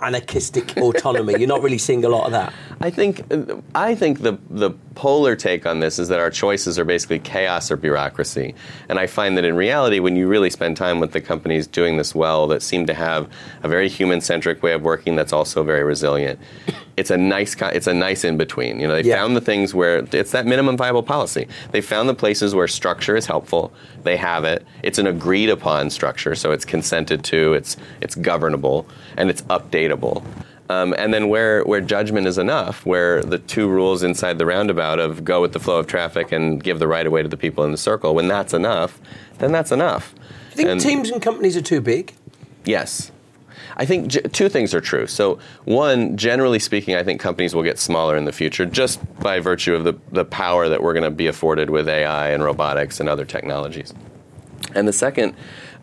anarchistic 0.00 0.76
autonomy. 0.76 1.34
You're 1.38 1.48
not 1.48 1.62
really 1.62 1.78
seeing 1.78 2.04
a 2.04 2.08
lot 2.08 2.26
of 2.26 2.32
that. 2.32 2.52
I 2.80 2.90
think 2.90 3.22
I 3.74 3.94
think 3.94 4.20
the 4.20 4.38
the 4.48 4.70
polar 4.94 5.36
take 5.36 5.66
on 5.66 5.80
this 5.80 5.98
is 5.98 6.08
that 6.08 6.18
our 6.18 6.30
choices 6.30 6.78
are 6.78 6.84
basically 6.84 7.18
chaos 7.18 7.70
or 7.70 7.76
bureaucracy. 7.76 8.54
And 8.88 8.98
I 8.98 9.06
find 9.06 9.36
that 9.36 9.44
in 9.44 9.56
reality, 9.56 9.98
when 9.98 10.16
you 10.16 10.28
really 10.28 10.50
spend 10.50 10.76
time 10.76 11.00
with 11.00 11.12
the 11.12 11.20
companies 11.20 11.66
doing 11.66 11.96
this 11.96 12.14
well, 12.14 12.46
that 12.48 12.62
seem 12.62 12.86
to 12.86 12.94
have 12.94 13.28
a 13.62 13.68
very 13.68 13.88
human 13.88 14.20
centric 14.20 14.62
way 14.62 14.72
of 14.72 14.82
working 14.82 15.16
that's 15.16 15.32
also 15.32 15.62
very 15.62 15.84
resilient, 15.84 16.38
it's 17.00 17.10
a 17.10 17.16
nice 17.16 17.56
it's 17.60 17.86
a 17.86 17.94
nice 17.94 18.24
in 18.24 18.36
between. 18.36 18.78
You 18.78 18.86
know, 18.86 18.94
they 18.94 19.08
yeah. 19.08 19.16
found 19.16 19.34
the 19.34 19.40
things 19.40 19.74
where 19.74 20.06
it's 20.12 20.32
that 20.32 20.46
minimum 20.46 20.76
viable 20.76 21.02
policy. 21.02 21.48
They 21.72 21.80
found 21.80 22.08
the 22.08 22.14
places 22.14 22.54
where 22.54 22.68
structure 22.68 23.16
is 23.16 23.26
helpful. 23.26 23.72
They 24.02 24.16
have 24.18 24.44
it. 24.44 24.66
It's 24.82 24.98
an 24.98 25.06
agreed 25.06 25.48
upon 25.48 25.90
structure, 25.90 26.34
so 26.34 26.52
it's 26.52 26.66
consented 26.66 27.24
to. 27.24 27.54
It's 27.54 27.78
it's 28.02 28.14
governable 28.14 28.86
and 29.16 29.30
it's 29.30 29.42
updatable. 29.42 30.22
Um, 30.68 30.94
and 30.96 31.12
then 31.12 31.28
where, 31.28 31.64
where 31.64 31.80
judgment 31.80 32.28
is 32.28 32.38
enough, 32.38 32.86
where 32.86 33.24
the 33.24 33.38
two 33.38 33.68
rules 33.68 34.04
inside 34.04 34.38
the 34.38 34.46
roundabout 34.46 35.00
of 35.00 35.24
go 35.24 35.40
with 35.40 35.52
the 35.52 35.58
flow 35.58 35.80
of 35.80 35.88
traffic 35.88 36.30
and 36.30 36.62
give 36.62 36.78
the 36.78 36.86
right 36.86 37.04
of 37.04 37.12
way 37.12 37.24
to 37.24 37.28
the 37.28 37.36
people 37.36 37.64
in 37.64 37.72
the 37.72 37.76
circle, 37.76 38.14
when 38.14 38.28
that's 38.28 38.54
enough, 38.54 39.00
then 39.38 39.50
that's 39.50 39.72
enough. 39.72 40.14
Do 40.14 40.20
you 40.20 40.56
think 40.56 40.68
and 40.68 40.80
teams 40.80 41.10
and 41.10 41.20
companies 41.20 41.56
are 41.56 41.62
too 41.62 41.80
big? 41.80 42.14
Yes. 42.64 43.10
I 43.80 43.86
think 43.86 44.08
j- 44.08 44.20
two 44.20 44.50
things 44.50 44.74
are 44.74 44.80
true. 44.82 45.06
So, 45.06 45.38
one, 45.64 46.18
generally 46.18 46.58
speaking, 46.58 46.96
I 46.96 47.02
think 47.02 47.18
companies 47.18 47.54
will 47.54 47.62
get 47.62 47.78
smaller 47.78 48.14
in 48.14 48.26
the 48.26 48.32
future 48.32 48.66
just 48.66 49.00
by 49.20 49.40
virtue 49.40 49.74
of 49.74 49.84
the, 49.84 49.94
the 50.12 50.26
power 50.26 50.68
that 50.68 50.82
we're 50.82 50.92
going 50.92 51.04
to 51.04 51.10
be 51.10 51.26
afforded 51.26 51.70
with 51.70 51.88
AI 51.88 52.28
and 52.28 52.44
robotics 52.44 53.00
and 53.00 53.08
other 53.08 53.24
technologies. 53.24 53.94
And 54.74 54.86
the 54.86 54.92
second 54.92 55.34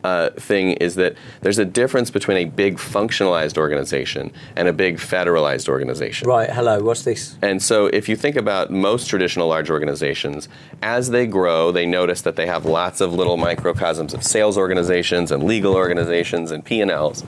uh, 0.03 0.29
thing 0.31 0.73
is 0.73 0.93
that 0.95 1.15
there's 1.41 1.57
a 1.57 1.65
difference 1.65 2.11
between 2.11 2.37
a 2.37 2.45
big 2.45 2.77
functionalized 2.77 3.57
organization 3.57 4.31
and 4.55 4.67
a 4.67 4.73
big 4.73 4.97
federalized 4.97 5.67
organization. 5.67 6.27
Right, 6.27 6.51
hello, 6.51 6.79
what's 6.83 7.03
this? 7.03 7.35
And 7.41 7.63
so 7.63 7.87
if 7.87 8.07
you 8.07 8.15
think 8.15 8.35
about 8.35 8.69
most 8.69 9.09
traditional 9.09 9.47
large 9.47 9.71
organizations, 9.71 10.47
as 10.83 11.09
they 11.09 11.25
grow, 11.25 11.71
they 11.71 11.87
notice 11.87 12.21
that 12.21 12.35
they 12.35 12.45
have 12.45 12.63
lots 12.63 13.01
of 13.01 13.11
little 13.11 13.37
microcosms 13.37 14.13
of 14.13 14.23
sales 14.23 14.55
organizations 14.55 15.31
and 15.31 15.43
legal 15.43 15.73
organizations 15.73 16.51
and 16.51 16.63
P&Ls. 16.63 17.23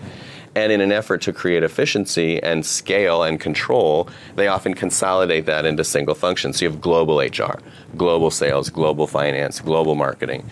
And 0.60 0.74
in 0.74 0.82
an 0.82 0.92
effort 0.92 1.22
to 1.22 1.32
create 1.32 1.64
efficiency 1.64 2.44
and 2.44 2.66
scale 2.66 3.24
and 3.24 3.40
control, 3.40 4.10
they 4.36 4.48
often 4.48 4.74
consolidate 4.74 5.46
that 5.46 5.66
into 5.66 5.86
single 5.86 6.16
functions. 6.16 6.58
So 6.60 6.66
you 6.66 6.72
have 6.72 6.82
global 6.82 7.20
HR, 7.20 7.62
global 7.96 8.30
sales, 8.30 8.70
global 8.70 9.08
finance, 9.08 9.62
global 9.62 9.96
marketing. 9.96 10.44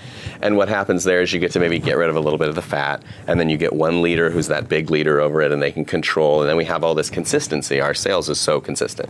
And 0.42 0.56
what 0.56 0.70
happens 0.70 1.04
there 1.04 1.22
is 1.22 1.34
you 1.34 1.42
get 1.42 1.52
to 1.52 1.60
maybe 1.60 1.78
get 1.78 1.98
rid 1.98 2.10
of 2.10 2.16
a 2.16 2.22
little 2.22 2.40
bit 2.40 2.48
of 2.48 2.56
the 2.56 2.62
fat, 2.62 3.04
and 3.28 3.38
then 3.38 3.50
you 3.50 3.58
get 3.58 3.74
one 3.74 4.02
leader 4.02 4.30
who's 4.30 4.48
that 4.48 4.70
big 4.70 4.90
leader 4.90 5.20
over 5.20 5.42
it, 5.42 5.52
and 5.52 5.62
they 5.62 5.74
can 5.74 5.84
control. 5.84 6.40
And 6.40 6.50
then 6.50 6.56
we 6.56 6.64
have 6.64 6.86
all 6.86 6.96
this 6.96 7.10
consistency. 7.10 7.82
Our 7.82 7.94
sales 7.94 8.30
is 8.30 8.40
so 8.40 8.62
consistent. 8.62 9.10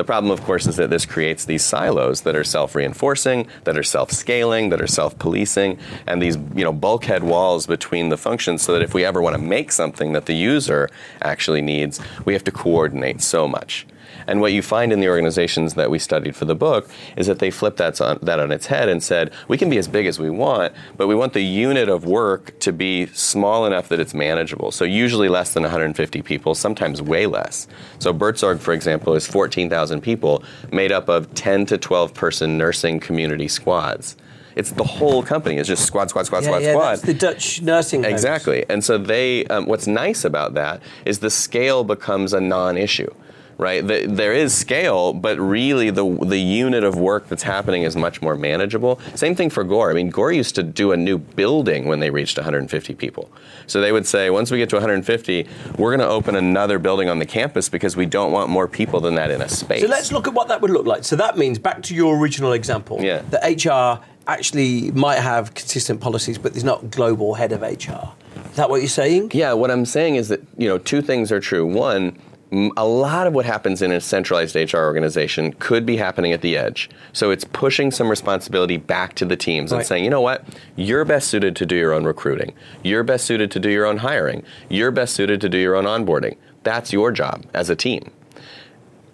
The 0.00 0.04
problem, 0.04 0.30
of 0.32 0.42
course, 0.44 0.66
is 0.66 0.76
that 0.76 0.88
this 0.88 1.04
creates 1.04 1.44
these 1.44 1.62
silos 1.62 2.22
that 2.22 2.34
are 2.34 2.42
self-reinforcing, 2.42 3.46
that 3.64 3.76
are 3.76 3.82
self-scaling, 3.82 4.70
that 4.70 4.80
are 4.80 4.86
self-policing, 4.86 5.78
and 6.06 6.22
these 6.22 6.38
you 6.54 6.64
know 6.64 6.72
bulkhead 6.72 7.22
walls 7.22 7.66
between 7.66 8.08
the 8.08 8.16
functions. 8.16 8.62
So 8.62 8.72
that 8.72 8.80
if 8.80 8.94
we 8.94 9.04
ever 9.04 9.20
want 9.20 9.36
to 9.36 9.42
make 9.42 9.70
something 9.70 10.14
that 10.14 10.24
the 10.24 10.32
user 10.32 10.88
actually 11.20 11.60
needs, 11.60 12.00
we 12.24 12.32
have 12.32 12.44
to 12.44 12.50
coordinate 12.50 13.20
so 13.20 13.46
much. 13.46 13.86
And 14.26 14.40
what 14.40 14.52
you 14.52 14.62
find 14.62 14.92
in 14.92 15.00
the 15.00 15.08
organizations 15.08 15.74
that 15.74 15.90
we 15.90 15.98
studied 15.98 16.36
for 16.36 16.44
the 16.44 16.54
book 16.54 16.88
is 17.16 17.26
that 17.26 17.38
they 17.38 17.50
flipped 17.50 17.78
that 17.78 18.00
on, 18.00 18.18
that 18.22 18.38
on 18.38 18.52
its 18.52 18.66
head 18.66 18.88
and 18.88 19.02
said, 19.02 19.32
we 19.48 19.58
can 19.58 19.70
be 19.70 19.78
as 19.78 19.88
big 19.88 20.06
as 20.06 20.18
we 20.18 20.30
want, 20.30 20.72
but 20.96 21.06
we 21.06 21.14
want 21.14 21.32
the 21.32 21.42
unit 21.42 21.88
of 21.88 22.04
work 22.04 22.58
to 22.60 22.72
be 22.72 23.06
small 23.06 23.66
enough 23.66 23.88
that 23.88 24.00
it's 24.00 24.14
manageable. 24.14 24.70
So 24.70 24.84
usually 24.84 25.28
less 25.28 25.54
than 25.54 25.62
150 25.62 26.22
people, 26.22 26.54
sometimes 26.54 27.02
way 27.02 27.26
less. 27.26 27.66
So 27.98 28.12
Buurtzorg, 28.12 28.60
for 28.60 28.72
example, 28.72 29.14
is 29.14 29.26
14,000 29.26 30.00
people 30.00 30.42
made 30.72 30.92
up 30.92 31.08
of 31.08 31.32
10 31.34 31.66
to 31.66 31.78
12 31.78 32.14
person 32.14 32.58
nursing 32.58 33.00
community 33.00 33.48
squads. 33.48 34.16
It's 34.56 34.72
the 34.72 34.84
whole 34.84 35.22
company. 35.22 35.56
It's 35.56 35.68
just 35.68 35.84
squad, 35.86 36.10
squad, 36.10 36.26
squad, 36.26 36.42
yeah, 36.42 36.48
squad, 36.50 36.62
yeah, 36.62 36.72
squad. 36.72 36.90
That's 36.90 37.02
the 37.02 37.14
Dutch 37.14 37.62
nursing. 37.62 38.02
Homes. 38.02 38.12
Exactly. 38.12 38.64
And 38.68 38.84
so 38.84 38.98
they, 38.98 39.46
um, 39.46 39.66
what's 39.66 39.86
nice 39.86 40.24
about 40.24 40.54
that 40.54 40.82
is 41.04 41.20
the 41.20 41.30
scale 41.30 41.84
becomes 41.84 42.32
a 42.32 42.40
non-issue 42.40 43.12
right? 43.60 43.86
The, 43.86 44.06
there 44.06 44.32
is 44.32 44.54
scale, 44.54 45.12
but 45.12 45.38
really 45.38 45.90
the 45.90 46.04
the 46.24 46.38
unit 46.38 46.82
of 46.82 46.96
work 46.96 47.28
that's 47.28 47.42
happening 47.42 47.82
is 47.82 47.94
much 47.96 48.22
more 48.22 48.34
manageable. 48.34 49.00
Same 49.14 49.34
thing 49.34 49.50
for 49.50 49.64
Gore. 49.64 49.90
I 49.90 49.94
mean, 49.94 50.10
Gore 50.10 50.32
used 50.32 50.54
to 50.54 50.62
do 50.62 50.92
a 50.92 50.96
new 50.96 51.18
building 51.18 51.86
when 51.86 52.00
they 52.00 52.10
reached 52.10 52.36
150 52.38 52.94
people. 52.94 53.30
So 53.66 53.80
they 53.80 53.92
would 53.92 54.06
say, 54.06 54.30
once 54.30 54.50
we 54.50 54.58
get 54.58 54.68
to 54.70 54.76
150, 54.76 55.46
we're 55.76 55.96
going 55.96 56.00
to 56.00 56.12
open 56.12 56.34
another 56.34 56.78
building 56.78 57.08
on 57.08 57.18
the 57.18 57.26
campus 57.26 57.68
because 57.68 57.96
we 57.96 58.06
don't 58.06 58.32
want 58.32 58.50
more 58.50 58.66
people 58.66 59.00
than 59.00 59.14
that 59.14 59.30
in 59.30 59.42
a 59.42 59.48
space. 59.48 59.82
So 59.82 59.88
let's 59.88 60.10
look 60.10 60.26
at 60.26 60.34
what 60.34 60.48
that 60.48 60.60
would 60.60 60.70
look 60.70 60.86
like. 60.86 61.04
So 61.04 61.14
that 61.16 61.36
means 61.36 61.58
back 61.58 61.82
to 61.84 61.94
your 61.94 62.18
original 62.18 62.52
example. 62.52 63.00
Yeah. 63.00 63.22
The 63.30 63.38
HR 63.38 64.04
actually 64.26 64.90
might 64.92 65.18
have 65.18 65.54
consistent 65.54 66.00
policies, 66.00 66.38
but 66.38 66.52
there's 66.52 66.64
not 66.64 66.90
global 66.90 67.34
head 67.34 67.52
of 67.52 67.62
HR. 67.62 68.12
Is 68.50 68.56
that 68.56 68.68
what 68.68 68.80
you're 68.80 68.88
saying? 68.88 69.30
Yeah, 69.32 69.52
what 69.52 69.70
I'm 69.70 69.86
saying 69.86 70.16
is 70.16 70.28
that 70.28 70.40
you 70.56 70.68
know 70.68 70.78
two 70.78 71.02
things 71.02 71.30
are 71.30 71.40
true. 71.40 71.64
One, 71.66 72.18
a 72.52 72.84
lot 72.84 73.26
of 73.28 73.32
what 73.32 73.44
happens 73.44 73.80
in 73.80 73.92
a 73.92 74.00
centralized 74.00 74.56
HR 74.56 74.78
organization 74.78 75.52
could 75.54 75.86
be 75.86 75.96
happening 75.96 76.32
at 76.32 76.40
the 76.40 76.56
edge. 76.56 76.90
So 77.12 77.30
it's 77.30 77.44
pushing 77.44 77.92
some 77.92 78.08
responsibility 78.08 78.76
back 78.76 79.14
to 79.16 79.24
the 79.24 79.36
teams 79.36 79.70
right. 79.70 79.78
and 79.78 79.86
saying, 79.86 80.04
you 80.04 80.10
know 80.10 80.20
what, 80.20 80.44
you're 80.74 81.04
best 81.04 81.28
suited 81.28 81.54
to 81.56 81.66
do 81.66 81.76
your 81.76 81.92
own 81.92 82.04
recruiting. 82.04 82.52
You're 82.82 83.04
best 83.04 83.24
suited 83.24 83.52
to 83.52 83.60
do 83.60 83.70
your 83.70 83.86
own 83.86 83.98
hiring. 83.98 84.42
You're 84.68 84.90
best 84.90 85.14
suited 85.14 85.40
to 85.42 85.48
do 85.48 85.58
your 85.58 85.76
own 85.76 85.84
onboarding. 85.84 86.36
That's 86.64 86.92
your 86.92 87.12
job 87.12 87.46
as 87.54 87.70
a 87.70 87.76
team. 87.76 88.10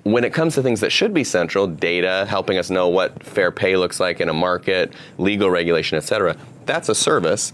When 0.05 0.25
it 0.25 0.33
comes 0.33 0.55
to 0.55 0.63
things 0.63 0.81
that 0.81 0.91
should 0.91 1.13
be 1.13 1.25
central, 1.25 1.67
data, 1.67 2.27
helping 2.29 2.59
us 2.59 2.71
know 2.71 2.89
what 2.89 3.23
fair 3.23 3.51
pay 3.51 3.77
looks 3.77 4.01
like 4.01 4.21
in 4.21 4.29
a 4.29 4.33
market, 4.33 4.95
legal 5.19 5.51
regulation, 5.51 5.99
et 5.99 6.05
cetera, 6.05 6.37
that's 6.65 6.89
a 6.89 6.95
service 6.95 7.53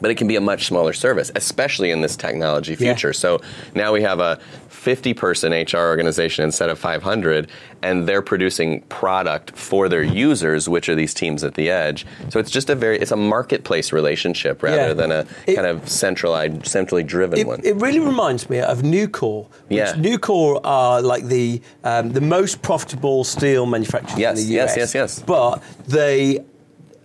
but 0.00 0.10
it 0.10 0.16
can 0.16 0.28
be 0.28 0.36
a 0.36 0.40
much 0.40 0.66
smaller 0.66 0.92
service, 0.92 1.30
especially 1.34 1.90
in 1.90 2.00
this 2.00 2.16
technology 2.16 2.72
Yeah. 2.72 2.92
future. 2.94 3.12
So 3.12 3.40
now 3.74 3.92
we 3.92 4.02
have 4.02 4.20
a 4.20 4.38
50 4.68 5.12
person 5.14 5.52
HR 5.52 5.78
organization 5.88 6.44
instead 6.44 6.70
of 6.70 6.78
500, 6.78 7.48
and 7.82 8.06
they're 8.08 8.22
producing 8.22 8.80
product 8.82 9.50
for 9.56 9.88
their 9.88 10.02
users, 10.02 10.68
which 10.68 10.88
are 10.88 10.94
these 10.94 11.12
teams 11.14 11.42
at 11.42 11.54
the 11.54 11.68
edge. 11.70 12.06
So 12.28 12.38
it's 12.38 12.50
just 12.50 12.70
a 12.70 12.74
very, 12.74 12.98
it's 12.98 13.10
a 13.10 13.16
marketplace 13.16 13.92
relationship 13.92 14.62
rather 14.62 14.88
Yeah. 14.88 14.92
than 14.94 15.10
a 15.12 15.26
It- 15.46 15.56
kind 15.56 15.66
of 15.66 15.88
centralized, 15.88 16.66
centrally 16.66 17.02
driven 17.02 17.38
It, 17.38 17.46
one. 17.46 17.60
it 17.64 17.74
really 17.76 17.98
reminds 18.00 18.48
me 18.48 18.60
of 18.60 18.82
Nucor. 18.82 19.46
Which 19.68 19.78
Yeah. 19.78 19.92
Nucor 19.94 20.60
are 20.64 21.02
like 21.02 21.26
the 21.26 21.60
um, 21.84 22.12
the 22.12 22.20
most 22.20 22.62
profitable 22.62 23.24
steel 23.24 23.66
manufacturers 23.66 24.18
Yes, 24.18 24.40
in 24.40 24.46
the 24.48 24.60
US. 24.60 24.76
yes, 24.76 24.76
yes, 24.76 24.94
yes. 24.94 25.22
But 25.26 25.60
they. 25.88 26.40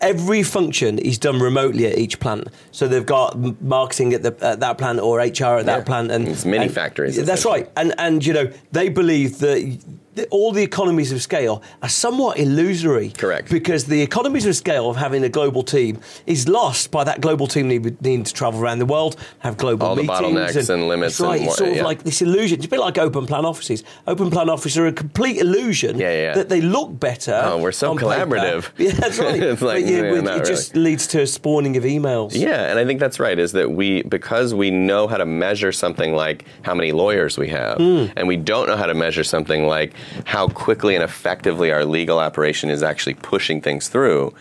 Every 0.03 0.43
function 0.43 0.99
is 0.99 1.17
done 1.17 1.39
remotely 1.39 1.85
at 1.87 1.97
each 1.97 2.19
plant. 2.19 2.49
So 2.71 2.87
they've 2.87 3.05
got 3.05 3.37
marketing 3.61 4.13
at, 4.13 4.21
the, 4.23 4.35
at 4.41 4.59
that 4.59 4.77
plant 4.77 4.99
or 4.99 5.17
HR 5.19 5.57
at 5.59 5.65
that 5.65 5.85
plant, 5.85 6.11
and 6.11 6.27
It's 6.27 6.45
mini 6.45 6.65
and- 6.65 6.73
factories, 6.73 7.15
That's 7.25 7.45
right, 7.45 7.69
and 7.77 7.93
and 7.97 8.25
you 8.25 8.33
know 8.33 8.51
they 8.71 8.89
believe 8.89 9.39
that 9.39 9.79
th- 10.15 10.27
all 10.31 10.51
the 10.51 10.63
economies 10.63 11.11
of 11.11 11.21
scale 11.21 11.61
are 11.81 11.89
somewhat 11.89 12.37
illusory. 12.39 13.09
Correct. 13.09 13.49
Because 13.49 13.85
the 13.85 14.01
economies 14.01 14.45
of 14.45 14.55
scale 14.55 14.89
of 14.89 14.95
having 14.97 15.23
a 15.23 15.29
global 15.29 15.63
team 15.63 15.99
is 16.25 16.47
lost 16.47 16.91
by 16.91 17.03
that 17.03 17.21
global 17.21 17.47
team 17.47 17.67
need, 17.67 18.01
needing 18.01 18.23
to 18.23 18.33
travel 18.33 18.59
around 18.61 18.79
the 18.79 18.85
world, 18.85 19.15
have 19.39 19.57
global 19.57 19.87
All 19.87 19.95
the 19.95 20.03
meetings 20.03 20.19
bottlenecks 20.19 20.69
and 20.73 20.87
limits 20.87 21.17
That's 21.17 21.27
right. 21.27 21.39
and 21.39 21.47
it's 21.49 21.57
sort 21.57 21.71
of 21.71 21.77
like 21.81 22.03
this 22.03 22.21
illusion. 22.21 22.57
It's 22.59 22.65
a 22.67 22.69
bit 22.69 22.79
like 22.79 22.97
open 22.97 23.25
plan 23.27 23.45
offices. 23.45 23.83
Open 24.07 24.29
plan 24.29 24.49
offices 24.49 24.77
are 24.77 24.87
a 24.87 24.93
complete 24.93 25.37
illusion 25.37 25.97
Yeah, 25.97 26.11
yeah, 26.11 26.21
yeah. 26.21 26.33
that 26.35 26.49
they 26.49 26.61
look 26.61 26.99
better. 26.99 27.39
Oh, 27.45 27.57
we're 27.57 27.71
so 27.71 27.91
on 27.91 27.97
paper. 27.97 28.07
collaborative. 28.07 28.69
Yeah, 28.77 28.91
that's 28.91 29.19
right. 29.19 29.41
It's 29.53 29.61
like, 29.61 29.85
yeah, 29.85 30.13
yeah, 30.13 30.35
it 30.37 30.45
just 30.45 30.75
leads 30.75 31.07
to 31.07 31.21
a 31.21 31.27
spawning 31.27 31.77
of 31.77 31.83
emails. 31.83 32.31
Yeah, 32.35 32.69
and 32.69 32.79
I 32.79 32.85
think 32.85 32.99
that's 32.99 33.19
right. 33.19 33.37
Is 33.37 33.51
that 33.53 33.71
we 33.71 34.01
because 34.03 34.53
we 34.53 34.71
know 34.71 35.07
how 35.07 35.17
to 35.17 35.25
measure 35.25 35.71
something 35.71 36.13
like 36.13 36.45
how 36.63 36.73
many 36.73 36.91
lawyers 36.91 37.37
we 37.37 37.49
have, 37.49 37.77
Hmm. 37.77 38.05
and 38.15 38.27
we 38.27 38.37
don't 38.37 38.67
know 38.67 38.75
how 38.77 38.85
to 38.87 38.93
measure 38.93 39.23
something 39.23 39.65
like 39.67 39.93
how 40.25 40.47
quickly 40.47 40.95
and 40.95 41.03
effectively 41.03 41.71
our 41.71 41.85
legal 41.85 42.19
operation 42.19 42.69
is 42.69 42.83
actually 42.83 43.15
pushing 43.15 43.61
things 43.61 43.87
through, 43.87 44.33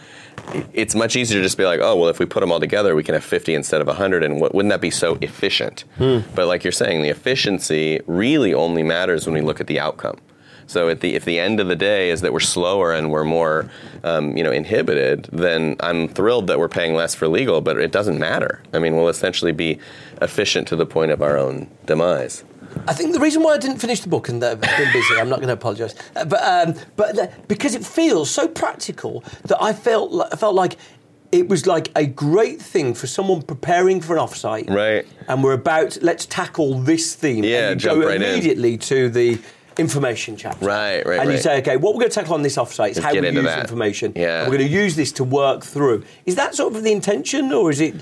it's 0.73 0.95
much 0.95 1.17
easier 1.17 1.39
to 1.39 1.43
just 1.43 1.57
be 1.57 1.65
like, 1.65 1.81
oh, 1.81 1.97
well, 1.97 2.09
if 2.09 2.19
we 2.19 2.27
put 2.27 2.41
them 2.41 2.51
all 2.51 2.61
together, 2.61 2.95
we 2.95 3.03
can 3.03 3.15
have 3.15 3.25
50 3.25 3.55
instead 3.55 3.81
of 3.81 3.87
100, 3.87 4.23
and 4.23 4.41
wouldn't 4.41 4.71
that 4.71 4.81
be 4.81 4.91
so 4.91 5.19
efficient? 5.21 5.85
Hmm. 5.99 6.21
But 6.35 6.47
like 6.47 6.65
you're 6.65 6.73
saying, 6.73 7.03
the 7.03 7.11
efficiency 7.11 8.01
really 8.07 8.55
only 8.55 8.83
matters 8.83 9.27
when 9.27 9.35
we 9.35 9.41
look 9.41 9.61
at 9.61 9.67
the 9.67 9.79
outcome. 9.79 10.19
So 10.67 10.89
at 10.89 11.01
the 11.01 11.15
if 11.15 11.25
the 11.25 11.39
end 11.39 11.61
of 11.61 11.69
the 11.69 11.77
day 11.77 12.11
is 12.11 12.23
that 12.23 12.33
we're 12.33 12.41
slower 12.41 12.93
and 12.93 13.11
we're 13.11 13.25
more, 13.25 13.69
um, 14.05 14.37
you 14.37 14.43
know, 14.43 14.53
inhibited, 14.53 15.25
then 15.33 15.77
I'm 15.81 16.09
thrilled 16.09 16.47
that 16.47 16.59
we're 16.59 16.69
paying 16.69 16.95
less 16.95 17.15
for 17.15 17.29
legal, 17.29 17.61
but 17.61 17.79
it 17.79 17.93
doesn't 17.93 18.19
matter. 18.19 18.63
I 18.73 18.79
mean, 18.79 18.97
we'll 18.97 19.09
essentially 19.09 19.53
be 19.53 19.79
efficient 20.23 20.69
to 20.69 20.77
the 20.77 20.87
point 20.87 21.11
of 21.11 21.21
our 21.21 21.37
own 21.37 21.69
demise. 21.85 22.45
I 22.89 22.93
think 22.95 23.13
the 23.13 23.21
reason 23.21 23.43
why 23.43 23.53
I 23.55 23.59
didn't 23.59 23.79
finish 23.79 24.01
the 24.01 24.09
book 24.09 24.29
and 24.29 24.43
that 24.43 24.53
I've 24.53 24.61
been 24.79 24.93
busy, 24.93 25.15
I'm 25.19 25.29
not 25.29 25.37
going 25.37 25.49
to 25.49 25.55
apologise, 25.55 25.95
uh, 26.17 26.25
but 26.25 26.43
um, 26.43 26.75
but 26.97 27.19
uh, 27.19 27.27
because 27.49 27.75
it 27.75 27.85
feels 27.85 28.31
so 28.31 28.49
practical 28.49 29.23
that 29.45 29.63
I 29.63 29.73
felt 29.73 30.29
I 30.33 30.37
felt 30.37 30.55
like 30.55 30.77
it 31.31 31.49
was 31.49 31.67
like 31.67 31.91
a 31.97 32.05
great 32.07 32.61
thing 32.61 32.93
for 32.95 33.07
someone 33.07 33.41
preparing 33.43 34.01
for 34.03 34.17
an 34.17 34.23
offsite, 34.23 34.69
Right. 34.69 35.07
And 35.29 35.43
we're 35.43 35.55
about 35.55 35.97
let's 36.03 36.27
tackle 36.27 36.79
this 36.81 37.15
theme, 37.15 37.43
Yeah, 37.45 37.71
and 37.71 37.81
you 37.83 37.89
jump 37.89 38.03
go 38.03 38.09
right 38.09 38.17
in. 38.17 38.23
immediately 38.23 38.77
to 38.79 39.09
the 39.09 39.39
information 39.79 40.37
chapter, 40.37 40.67
Right, 40.67 41.05
right, 41.07 41.19
And 41.21 41.29
you 41.31 41.37
right. 41.37 41.43
say, 41.43 41.59
okay, 41.61 41.77
what 41.79 41.95
we're 41.95 42.01
going 42.01 42.11
to 42.11 42.15
tackle 42.15 42.35
on 42.35 42.43
this 42.43 42.57
offsite 42.57 42.91
is 42.91 42.97
Let's 42.99 43.07
how 43.07 43.13
we 43.19 43.27
use 43.31 43.45
that. 43.45 43.61
information. 43.61 44.13
Yeah. 44.15 44.43
We're 44.43 44.59
going 44.59 44.69
to 44.69 44.75
use 44.85 44.97
this 44.97 45.13
to 45.13 45.25
work 45.25 45.65
through. 45.65 46.05
Is 46.27 46.35
that 46.35 46.55
sort 46.55 46.75
of 46.77 46.83
the 46.83 46.93
intention, 46.93 47.51
or 47.53 47.71
is 47.71 47.81
it? 47.81 47.95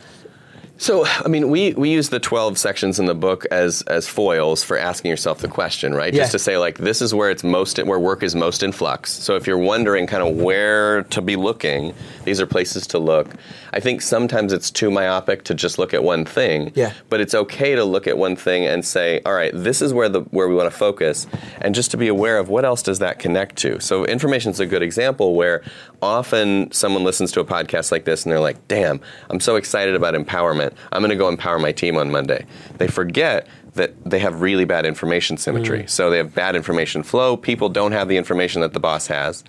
So, 0.80 1.04
I 1.04 1.28
mean, 1.28 1.50
we, 1.50 1.74
we 1.74 1.90
use 1.90 2.08
the 2.08 2.18
12 2.18 2.56
sections 2.56 2.98
in 2.98 3.04
the 3.04 3.14
book 3.14 3.44
as, 3.50 3.82
as 3.82 4.08
foils 4.08 4.64
for 4.64 4.78
asking 4.78 5.10
yourself 5.10 5.40
the 5.40 5.48
question, 5.48 5.92
right? 5.92 6.14
Yeah. 6.14 6.22
Just 6.22 6.32
to 6.32 6.38
say, 6.38 6.56
like, 6.56 6.78
this 6.78 7.02
is 7.02 7.12
where 7.12 7.30
it's 7.30 7.44
most, 7.44 7.78
where 7.78 7.98
work 7.98 8.22
is 8.22 8.34
most 8.34 8.62
in 8.62 8.72
flux. 8.72 9.12
So, 9.12 9.36
if 9.36 9.46
you're 9.46 9.58
wondering 9.58 10.06
kind 10.06 10.26
of 10.26 10.36
where 10.36 11.02
to 11.02 11.20
be 11.20 11.36
looking, 11.36 11.92
these 12.24 12.40
are 12.40 12.46
places 12.46 12.86
to 12.88 12.98
look. 12.98 13.28
I 13.74 13.80
think 13.80 14.00
sometimes 14.00 14.54
it's 14.54 14.70
too 14.70 14.90
myopic 14.90 15.44
to 15.44 15.54
just 15.54 15.78
look 15.78 15.92
at 15.92 16.02
one 16.02 16.24
thing. 16.24 16.72
Yeah. 16.74 16.94
But 17.10 17.20
it's 17.20 17.34
okay 17.34 17.74
to 17.74 17.84
look 17.84 18.06
at 18.06 18.16
one 18.16 18.34
thing 18.34 18.64
and 18.64 18.82
say, 18.82 19.20
all 19.26 19.34
right, 19.34 19.52
this 19.54 19.82
is 19.82 19.92
where 19.92 20.08
the 20.08 20.20
where 20.30 20.48
we 20.48 20.54
want 20.54 20.70
to 20.72 20.76
focus, 20.76 21.26
and 21.60 21.74
just 21.74 21.90
to 21.90 21.98
be 21.98 22.08
aware 22.08 22.38
of 22.38 22.48
what 22.48 22.64
else 22.64 22.82
does 22.82 23.00
that 23.00 23.18
connect 23.18 23.56
to. 23.56 23.80
So 23.80 24.06
information 24.06 24.50
is 24.50 24.60
a 24.60 24.66
good 24.66 24.82
example 24.82 25.34
where 25.34 25.62
often 26.02 26.72
someone 26.72 27.04
listens 27.04 27.32
to 27.32 27.40
a 27.40 27.44
podcast 27.44 27.92
like 27.92 28.04
this 28.04 28.24
and 28.24 28.32
they're 28.32 28.40
like, 28.40 28.66
damn, 28.68 29.00
I'm 29.28 29.40
so 29.40 29.56
excited 29.56 29.94
about 29.94 30.14
empowerment. 30.14 30.69
I'm 30.92 31.00
going 31.00 31.10
to 31.10 31.16
go 31.16 31.28
empower 31.28 31.58
my 31.58 31.72
team 31.72 31.96
on 31.96 32.10
Monday. 32.10 32.46
They 32.78 32.88
forget 32.88 33.46
that 33.74 33.92
they 34.04 34.18
have 34.18 34.40
really 34.40 34.64
bad 34.64 34.84
information 34.84 35.36
symmetry. 35.36 35.84
Mm. 35.84 35.90
So 35.90 36.10
they 36.10 36.16
have 36.16 36.34
bad 36.34 36.56
information 36.56 37.02
flow. 37.02 37.36
People 37.36 37.68
don't 37.68 37.92
have 37.92 38.08
the 38.08 38.16
information 38.16 38.62
that 38.62 38.72
the 38.72 38.80
boss 38.80 39.06
has. 39.06 39.44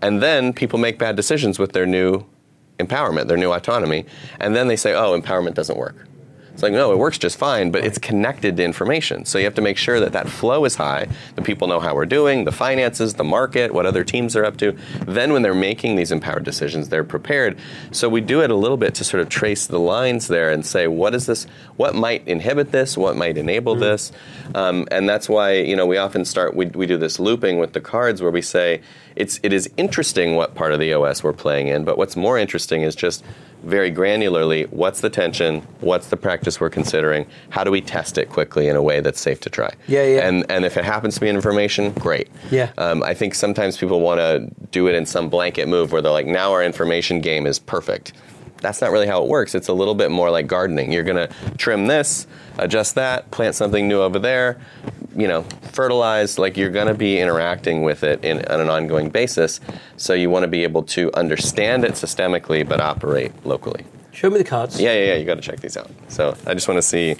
And 0.00 0.22
then 0.22 0.52
people 0.52 0.78
make 0.78 0.98
bad 0.98 1.16
decisions 1.16 1.58
with 1.58 1.72
their 1.72 1.86
new 1.86 2.24
empowerment, 2.78 3.28
their 3.28 3.36
new 3.36 3.52
autonomy. 3.52 4.04
And 4.38 4.54
then 4.54 4.68
they 4.68 4.76
say, 4.76 4.94
oh, 4.94 5.18
empowerment 5.18 5.54
doesn't 5.54 5.78
work. 5.78 6.06
It's 6.54 6.62
like, 6.62 6.72
no, 6.72 6.92
it 6.92 6.98
works 6.98 7.18
just 7.18 7.36
fine, 7.36 7.72
but 7.72 7.84
it's 7.84 7.98
connected 7.98 8.56
to 8.56 8.64
information. 8.64 9.24
So 9.24 9.38
you 9.38 9.44
have 9.44 9.56
to 9.56 9.60
make 9.60 9.76
sure 9.76 9.98
that 9.98 10.12
that 10.12 10.28
flow 10.28 10.64
is 10.64 10.76
high, 10.76 11.08
the 11.34 11.42
people 11.42 11.66
know 11.66 11.80
how 11.80 11.96
we're 11.96 12.06
doing, 12.06 12.44
the 12.44 12.52
finances, 12.52 13.14
the 13.14 13.24
market, 13.24 13.74
what 13.74 13.86
other 13.86 14.04
teams 14.04 14.36
are 14.36 14.44
up 14.44 14.56
to. 14.58 14.78
Then 15.04 15.32
when 15.32 15.42
they're 15.42 15.52
making 15.52 15.96
these 15.96 16.12
empowered 16.12 16.44
decisions, 16.44 16.90
they're 16.90 17.02
prepared. 17.02 17.58
So 17.90 18.08
we 18.08 18.20
do 18.20 18.40
it 18.40 18.52
a 18.52 18.54
little 18.54 18.76
bit 18.76 18.94
to 18.94 19.04
sort 19.04 19.20
of 19.20 19.28
trace 19.28 19.66
the 19.66 19.80
lines 19.80 20.28
there 20.28 20.52
and 20.52 20.64
say, 20.64 20.86
what 20.86 21.12
is 21.12 21.26
this? 21.26 21.48
What 21.76 21.96
might 21.96 22.26
inhibit 22.28 22.70
this? 22.70 22.96
What 22.96 23.16
might 23.16 23.36
enable 23.36 23.74
this? 23.74 24.12
Um, 24.54 24.86
and 24.92 25.08
that's 25.08 25.28
why, 25.28 25.54
you 25.54 25.74
know, 25.74 25.86
we 25.86 25.96
often 25.96 26.24
start, 26.24 26.54
we, 26.54 26.66
we 26.66 26.86
do 26.86 26.96
this 26.96 27.18
looping 27.18 27.58
with 27.58 27.72
the 27.72 27.80
cards 27.80 28.22
where 28.22 28.30
we 28.30 28.42
say, 28.42 28.80
it's, 29.16 29.40
it 29.42 29.52
is 29.52 29.70
interesting 29.76 30.34
what 30.34 30.54
part 30.54 30.72
of 30.72 30.80
the 30.80 30.92
OS 30.92 31.22
we're 31.22 31.32
playing 31.32 31.68
in, 31.68 31.84
but 31.84 31.98
what's 31.98 32.16
more 32.16 32.38
interesting 32.38 32.82
is 32.82 32.94
just 32.94 33.24
very 33.64 33.90
granularly 33.90 34.70
what's 34.70 35.00
the 35.00 35.10
tension, 35.10 35.60
what's 35.80 36.08
the 36.08 36.16
practice 36.16 36.60
we're 36.60 36.70
considering, 36.70 37.26
how 37.50 37.64
do 37.64 37.70
we 37.70 37.80
test 37.80 38.18
it 38.18 38.28
quickly 38.28 38.68
in 38.68 38.76
a 38.76 38.82
way 38.82 39.00
that's 39.00 39.20
safe 39.20 39.40
to 39.40 39.50
try. 39.50 39.72
Yeah, 39.86 40.04
yeah. 40.04 40.28
And 40.28 40.44
and 40.50 40.64
if 40.64 40.76
it 40.76 40.84
happens 40.84 41.14
to 41.14 41.20
be 41.20 41.28
information, 41.28 41.92
great. 41.92 42.28
Yeah. 42.50 42.72
Um, 42.78 43.02
I 43.02 43.14
think 43.14 43.34
sometimes 43.34 43.76
people 43.76 44.00
want 44.00 44.20
to 44.20 44.48
do 44.70 44.86
it 44.88 44.94
in 44.94 45.06
some 45.06 45.28
blanket 45.28 45.66
move 45.66 45.92
where 45.92 46.02
they're 46.02 46.12
like, 46.12 46.26
now 46.26 46.52
our 46.52 46.62
information 46.62 47.20
game 47.20 47.46
is 47.46 47.58
perfect. 47.58 48.12
That's 48.64 48.80
not 48.80 48.92
really 48.92 49.06
how 49.06 49.22
it 49.22 49.28
works. 49.28 49.54
It's 49.54 49.68
a 49.68 49.74
little 49.74 49.94
bit 49.94 50.10
more 50.10 50.30
like 50.30 50.46
gardening. 50.46 50.90
You're 50.90 51.04
going 51.04 51.28
to 51.28 51.28
trim 51.58 51.86
this, 51.86 52.26
adjust 52.56 52.94
that, 52.94 53.30
plant 53.30 53.54
something 53.54 53.86
new 53.86 54.00
over 54.00 54.18
there, 54.18 54.58
you 55.14 55.28
know, 55.28 55.42
fertilize. 55.72 56.38
Like 56.38 56.56
you're 56.56 56.70
going 56.70 56.86
to 56.86 56.94
be 56.94 57.18
interacting 57.20 57.82
with 57.82 58.02
it 58.02 58.24
in, 58.24 58.38
on 58.46 58.62
an 58.62 58.70
ongoing 58.70 59.10
basis. 59.10 59.60
So 59.98 60.14
you 60.14 60.30
want 60.30 60.44
to 60.44 60.48
be 60.48 60.62
able 60.62 60.82
to 60.84 61.12
understand 61.12 61.84
it 61.84 61.92
systemically, 61.92 62.66
but 62.66 62.80
operate 62.80 63.32
locally. 63.44 63.84
Show 64.14 64.30
me 64.30 64.38
the 64.38 64.44
cards. 64.44 64.80
Yeah, 64.80 64.92
yeah, 64.94 65.06
yeah. 65.06 65.14
You 65.16 65.24
got 65.24 65.34
to 65.34 65.40
check 65.42 65.60
these 65.60 65.76
out. 65.76 65.90
So 66.08 66.36
I 66.46 66.54
just 66.54 66.68
want 66.68 66.78
to 66.78 66.82
see 66.82 67.16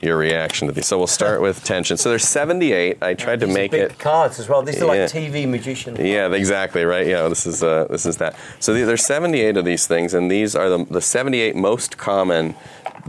your 0.00 0.16
reaction 0.16 0.66
to 0.68 0.72
these. 0.72 0.86
So 0.86 0.96
we'll 0.96 1.06
start 1.06 1.42
with 1.42 1.62
tension. 1.62 1.96
So 1.96 2.08
there's 2.08 2.24
78. 2.26 3.02
I 3.02 3.14
tried 3.14 3.40
to 3.40 3.46
make 3.46 3.72
it. 3.72 3.98
cards 3.98 4.38
as 4.38 4.48
well. 4.48 4.62
These 4.62 4.80
are 4.80 4.86
like 4.86 4.96
Yeah. 4.98 5.06
TV 5.06 5.46
magician. 5.48 5.96
Yeah, 5.96 6.32
exactly 6.32 6.84
right. 6.84 7.06
Yeah, 7.06 7.28
this 7.28 7.46
is 7.46 7.62
uh, 7.62 7.86
this 7.90 8.06
is 8.06 8.16
that. 8.16 8.34
So 8.60 8.72
the- 8.72 8.84
there's 8.84 9.04
78 9.04 9.56
of 9.56 9.64
these 9.64 9.86
things, 9.86 10.14
and 10.14 10.30
these 10.30 10.54
are 10.56 10.68
the, 10.70 10.84
the 10.90 11.00
78 11.02 11.54
most 11.54 11.98
common 11.98 12.54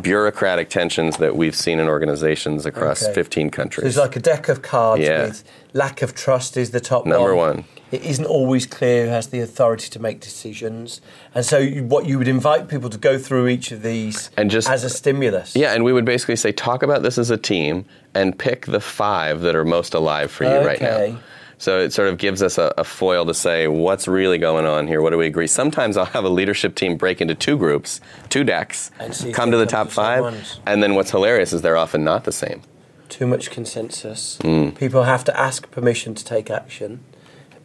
bureaucratic 0.02 0.70
tensions 0.70 1.18
that 1.18 1.36
we've 1.36 1.56
seen 1.56 1.80
in 1.80 1.88
organizations 1.88 2.66
across 2.66 3.04
Okay. 3.04 3.14
15 3.14 3.50
countries. 3.50 3.84
There's 3.84 3.98
like 3.98 4.16
a 4.16 4.20
deck 4.20 4.48
of 4.50 4.62
cards 4.62 5.02
Yeah. 5.04 5.24
with 5.24 5.44
lack 5.74 6.02
of 6.02 6.14
trust 6.16 6.58
is 6.58 6.72
the 6.72 6.80
top 6.80 7.06
Number 7.06 7.36
one. 7.36 7.56
one. 7.58 7.66
It 7.92 8.04
isn't 8.04 8.26
always 8.26 8.66
clear 8.68 9.06
who 9.06 9.12
has 9.12 9.28
the 9.28 9.40
authority 9.40 9.90
to 9.90 10.00
make 10.00 10.20
decisions, 10.20 11.02
and 11.34 11.44
so 11.46 11.58
you, 11.58 11.84
what 11.84 12.06
you 12.06 12.18
would 12.20 12.28
invite 12.28 12.68
people 12.68 12.90
to 12.90 12.98
go 12.98 13.18
through 13.18 13.48
each 13.48 13.72
of 13.72 13.82
these 13.82 14.30
And 14.38 14.52
just- 14.52 14.70
as 14.70 14.84
a 14.84 14.90
stimulus. 14.90 15.56
yeah, 15.56 15.74
and 15.74 15.84
we 15.84 15.92
would 15.94 16.06
basically 16.06 16.36
say, 16.36 16.52
talk 16.52 16.84
about 16.84 17.02
this 17.04 17.18
as 17.18 17.30
a 17.32 17.38
team 17.38 17.86
and 18.14 18.38
pick 18.38 18.66
the 18.68 18.80
five 18.80 19.42
that 19.42 19.56
are 19.56 19.66
most 19.66 19.94
alive 19.94 20.30
for 20.32 20.44
you 20.44 20.52
right 20.68 20.82
Okay. 20.82 21.12
now. 21.14 21.20
So 21.58 21.80
it 21.82 21.92
sort 21.92 22.08
of 22.08 22.18
gives 22.18 22.42
us 22.42 22.58
a, 22.58 22.74
a 22.78 22.86
foil 22.86 23.26
to 23.26 23.34
say 23.34 23.68
what's 23.68 24.08
really 24.08 24.38
going 24.38 24.66
on 24.66 24.88
here. 24.88 25.02
What 25.02 25.10
do 25.10 25.18
we 25.18 25.26
agree? 25.28 25.48
Sometimes 25.48 25.98
I'll 25.98 26.06
have 26.06 26.24
a 26.24 26.30
leadership 26.30 26.74
team 26.74 26.96
break 26.96 27.20
into 27.20 27.36
two 27.36 27.58
groups, 27.58 28.00
two 28.30 28.46
decks, 28.46 28.92
come 29.34 29.52
to 29.52 29.58
the 29.58 29.66
top 29.66 29.90
five, 29.90 30.22
ones. 30.22 30.60
and 30.66 30.82
then 30.82 30.96
what's 30.96 31.12
hilarious 31.12 31.52
is 31.52 31.62
they're 31.62 31.76
often 31.76 32.04
not 32.06 32.24
the 32.24 32.32
same. 32.32 32.62
Too 33.10 33.28
much 33.28 33.52
consensus. 33.52 34.38
Hmm. 34.42 34.70
People 34.70 35.04
have 35.04 35.26
to 35.26 35.38
ask 35.38 35.70
permission 35.70 36.16
to 36.16 36.24
take 36.24 36.50
action. 36.50 37.02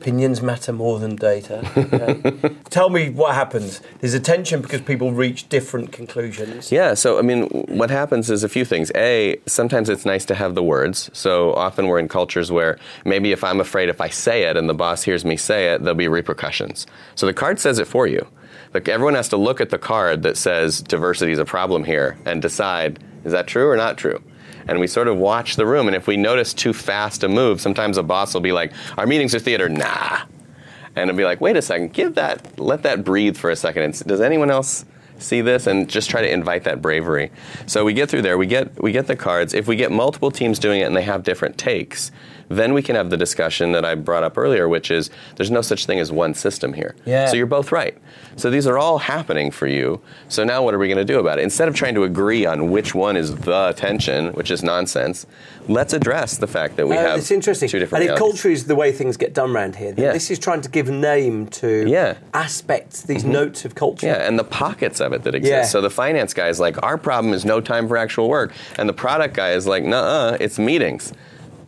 Opinions 0.05 0.43
matter 0.43 0.71
more 0.71 0.99
than 0.99 1.17
data. 1.17 1.67
Okay. 1.75 2.55
Tell 2.69 2.91
me 2.91 3.09
what 3.09 3.35
happens. 3.35 3.81
There's 4.01 4.13
a 4.13 4.21
tension 4.21 4.61
because 4.61 4.83
people 4.83 5.13
reach 5.13 5.49
different 5.49 5.93
conclusions. 5.93 6.71
Yeah, 6.71 6.93
so 6.93 7.19
I 7.19 7.23
mean, 7.23 7.47
what 7.69 7.89
happens 7.89 8.31
is 8.31 8.45
a 8.45 8.49
few 8.51 8.67
things. 8.67 8.93
A, 8.95 9.41
sometimes 9.47 9.89
it's 9.89 10.05
nice 10.05 10.27
to 10.27 10.35
have 10.35 10.55
the 10.55 10.63
words. 10.63 11.09
So 11.15 11.55
often 11.55 11.87
we're 11.87 11.99
in 11.99 12.09
cultures 12.09 12.53
where 12.53 12.77
maybe 13.07 13.33
if 13.33 13.43
I'm 13.43 13.61
afraid 13.61 13.89
if 13.89 14.03
I 14.03 14.11
say 14.11 14.43
it 14.43 14.59
and 14.59 14.69
the 14.69 14.75
boss 14.75 15.03
hears 15.03 15.25
me 15.25 15.39
say 15.39 15.73
it, 15.73 15.81
there'll 15.81 15.95
be 15.95 16.07
repercussions. 16.07 16.87
So 17.15 17.25
the 17.25 17.33
card 17.33 17.59
says 17.59 17.79
it 17.79 17.87
for 17.87 18.07
you. 18.07 18.27
Like 18.75 18.91
everyone 18.91 19.15
has 19.15 19.31
to 19.31 19.39
look 19.39 19.59
at 19.63 19.71
the 19.71 19.79
card 19.79 20.23
that 20.25 20.37
says 20.37 20.83
diversity 20.83 21.33
is 21.33 21.39
a 21.39 21.47
problem 21.47 21.83
here 21.83 22.19
and 22.27 22.43
decide 22.43 23.03
is 23.25 23.33
that 23.33 23.47
true 23.47 23.71
or 23.71 23.77
not 23.79 23.97
true 23.97 24.23
and 24.69 24.81
we 24.81 24.87
sort 24.87 25.09
of 25.09 25.17
watch 25.17 25.57
the 25.57 25.67
room. 25.67 25.87
And 25.87 25.97
if 25.97 26.07
we 26.07 26.17
notice 26.17 26.55
too 26.55 26.73
fast 26.73 27.23
a 27.23 27.29
move, 27.29 27.61
sometimes 27.61 27.97
a 27.97 28.03
boss 28.03 28.35
will 28.35 28.41
be 28.41 28.53
like, 28.53 28.73
"Our 28.97 29.07
meetings 29.07 29.35
are 29.35 29.41
theater." 29.41 29.69
Nah, 29.69 30.21
and 30.97 31.09
it'll 31.09 31.17
be 31.17 31.25
like, 31.25 31.41
"Wait 31.41 31.57
a 31.57 31.63
second, 31.63 31.93
give 31.93 32.15
that, 32.15 32.59
let 32.59 32.83
that 32.83 33.05
breathe 33.05 33.37
for 33.37 33.51
a 33.51 33.57
second. 33.57 33.83
And 33.83 34.07
does 34.07 34.21
anyone 34.21 34.51
else?" 34.51 34.85
See 35.19 35.41
this 35.41 35.67
and 35.67 35.89
just 35.89 36.11
try 36.11 36.21
to 36.23 36.31
invite 36.31 36.65
that 36.65 36.83
bravery. 36.83 37.31
So 37.67 37.85
we 37.85 37.93
get 37.93 38.09
through 38.09 38.23
there, 38.23 38.37
we 38.39 38.47
get 38.47 38.83
we 38.83 38.93
get 38.93 39.07
the 39.07 39.17
cards. 39.17 39.55
If 39.55 39.67
we 39.67 39.77
get 39.77 39.91
multiple 39.93 40.31
teams 40.31 40.59
doing 40.59 40.81
it 40.81 40.85
and 40.85 40.97
they 40.97 41.03
have 41.03 41.23
different 41.23 41.57
takes, 41.59 42.11
then 42.49 42.75
we 42.75 42.83
can 42.83 42.95
have 42.95 43.09
the 43.09 43.17
discussion 43.17 43.73
that 43.73 43.85
I 43.87 43.95
brought 43.95 44.23
up 44.23 44.37
earlier, 44.37 44.69
which 44.69 44.91
is 44.91 45.09
there's 45.37 45.51
no 45.51 45.63
such 45.63 45.87
thing 45.87 45.99
as 45.99 46.13
one 46.13 46.35
system 46.35 46.75
here. 46.75 46.95
Yeah. 47.07 47.27
So 47.29 47.37
you're 47.37 47.47
both 47.47 47.73
right. 47.73 47.97
So 48.37 48.51
these 48.51 48.67
are 48.67 48.77
all 48.77 48.99
happening 48.99 49.51
for 49.51 49.67
you. 49.67 50.01
So 50.29 50.45
now 50.45 50.63
what 50.63 50.75
are 50.75 50.79
we 50.79 50.89
going 50.89 50.99
to 50.99 51.05
do 51.05 51.19
about 51.21 51.39
it? 51.39 51.43
Instead 51.43 51.69
of 51.69 51.75
trying 51.75 51.95
to 51.95 52.05
agree 52.05 52.45
on 52.45 52.71
which 52.71 52.95
one 52.95 53.17
is 53.17 53.35
the 53.35 53.73
tension, 53.77 54.33
which 54.35 54.51
is 54.51 54.63
nonsense, 54.63 55.25
let's 55.69 55.95
address 55.95 56.37
the 56.37 56.47
fact 56.47 56.77
that 56.77 56.87
we 56.87 56.97
Uh, 56.97 57.01
have 57.01 57.19
it's 57.19 57.31
interesting. 57.31 57.69
two 57.69 57.79
different 57.79 58.03
and 58.03 58.11
if 58.11 58.17
realities. 58.17 58.41
culture 58.43 58.51
is 58.51 58.65
the 58.65 58.75
way 58.75 58.93
things 58.93 59.17
get 59.17 59.33
done 59.33 59.51
around 59.57 59.77
here, 59.77 59.95
Yeah. 59.97 60.13
this 60.13 60.31
is 60.31 60.39
trying 60.39 60.61
to 60.63 60.69
give 60.69 60.91
name 60.91 61.47
to 61.63 61.89
Yeah. 61.89 62.15
Mm-hmm. 62.15 62.25
aspects, 62.35 63.03
these 63.03 63.25
notes 63.25 63.65
of 63.65 63.75
culture. 63.75 64.07
Yeah, 64.07 64.27
and 64.29 64.39
the 64.39 64.45
pockets 64.45 65.01
of 65.05 65.13
it 65.13 65.23
that 65.25 65.35
exists. 65.35 65.51
Yeah. 65.53 65.63
So 65.65 65.81
the 65.81 65.91
finance 65.91 66.35
guy 66.35 66.49
is 66.49 66.59
like, 66.59 66.83
our 66.83 66.99
problem 66.99 67.33
is 67.35 67.45
no 67.45 67.61
time 67.61 67.87
for 67.89 67.97
actual 67.97 68.29
work. 68.29 68.53
And 68.79 68.89
the 68.89 68.93
product 68.95 69.35
guy 69.35 69.53
is 69.53 69.67
like, 69.67 69.85
nah, 69.85 70.37
it's 70.41 70.59
meetings. 70.59 71.13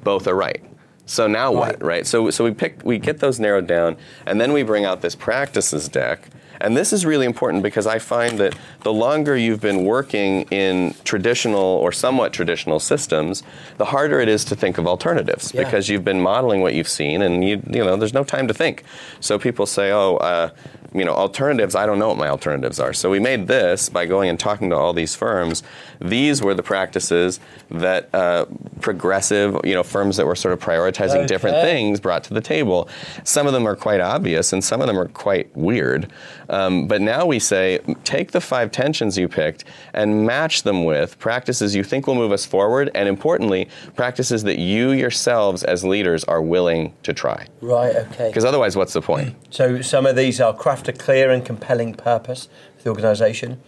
Both 0.03 0.27
are 0.27 0.35
right. 0.35 0.63
So 1.07 1.27
now 1.29 1.53
what, 1.53 1.81
Right. 1.81 1.83
right? 1.83 2.07
So, 2.07 2.31
so 2.31 2.43
we 2.45 2.51
pick, 2.53 2.81
we 2.85 2.99
get 2.99 3.21
those 3.21 3.39
narrowed 3.39 3.67
down, 3.69 3.97
and 4.27 4.41
then 4.41 4.53
we 4.53 4.65
bring 4.65 4.85
out 4.85 5.03
this 5.03 5.15
practices 5.15 5.89
deck. 5.89 6.29
And 6.59 6.75
this 6.75 6.91
is 6.93 7.05
really 7.05 7.27
important 7.27 7.63
because 7.63 7.87
I 7.87 7.99
find 7.99 8.39
that 8.39 8.57
the 8.83 8.93
longer 8.93 9.37
you've 9.37 9.61
been 9.61 9.85
working 9.85 10.43
in 10.51 10.95
traditional 11.05 11.61
or 11.61 11.93
somewhat 11.93 12.33
traditional 12.33 12.81
systems, 12.81 13.43
the 13.77 13.85
harder 13.85 14.21
it 14.21 14.29
is 14.29 14.43
to 14.47 14.57
think 14.57 14.79
of 14.79 14.87
alternatives 14.87 15.53
Yeah. 15.55 15.65
because 15.65 15.91
you've 15.91 16.03
been 16.05 16.21
modeling 16.21 16.63
what 16.63 16.73
you've 16.73 16.89
seen, 16.89 17.21
and 17.21 17.45
you 17.45 17.61
you 17.71 17.85
know 17.85 17.95
there's 17.97 18.15
no 18.15 18.25
time 18.25 18.49
to 18.49 18.55
think. 18.55 18.85
So 19.21 19.39
people 19.39 19.67
say, 19.67 19.93
oh. 19.93 20.17
Uh, 20.17 20.49
you 20.95 21.05
know, 21.05 21.13
alternatives, 21.13 21.75
I 21.75 21.87
don't 21.87 21.99
know 21.99 22.09
what 22.09 22.19
my 22.19 22.29
alternatives 22.29 22.81
are. 22.81 22.93
So 22.93 23.11
we 23.11 23.21
made 23.21 23.47
this 23.47 23.89
by 23.89 24.07
going 24.07 24.29
and 24.29 24.39
talking 24.39 24.71
to 24.71 24.77
all 24.77 24.93
these 24.93 25.15
firms. 25.15 25.63
These 26.01 26.43
were 26.43 26.55
the 26.55 26.63
practices 26.63 27.41
that 27.71 28.15
uh, 28.15 28.47
progressive, 28.81 29.59
you 29.65 29.75
know, 29.75 29.83
firms 29.83 30.17
that 30.17 30.27
were 30.27 30.37
sort 30.37 30.53
of 30.53 30.61
prioritizing 30.61 31.27
different 31.27 31.57
things 31.63 32.01
brought 32.01 32.25
to 32.25 32.35
the 32.35 32.41
table. 32.41 32.89
Some 33.25 33.47
of 33.47 33.53
them 33.53 33.67
are 33.67 33.77
quite 33.77 34.01
obvious 34.01 34.53
and 34.53 34.63
some 34.63 34.81
of 34.81 34.87
them 34.87 34.99
are 34.99 35.09
quite 35.09 35.55
weird. 35.57 36.11
Um, 36.49 36.87
but 36.87 37.01
now 37.01 37.27
we 37.27 37.39
say, 37.39 37.79
take 38.05 38.33
the 38.33 38.41
five 38.41 38.71
tensions 38.71 39.19
you 39.19 39.29
picked 39.29 39.65
and 39.93 40.27
match 40.27 40.63
them 40.63 40.85
with 40.85 41.19
practices 41.19 41.75
you 41.75 41.83
think 41.83 42.07
will 42.07 42.15
move 42.15 42.33
us 42.33 42.45
forward, 42.45 42.91
and 42.95 43.09
importantly, 43.09 43.69
practices 43.95 44.43
that 44.45 44.59
you 44.59 44.93
yourselves 44.93 45.65
as 45.65 45.85
leaders 45.85 46.25
are 46.25 46.43
willing 46.43 46.95
to 47.03 47.13
try. 47.13 47.47
Right, 47.61 47.95
okay. 47.97 48.29
Because 48.29 48.45
otherwise, 48.45 48.77
what's 48.77 48.93
the 48.93 49.03
point? 49.03 49.35
So 49.57 49.81
some 49.81 50.05
of 50.05 50.17
these 50.17 50.39
are 50.41 50.53
craft 50.53 50.89
a 50.89 50.93
clear 50.93 51.31
and 51.31 51.43
compelling 51.45 51.95
purpose 51.95 52.49
for 52.77 52.83
the 52.85 52.91
organisation. 52.91 53.61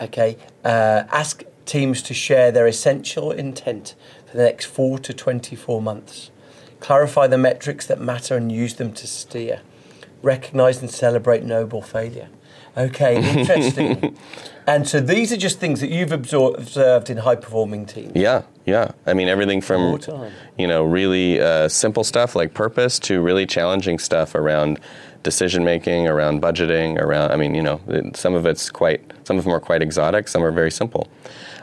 Okay, 0.00 0.38
uh, 0.64 1.04
ask 1.10 1.42
teams 1.68 2.02
to 2.02 2.14
share 2.14 2.50
their 2.50 2.66
essential 2.66 3.30
intent 3.30 3.94
for 4.26 4.36
the 4.36 4.42
next 4.42 4.64
four 4.66 4.98
to 4.98 5.12
twenty-four 5.14 5.80
months. 5.80 6.30
Clarify 6.80 7.26
the 7.28 7.38
metrics 7.38 7.86
that 7.86 8.00
matter 8.00 8.36
and 8.36 8.50
use 8.50 8.74
them 8.74 8.92
to 8.92 9.06
steer. 9.06 9.60
Recognise 10.22 10.80
and 10.80 10.90
celebrate 10.90 11.44
noble 11.44 11.82
failure. 11.82 12.28
Okay, 12.76 13.16
interesting. 13.38 14.16
and 14.66 14.88
so 14.88 15.00
these 15.00 15.32
are 15.32 15.36
just 15.36 15.58
things 15.58 15.80
that 15.80 15.90
you've 15.90 16.10
absor- 16.10 16.56
observed 16.58 17.10
in 17.10 17.16
high-performing 17.18 17.86
teams. 17.86 18.12
Yeah, 18.14 18.42
yeah. 18.64 18.92
I 19.06 19.14
mean, 19.14 19.26
everything 19.28 19.60
from 19.60 19.82
All 19.82 19.96
the 19.96 20.12
time. 20.12 20.32
you 20.56 20.66
know 20.66 20.84
really 20.84 21.40
uh, 21.40 21.68
simple 21.68 22.04
stuff 22.04 22.34
like 22.36 22.54
purpose 22.54 22.98
to 23.00 23.20
really 23.20 23.46
challenging 23.46 23.98
stuff 23.98 24.34
around 24.34 24.78
decision 25.24 25.64
making, 25.64 26.06
around 26.06 26.40
budgeting, 26.40 26.96
around. 27.00 27.32
I 27.32 27.36
mean, 27.36 27.54
you 27.54 27.62
know, 27.62 27.80
some 28.14 28.34
of 28.34 28.46
it's 28.46 28.70
quite. 28.70 29.00
Some 29.24 29.36
of 29.38 29.44
them 29.44 29.52
are 29.52 29.60
quite 29.60 29.82
exotic. 29.82 30.28
Some 30.28 30.42
are 30.44 30.52
very 30.52 30.70
simple. 30.70 31.08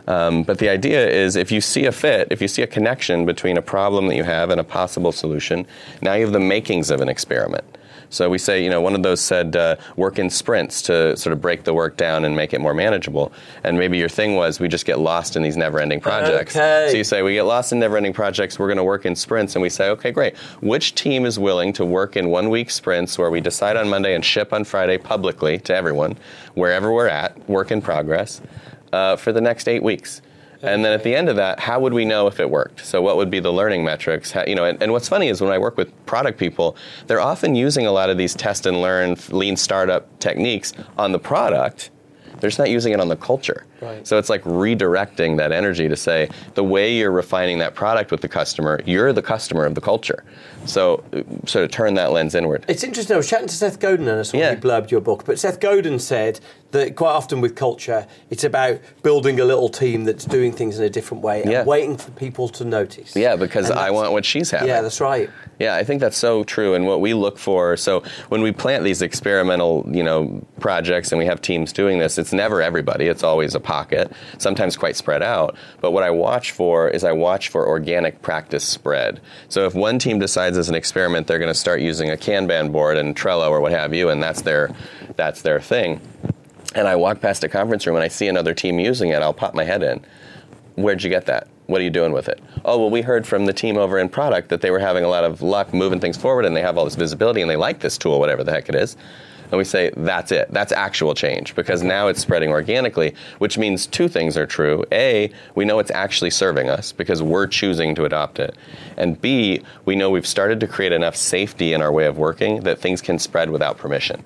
Um, 0.07 0.43
but 0.43 0.59
the 0.59 0.69
idea 0.69 1.07
is, 1.07 1.35
if 1.35 1.51
you 1.51 1.61
see 1.61 1.85
a 1.85 1.91
fit, 1.91 2.27
if 2.31 2.41
you 2.41 2.47
see 2.47 2.61
a 2.61 2.67
connection 2.67 3.25
between 3.25 3.57
a 3.57 3.61
problem 3.61 4.07
that 4.07 4.15
you 4.15 4.23
have 4.23 4.49
and 4.49 4.59
a 4.59 4.63
possible 4.63 5.11
solution, 5.11 5.65
now 6.01 6.13
you 6.13 6.23
have 6.25 6.33
the 6.33 6.39
makings 6.39 6.91
of 6.91 7.01
an 7.01 7.09
experiment. 7.09 7.63
So 8.11 8.29
we 8.29 8.37
say, 8.37 8.63
you 8.63 8.69
know, 8.69 8.81
one 8.81 8.93
of 8.93 9.01
those 9.01 9.19
said 9.19 9.55
uh, 9.55 9.75
work 9.95 10.19
in 10.19 10.29
sprints 10.29 10.83
to 10.83 11.17
sort 11.17 11.33
of 11.33 11.41
break 11.41 11.63
the 11.63 11.73
work 11.73 11.97
down 11.97 12.23
and 12.23 12.35
make 12.35 12.53
it 12.53 12.61
more 12.61 12.73
manageable. 12.73 13.33
And 13.63 13.79
maybe 13.79 13.97
your 13.97 14.09
thing 14.09 14.35
was 14.35 14.59
we 14.59 14.67
just 14.67 14.85
get 14.85 14.99
lost 14.99 15.35
in 15.35 15.41
these 15.41 15.57
never-ending 15.57 16.01
projects. 16.01 16.55
Okay. 16.55 16.87
So 16.91 16.97
you 16.97 17.03
say 17.03 17.23
we 17.23 17.33
get 17.33 17.43
lost 17.43 17.71
in 17.71 17.79
never-ending 17.79 18.13
projects. 18.13 18.59
We're 18.59 18.67
going 18.67 18.77
to 18.77 18.83
work 18.83 19.05
in 19.05 19.15
sprints, 19.15 19.55
and 19.55 19.61
we 19.61 19.69
say, 19.69 19.89
okay, 19.89 20.11
great. 20.11 20.37
Which 20.61 20.93
team 20.93 21.25
is 21.25 21.39
willing 21.39 21.73
to 21.73 21.83
work 21.83 22.15
in 22.15 22.29
one-week 22.29 22.69
sprints 22.69 23.17
where 23.17 23.31
we 23.31 23.41
decide 23.41 23.75
on 23.75 23.89
Monday 23.89 24.13
and 24.13 24.23
ship 24.23 24.53
on 24.53 24.65
Friday 24.65 24.99
publicly 24.99 25.57
to 25.59 25.75
everyone, 25.75 26.15
wherever 26.53 26.93
we're 26.93 27.07
at, 27.07 27.49
work 27.49 27.71
in 27.71 27.81
progress, 27.81 28.39
uh, 28.95 29.15
for 29.17 29.31
the 29.33 29.41
next 29.41 29.67
eight 29.67 29.83
weeks? 29.83 30.21
And 30.61 30.83
then 30.83 30.93
at 30.93 31.03
the 31.03 31.13
end 31.13 31.29
of 31.29 31.35
that, 31.35 31.59
how 31.59 31.79
would 31.79 31.93
we 31.93 32.05
know 32.05 32.27
if 32.27 32.39
it 32.39 32.49
worked? 32.49 32.85
So 32.85 33.01
what 33.01 33.17
would 33.17 33.29
be 33.29 33.39
the 33.39 33.51
learning 33.51 33.83
metrics? 33.83 34.31
How, 34.31 34.43
you 34.47 34.55
know, 34.55 34.65
and, 34.65 34.81
and 34.81 34.91
what's 34.91 35.07
funny 35.07 35.27
is 35.27 35.41
when 35.41 35.51
I 35.51 35.59
work 35.59 35.77
with 35.77 35.89
product 36.05 36.39
people, 36.39 36.75
they're 37.07 37.21
often 37.21 37.55
using 37.55 37.85
a 37.85 37.91
lot 37.91 38.09
of 38.09 38.17
these 38.17 38.33
test 38.33 38.65
and 38.65 38.81
learn 38.81 39.17
lean 39.29 39.57
startup 39.57 40.17
techniques 40.19 40.73
on 40.97 41.11
the 41.11 41.19
product. 41.19 41.91
They're 42.39 42.49
just 42.49 42.59
not 42.59 42.69
using 42.69 42.93
it 42.93 42.99
on 42.99 43.09
the 43.09 43.15
culture. 43.15 43.65
Right. 43.81 44.05
So 44.07 44.17
it's 44.17 44.29
like 44.29 44.43
redirecting 44.43 45.37
that 45.37 45.51
energy 45.51 45.87
to 45.87 45.95
say 45.95 46.29
the 46.53 46.63
way 46.63 46.95
you're 46.95 47.11
refining 47.11 47.59
that 47.59 47.75
product 47.75 48.11
with 48.11 48.21
the 48.21 48.27
customer, 48.27 48.79
you're 48.85 49.13
the 49.13 49.21
customer 49.21 49.65
of 49.65 49.75
the 49.75 49.81
culture. 49.81 50.23
So 50.65 51.03
uh, 51.13 51.21
sort 51.45 51.65
of 51.65 51.71
turn 51.71 51.93
that 51.95 52.11
lens 52.11 52.35
inward. 52.35 52.65
It's 52.67 52.83
interesting. 52.83 53.13
I 53.13 53.17
was 53.17 53.29
chatting 53.29 53.47
to 53.47 53.53
Seth 53.55 53.79
Godin 53.79 54.07
and 54.07 54.19
I 54.19 54.23
saw 54.23 54.37
Yeah. 54.37 54.55
he 54.55 54.61
blurbed 54.61 54.91
your 54.91 55.01
book, 55.01 55.23
but 55.25 55.37
Seth 55.39 55.59
Godin 55.59 55.99
said 55.99 56.39
that 56.71 56.95
quite 56.95 57.11
often 57.11 57.39
with 57.41 57.55
culture, 57.55 58.07
it's 58.29 58.43
about 58.43 58.79
building 59.03 59.39
a 59.39 59.45
little 59.45 59.69
team 59.69 60.03
that's 60.03 60.25
doing 60.25 60.51
things 60.51 60.77
in 60.79 60.83
a 60.85 60.89
different 60.89 61.23
way 61.23 61.41
and 61.43 61.51
Yeah. 61.51 61.63
waiting 61.63 61.97
for 61.97 62.11
people 62.11 62.49
to 62.49 62.65
notice. 62.65 63.15
Yeah, 63.15 63.35
because 63.35 63.69
And 63.69 63.79
I 63.79 63.91
want 63.91 64.11
what 64.11 64.25
she's 64.25 64.51
having. 64.51 64.67
Yeah, 64.67 64.81
that's 64.81 64.99
right. 64.99 65.29
Yeah, 65.59 65.75
I 65.75 65.83
think 65.83 66.01
that's 66.01 66.17
so 66.17 66.43
true. 66.43 66.73
And 66.73 66.85
what 66.85 66.99
we 66.99 67.13
look 67.13 67.37
for, 67.37 67.77
so 67.77 68.03
when 68.29 68.41
we 68.41 68.51
plant 68.51 68.83
these 68.83 69.01
experimental, 69.01 69.85
you 69.89 70.03
know, 70.03 70.41
projects 70.59 71.11
and 71.11 71.19
we 71.19 71.25
have 71.25 71.41
teams 71.41 71.71
doing 71.71 71.99
this, 71.99 72.17
it's 72.17 72.33
never 72.33 72.61
everybody. 72.61 73.05
It's 73.07 73.23
always 73.23 73.55
a 73.55 73.59
pocket, 73.65 74.11
sometimes 74.37 74.77
quite 74.77 74.95
spread 74.95 75.21
out. 75.21 75.57
But 75.81 75.91
what 75.91 76.03
I 76.03 76.11
watch 76.11 76.51
for 76.51 76.87
is 76.87 77.03
I 77.03 77.11
watch 77.11 77.49
for 77.49 77.67
organic 77.67 78.21
practice 78.21 78.63
spread. 78.63 79.19
So 79.49 79.65
if 79.65 79.75
one 79.75 79.99
team 79.99 80.19
decides 80.19 80.57
as 80.57 80.69
an 80.69 80.75
experiment 80.75 81.27
they're 81.27 81.39
going 81.39 81.53
to 81.53 81.59
start 81.59 81.81
using 81.81 82.09
a 82.11 82.15
Kanban 82.17 82.71
board 82.71 82.97
and 82.97 83.15
Trello 83.15 83.49
or 83.49 83.59
what 83.59 83.73
have 83.73 83.93
you, 83.93 84.09
and 84.09 84.23
that's 84.23 84.41
their 84.43 84.73
that's 85.17 85.41
their 85.41 85.59
thing, 85.59 85.99
and 86.73 86.87
I 86.87 86.95
walk 86.95 87.19
past 87.19 87.43
a 87.43 87.49
conference 87.49 87.85
room 87.85 87.97
and 87.97 88.03
I 88.03 88.07
see 88.07 88.27
another 88.27 88.53
team 88.53 88.79
using 88.79 89.09
it, 89.09 89.21
I'll 89.21 89.33
pop 89.33 89.53
my 89.53 89.65
head 89.65 89.83
in 89.83 90.05
where'd 90.75 91.03
you 91.03 91.09
get 91.09 91.25
that? 91.25 91.47
What 91.67 91.81
are 91.81 91.83
you 91.83 91.89
doing 91.89 92.11
with 92.11 92.29
it? 92.29 92.41
Oh, 92.63 92.77
well, 92.77 92.89
we 92.89 93.01
heard 93.01 93.25
from 93.25 93.45
the 93.45 93.53
team 93.53 93.77
over 93.77 93.97
in 93.97 94.09
product 94.09 94.49
that 94.49 94.61
they 94.61 94.69
were 94.69 94.79
having 94.79 95.03
a 95.03 95.07
lot 95.07 95.23
of 95.23 95.41
luck 95.41 95.73
moving 95.73 95.99
things 95.99 96.17
forward 96.17 96.45
and 96.45 96.55
they 96.55 96.61
have 96.61 96.77
all 96.77 96.85
this 96.85 96.95
visibility 96.95 97.41
and 97.41 97.49
they 97.49 97.55
like 97.55 97.79
this 97.79 97.97
tool, 97.97 98.19
whatever 98.19 98.43
the 98.43 98.51
heck 98.51 98.69
it 98.69 98.75
is. 98.75 98.95
And 99.55 99.59
we 99.59 99.63
say, 99.63 99.89
that's 99.95 100.33
it. 100.33 100.51
That's 100.51 100.73
actual 100.73 101.13
change 101.13 101.55
because 101.55 101.81
now 101.81 102.09
it's 102.09 102.19
spreading 102.19 102.49
organically, 102.49 103.15
which 103.37 103.57
means 103.57 103.87
two 103.87 104.09
things 104.09 104.35
are 104.35 104.45
true. 104.45 104.83
A, 104.91 105.31
we 105.55 105.63
know 105.63 105.79
it's 105.79 105.91
actually 105.91 106.31
serving 106.31 106.67
us 106.67 106.91
because 106.91 107.23
we're 107.23 107.47
choosing 107.47 107.95
to 107.95 108.03
adopt 108.03 108.37
it. 108.37 108.53
And 108.97 109.21
B, 109.21 109.61
we 109.85 109.95
know 109.95 110.09
we've 110.09 110.27
started 110.27 110.59
to 110.59 110.67
create 110.67 110.91
enough 110.91 111.15
safety 111.15 111.71
in 111.71 111.81
our 111.81 111.89
way 111.89 112.05
of 112.05 112.17
working 112.17 112.63
that 112.63 112.79
things 112.79 113.01
can 113.01 113.17
spread 113.17 113.49
without 113.49 113.77
permission. 113.77 114.25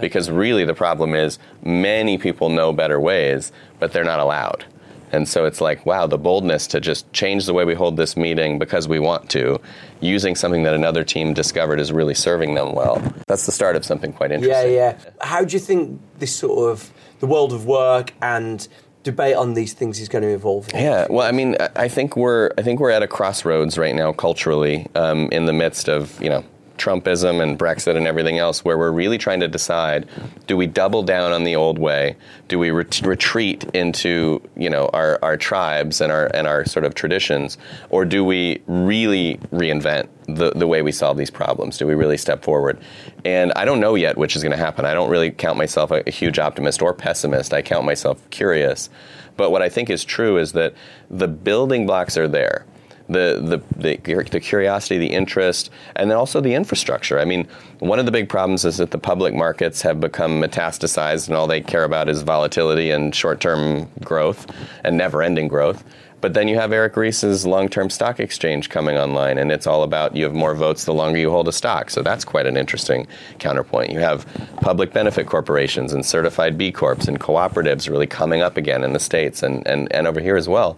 Because 0.00 0.32
really 0.32 0.64
the 0.64 0.74
problem 0.74 1.14
is 1.14 1.38
many 1.62 2.18
people 2.18 2.48
know 2.48 2.72
better 2.72 2.98
ways, 2.98 3.52
but 3.78 3.92
they're 3.92 4.02
not 4.02 4.18
allowed. 4.18 4.64
And 5.12 5.28
so 5.28 5.44
it's 5.44 5.60
like, 5.60 5.86
wow, 5.86 6.06
the 6.06 6.18
boldness 6.18 6.66
to 6.68 6.80
just 6.80 7.10
change 7.12 7.46
the 7.46 7.54
way 7.54 7.64
we 7.64 7.74
hold 7.74 7.96
this 7.96 8.16
meeting 8.16 8.58
because 8.58 8.88
we 8.88 8.98
want 8.98 9.30
to, 9.30 9.60
using 10.00 10.34
something 10.34 10.62
that 10.64 10.74
another 10.74 11.04
team 11.04 11.32
discovered 11.34 11.78
is 11.80 11.92
really 11.92 12.14
serving 12.14 12.54
them 12.54 12.74
well. 12.74 13.00
That's 13.28 13.46
the 13.46 13.52
start 13.52 13.76
of 13.76 13.84
something 13.84 14.12
quite 14.12 14.32
interesting. 14.32 14.72
yeah. 14.72 14.92
Yeah. 14.92 15.10
How 15.20 15.44
do 15.44 15.52
you 15.52 15.60
think 15.60 16.00
this 16.18 16.34
sort 16.34 16.70
of 16.72 16.92
the 17.20 17.26
world 17.26 17.52
of 17.52 17.66
work 17.66 18.12
and 18.20 18.66
debate 19.04 19.36
on 19.36 19.54
these 19.54 19.72
things 19.72 20.00
is 20.00 20.08
going 20.08 20.22
to 20.22 20.28
evolve? 20.34 20.68
Yeah, 20.74 21.06
well, 21.08 21.26
I 21.26 21.30
mean, 21.32 21.56
I- 21.76 21.88
think 21.88 22.16
we're 22.16 22.50
I 22.58 22.62
think 22.62 22.80
we're 22.80 22.90
at 22.90 23.02
a 23.02 23.06
crossroads 23.06 23.78
right 23.78 23.94
now 23.94 24.12
culturally, 24.12 24.86
um, 24.96 25.28
in 25.30 25.46
the 25.46 25.52
midst 25.52 25.88
of 25.88 26.20
you 26.20 26.28
know 26.28 26.44
Trumpism 26.78 27.42
and 27.42 27.58
Brexit 27.58 27.96
and 27.96 28.06
everything 28.06 28.38
else, 28.38 28.64
where 28.64 28.78
we're 28.78 28.90
really 28.90 29.18
trying 29.18 29.40
to 29.40 29.48
decide: 29.48 30.08
do 30.46 30.56
we 30.56 30.66
double 30.66 31.02
down 31.02 31.32
on 31.32 31.44
the 31.44 31.56
old 31.56 31.78
way? 31.78 32.16
Do 32.48 32.58
we 32.58 32.70
ret- 32.70 33.02
retreat 33.02 33.64
into 33.74 34.42
you 34.56 34.70
know 34.70 34.88
our, 34.92 35.18
our 35.22 35.36
tribes 35.36 36.00
and 36.00 36.12
our 36.12 36.26
and 36.34 36.46
our 36.46 36.64
sort 36.64 36.84
of 36.84 36.94
traditions, 36.94 37.58
or 37.90 38.04
do 38.04 38.24
we 38.24 38.62
really 38.66 39.38
reinvent 39.52 40.08
the, 40.26 40.50
the 40.50 40.66
way 40.66 40.82
we 40.82 40.92
solve 40.92 41.16
these 41.16 41.30
problems? 41.30 41.78
Do 41.78 41.86
we 41.86 41.94
really 41.94 42.16
step 42.16 42.42
forward? 42.44 42.78
And 43.24 43.52
I 43.54 43.64
don't 43.64 43.80
know 43.80 43.94
yet 43.94 44.16
which 44.16 44.36
is 44.36 44.42
going 44.42 44.52
to 44.52 44.58
happen. 44.58 44.84
I 44.84 44.94
don't 44.94 45.10
really 45.10 45.30
count 45.30 45.58
myself 45.58 45.90
a, 45.90 46.02
a 46.06 46.10
huge 46.10 46.38
optimist 46.38 46.82
or 46.82 46.92
pessimist. 46.94 47.52
I 47.52 47.62
count 47.62 47.84
myself 47.84 48.28
curious. 48.30 48.90
But 49.36 49.50
what 49.50 49.62
I 49.62 49.68
think 49.68 49.90
is 49.90 50.04
true 50.04 50.38
is 50.38 50.52
that 50.52 50.74
the 51.10 51.28
building 51.28 51.86
blocks 51.86 52.16
are 52.16 52.28
there. 52.28 52.64
The, 53.08 53.62
the, 53.78 53.80
the, 53.80 54.24
the 54.30 54.40
curiosity, 54.40 54.98
the 54.98 55.06
interest, 55.12 55.70
and 55.94 56.10
then 56.10 56.18
also 56.18 56.40
the 56.40 56.54
infrastructure. 56.54 57.20
I 57.20 57.24
mean, 57.24 57.46
one 57.78 58.00
of 58.00 58.06
the 58.06 58.10
big 58.10 58.28
problems 58.28 58.64
is 58.64 58.78
that 58.78 58.90
the 58.90 58.98
public 58.98 59.32
markets 59.32 59.80
have 59.82 60.00
become 60.00 60.40
metastasized 60.40 61.28
and 61.28 61.36
all 61.36 61.46
they 61.46 61.60
care 61.60 61.84
about 61.84 62.08
is 62.08 62.22
volatility 62.22 62.90
and 62.90 63.14
short 63.14 63.40
term 63.40 63.88
growth 64.02 64.46
and 64.82 64.96
never 64.96 65.22
ending 65.22 65.46
growth. 65.46 65.84
But 66.26 66.34
then 66.34 66.48
you 66.48 66.56
have 66.56 66.72
Eric 66.72 66.96
Ries's 66.96 67.46
long 67.46 67.68
term 67.68 67.88
stock 67.88 68.18
exchange 68.18 68.68
coming 68.68 68.98
online, 68.98 69.38
and 69.38 69.52
it's 69.52 69.64
all 69.64 69.84
about 69.84 70.16
you 70.16 70.24
have 70.24 70.34
more 70.34 70.56
votes 70.56 70.84
the 70.84 70.92
longer 70.92 71.20
you 71.20 71.30
hold 71.30 71.46
a 71.46 71.52
stock. 71.52 71.88
So 71.88 72.02
that's 72.02 72.24
quite 72.24 72.46
an 72.46 72.56
interesting 72.56 73.06
counterpoint. 73.38 73.92
You 73.92 74.00
have 74.00 74.26
public 74.60 74.92
benefit 74.92 75.28
corporations 75.28 75.92
and 75.92 76.04
certified 76.04 76.58
B 76.58 76.72
Corps 76.72 77.06
and 77.06 77.20
cooperatives 77.20 77.88
really 77.88 78.08
coming 78.08 78.42
up 78.42 78.56
again 78.56 78.82
in 78.82 78.92
the 78.92 78.98
States 78.98 79.44
and, 79.44 79.64
and, 79.68 79.86
and 79.94 80.08
over 80.08 80.18
here 80.18 80.34
as 80.34 80.48
well. 80.48 80.76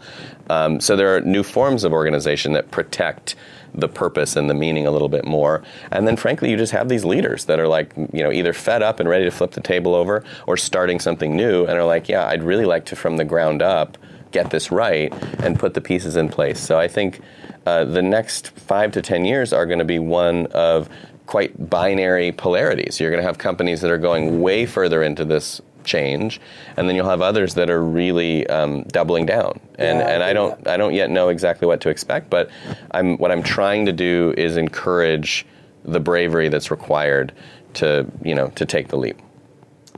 Um, 0.50 0.80
so 0.80 0.96
there 0.96 1.16
are 1.16 1.22
new 1.22 1.42
forms 1.42 1.82
of 1.82 1.94
organization 1.94 2.52
that 2.52 2.70
protect 2.70 3.34
the 3.72 3.88
purpose 3.88 4.36
and 4.36 4.50
the 4.50 4.54
meaning 4.54 4.86
a 4.86 4.90
little 4.90 5.08
bit 5.08 5.24
more. 5.24 5.62
And 5.90 6.06
then, 6.06 6.18
frankly, 6.18 6.50
you 6.50 6.58
just 6.58 6.72
have 6.72 6.90
these 6.90 7.06
leaders 7.06 7.46
that 7.46 7.58
are 7.58 7.68
like, 7.68 7.96
you 8.12 8.22
know, 8.22 8.30
either 8.30 8.52
fed 8.52 8.82
up 8.82 9.00
and 9.00 9.08
ready 9.08 9.24
to 9.24 9.30
flip 9.30 9.52
the 9.52 9.62
table 9.62 9.94
over 9.94 10.24
or 10.46 10.58
starting 10.58 11.00
something 11.00 11.34
new 11.34 11.64
and 11.64 11.78
are 11.78 11.86
like, 11.86 12.06
yeah, 12.06 12.26
I'd 12.26 12.42
really 12.42 12.66
like 12.66 12.84
to, 12.86 12.96
from 12.96 13.16
the 13.16 13.24
ground 13.24 13.62
up, 13.62 13.96
get 14.30 14.50
this 14.50 14.70
right 14.70 15.12
and 15.42 15.58
put 15.58 15.74
the 15.74 15.80
pieces 15.80 16.16
in 16.16 16.28
place. 16.28 16.60
So 16.60 16.78
I 16.78 16.88
think 16.88 17.20
uh, 17.66 17.84
the 17.84 18.02
next 18.02 18.50
five 18.50 18.92
to 18.92 19.02
10 19.02 19.24
years 19.24 19.52
are 19.52 19.66
going 19.66 19.78
to 19.78 19.84
be 19.84 19.98
one 19.98 20.46
of 20.46 20.88
quite 21.26 21.68
binary 21.70 22.32
polarities. 22.32 22.98
You're 22.98 23.10
going 23.10 23.22
to 23.22 23.26
have 23.26 23.38
companies 23.38 23.80
that 23.82 23.90
are 23.90 23.98
going 23.98 24.40
way 24.40 24.64
further 24.66 25.02
into 25.02 25.24
this 25.24 25.60
change, 25.84 26.40
and 26.76 26.88
then 26.88 26.96
you'll 26.96 27.08
have 27.08 27.22
others 27.22 27.54
that 27.54 27.70
are 27.70 27.82
really 27.82 28.46
um, 28.48 28.82
doubling 28.84 29.26
down. 29.26 29.60
And 29.78 29.98
Yeah, 29.98 30.08
and 30.08 30.22
I 30.22 30.32
don't 30.32 30.58
yeah. 30.64 30.72
I 30.72 30.76
don't 30.76 30.94
yet 30.94 31.10
know 31.10 31.28
exactly 31.28 31.66
what 31.66 31.80
to 31.82 31.88
expect, 31.88 32.30
but 32.30 32.50
I'm 32.92 33.18
what 33.18 33.30
I'm 33.30 33.42
trying 33.42 33.86
to 33.86 33.92
do 33.92 34.34
is 34.36 34.56
encourage 34.56 35.46
the 35.84 36.00
bravery 36.00 36.48
that's 36.48 36.70
required 36.70 37.32
to 37.74 38.06
you 38.22 38.34
know 38.34 38.48
to 38.48 38.64
take 38.64 38.88
the 38.88 38.96
leap. 38.96 39.18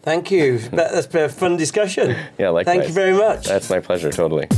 Thank 0.02 0.30
you. 0.30 0.58
That- 0.70 0.92
That's 0.92 1.06
been 1.06 1.24
a 1.24 1.28
fun 1.28 1.56
discussion. 1.56 2.16
Yeah, 2.38 2.50
likewise. 2.50 2.74
Thank 2.76 2.88
you 2.88 2.94
very 2.94 3.12
much. 3.12 3.46
That's 3.46 3.68
my 3.70 3.80
pleasure, 3.80 4.10
totally. 4.10 4.48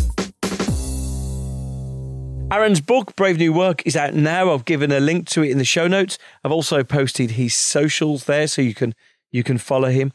Aaron's 2.51 2.83
book, 2.83 3.17
Brave 3.17 3.39
New 3.39 3.53
Work, 3.53 3.87
is 3.87 3.97
out 3.97 4.13
now. 4.13 4.53
I've 4.53 4.67
given 4.67 4.93
a 4.93 5.01
link 5.01 5.27
to 5.31 5.43
it 5.43 5.51
in 5.51 5.57
the 5.59 5.65
show 5.65 5.89
notes. 5.89 6.19
I've 6.45 6.53
also 6.53 6.85
posted 6.85 7.33
his 7.33 7.55
socials 7.55 8.25
there 8.25 8.47
so 8.47 8.61
you 8.61 8.75
can 8.75 8.95
you 9.31 9.43
can 9.43 9.57
follow 9.57 9.89
him. 9.89 10.13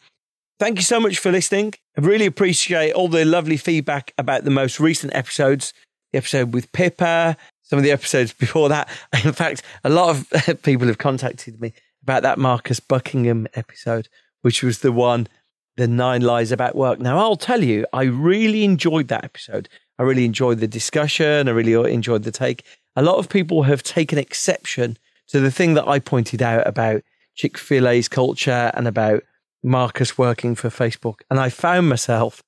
Thank 0.60 0.78
you 0.78 0.84
so 0.84 1.00
much 1.00 1.18
for 1.18 1.32
listening. 1.32 1.74
I 1.98 2.02
really 2.02 2.28
appreciate 2.28 2.92
all 2.94 3.08
the 3.08 3.26
lovely 3.26 3.58
feedback 3.58 4.14
about 4.20 4.44
the 4.44 4.52
most 4.52 4.80
recent 4.80 5.16
episodes. 5.16 5.74
The 6.12 6.20
episode 6.20 6.54
with 6.54 6.72
Pippa, 6.74 7.36
some 7.64 7.80
of 7.80 7.84
the 7.84 7.92
episodes 7.92 8.34
before 8.34 8.70
that. 8.70 8.88
In 9.26 9.34
fact, 9.34 9.64
a 9.84 9.90
lot 9.90 10.10
of 10.16 10.62
people 10.62 10.86
have 10.88 11.00
contacted 11.00 11.60
me 11.60 11.74
about 12.04 12.22
that 12.22 12.38
Marcus 12.38 12.80
Buckingham 12.80 13.48
episode, 13.56 14.08
which 14.42 14.64
was 14.64 14.80
the 14.80 14.92
one, 14.92 15.28
the 15.76 15.88
nine 15.88 16.22
lies 16.22 16.52
about 16.52 16.76
work. 16.76 17.00
Now, 17.00 17.20
I'll 17.20 17.36
tell 17.36 17.64
you, 17.64 17.86
I 17.94 18.04
really 18.04 18.64
enjoyed 18.64 19.08
that 19.10 19.24
episode. 19.24 19.70
I 20.00 20.04
really 20.04 20.26
enjoyed 20.26 20.60
the 20.60 20.68
discussion. 20.68 21.48
I 21.48 21.52
really 21.52 21.94
enjoyed 21.94 22.24
the 22.24 22.32
take. 22.32 22.64
A 22.96 23.02
lot 23.02 23.18
of 23.18 23.30
people 23.30 23.64
have 23.64 23.84
taken 23.84 24.18
exception 24.18 24.98
to 25.28 25.40
the 25.40 25.52
thing 25.52 25.74
that 25.76 25.88
I 25.88 26.00
pointed 26.00 26.42
out 26.42 26.66
about 26.66 27.04
Chick-fil-A's 27.36 28.08
culture 28.08 28.72
and 28.74 28.88
about 28.88 29.24
Marcus 29.64 30.18
working 30.18 30.56
for 30.56 30.70
Facebook. 30.70 31.22
And 31.30 31.40
I 31.40 31.50
found 31.50 31.90
myself 31.90 32.42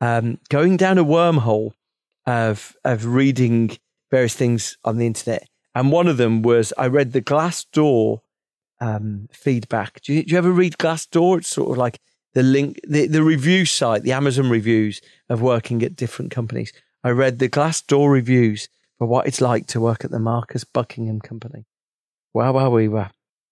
um, 0.00 0.38
going 0.48 0.76
down 0.76 0.98
a 0.98 1.04
wormhole 1.04 1.72
of, 2.26 2.76
of 2.84 3.06
reading 3.06 3.78
various 4.10 4.34
things 4.34 4.76
on 4.84 4.98
the 4.98 5.06
internet. 5.06 5.48
And 5.74 5.92
one 5.92 6.08
of 6.08 6.16
them 6.16 6.42
was 6.42 6.72
I 6.76 6.86
read 6.86 7.12
the 7.12 7.22
Glassdoor 7.22 8.20
um, 8.80 9.28
feedback. 9.32 10.00
Do 10.02 10.14
you, 10.14 10.22
do 10.24 10.32
you 10.32 10.38
ever 10.38 10.50
read 10.50 10.78
Glassdoor? 10.78 11.38
It's 11.38 11.48
sort 11.48 11.70
of 11.70 11.78
like 11.78 12.00
the 12.34 12.42
link, 12.42 12.80
the, 12.86 13.06
the 13.06 13.22
review 13.22 13.64
site, 13.64 14.02
the 14.02 14.12
Amazon 14.12 14.48
reviews 14.50 15.00
of 15.28 15.42
working 15.42 15.82
at 15.82 15.96
different 15.96 16.30
companies. 16.30 16.72
I 17.02 17.10
read 17.10 17.38
the 17.38 17.48
Glassdoor 17.48 18.10
reviews 18.10 18.68
for 18.98 19.06
what 19.06 19.26
it's 19.26 19.40
like 19.40 19.66
to 19.68 19.80
work 19.80 20.04
at 20.04 20.10
the 20.10 20.18
Marcus 20.18 20.64
Buckingham 20.64 21.20
Company. 21.20 21.66
Wow, 22.34 22.52
wow, 22.52 22.70
we 22.70 22.88
were. 22.88 23.10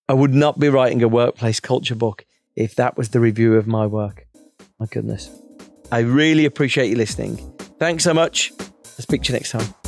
I 0.08 0.14
would 0.14 0.34
not 0.34 0.58
be 0.58 0.68
writing 0.68 1.02
a 1.02 1.08
workplace 1.08 1.60
culture 1.60 1.94
book 1.94 2.24
if 2.56 2.74
that 2.76 2.96
was 2.96 3.10
the 3.10 3.20
review 3.20 3.56
of 3.56 3.66
my 3.66 3.86
work. 3.86 4.26
My 4.78 4.86
goodness. 4.86 5.30
I 5.90 6.00
really 6.00 6.44
appreciate 6.44 6.90
you 6.90 6.96
listening. 6.96 7.36
Thanks 7.78 8.04
so 8.04 8.14
much. 8.14 8.52
I'll 8.60 9.02
speak 9.02 9.22
to 9.24 9.32
you 9.32 9.38
next 9.38 9.50
time. 9.50 9.87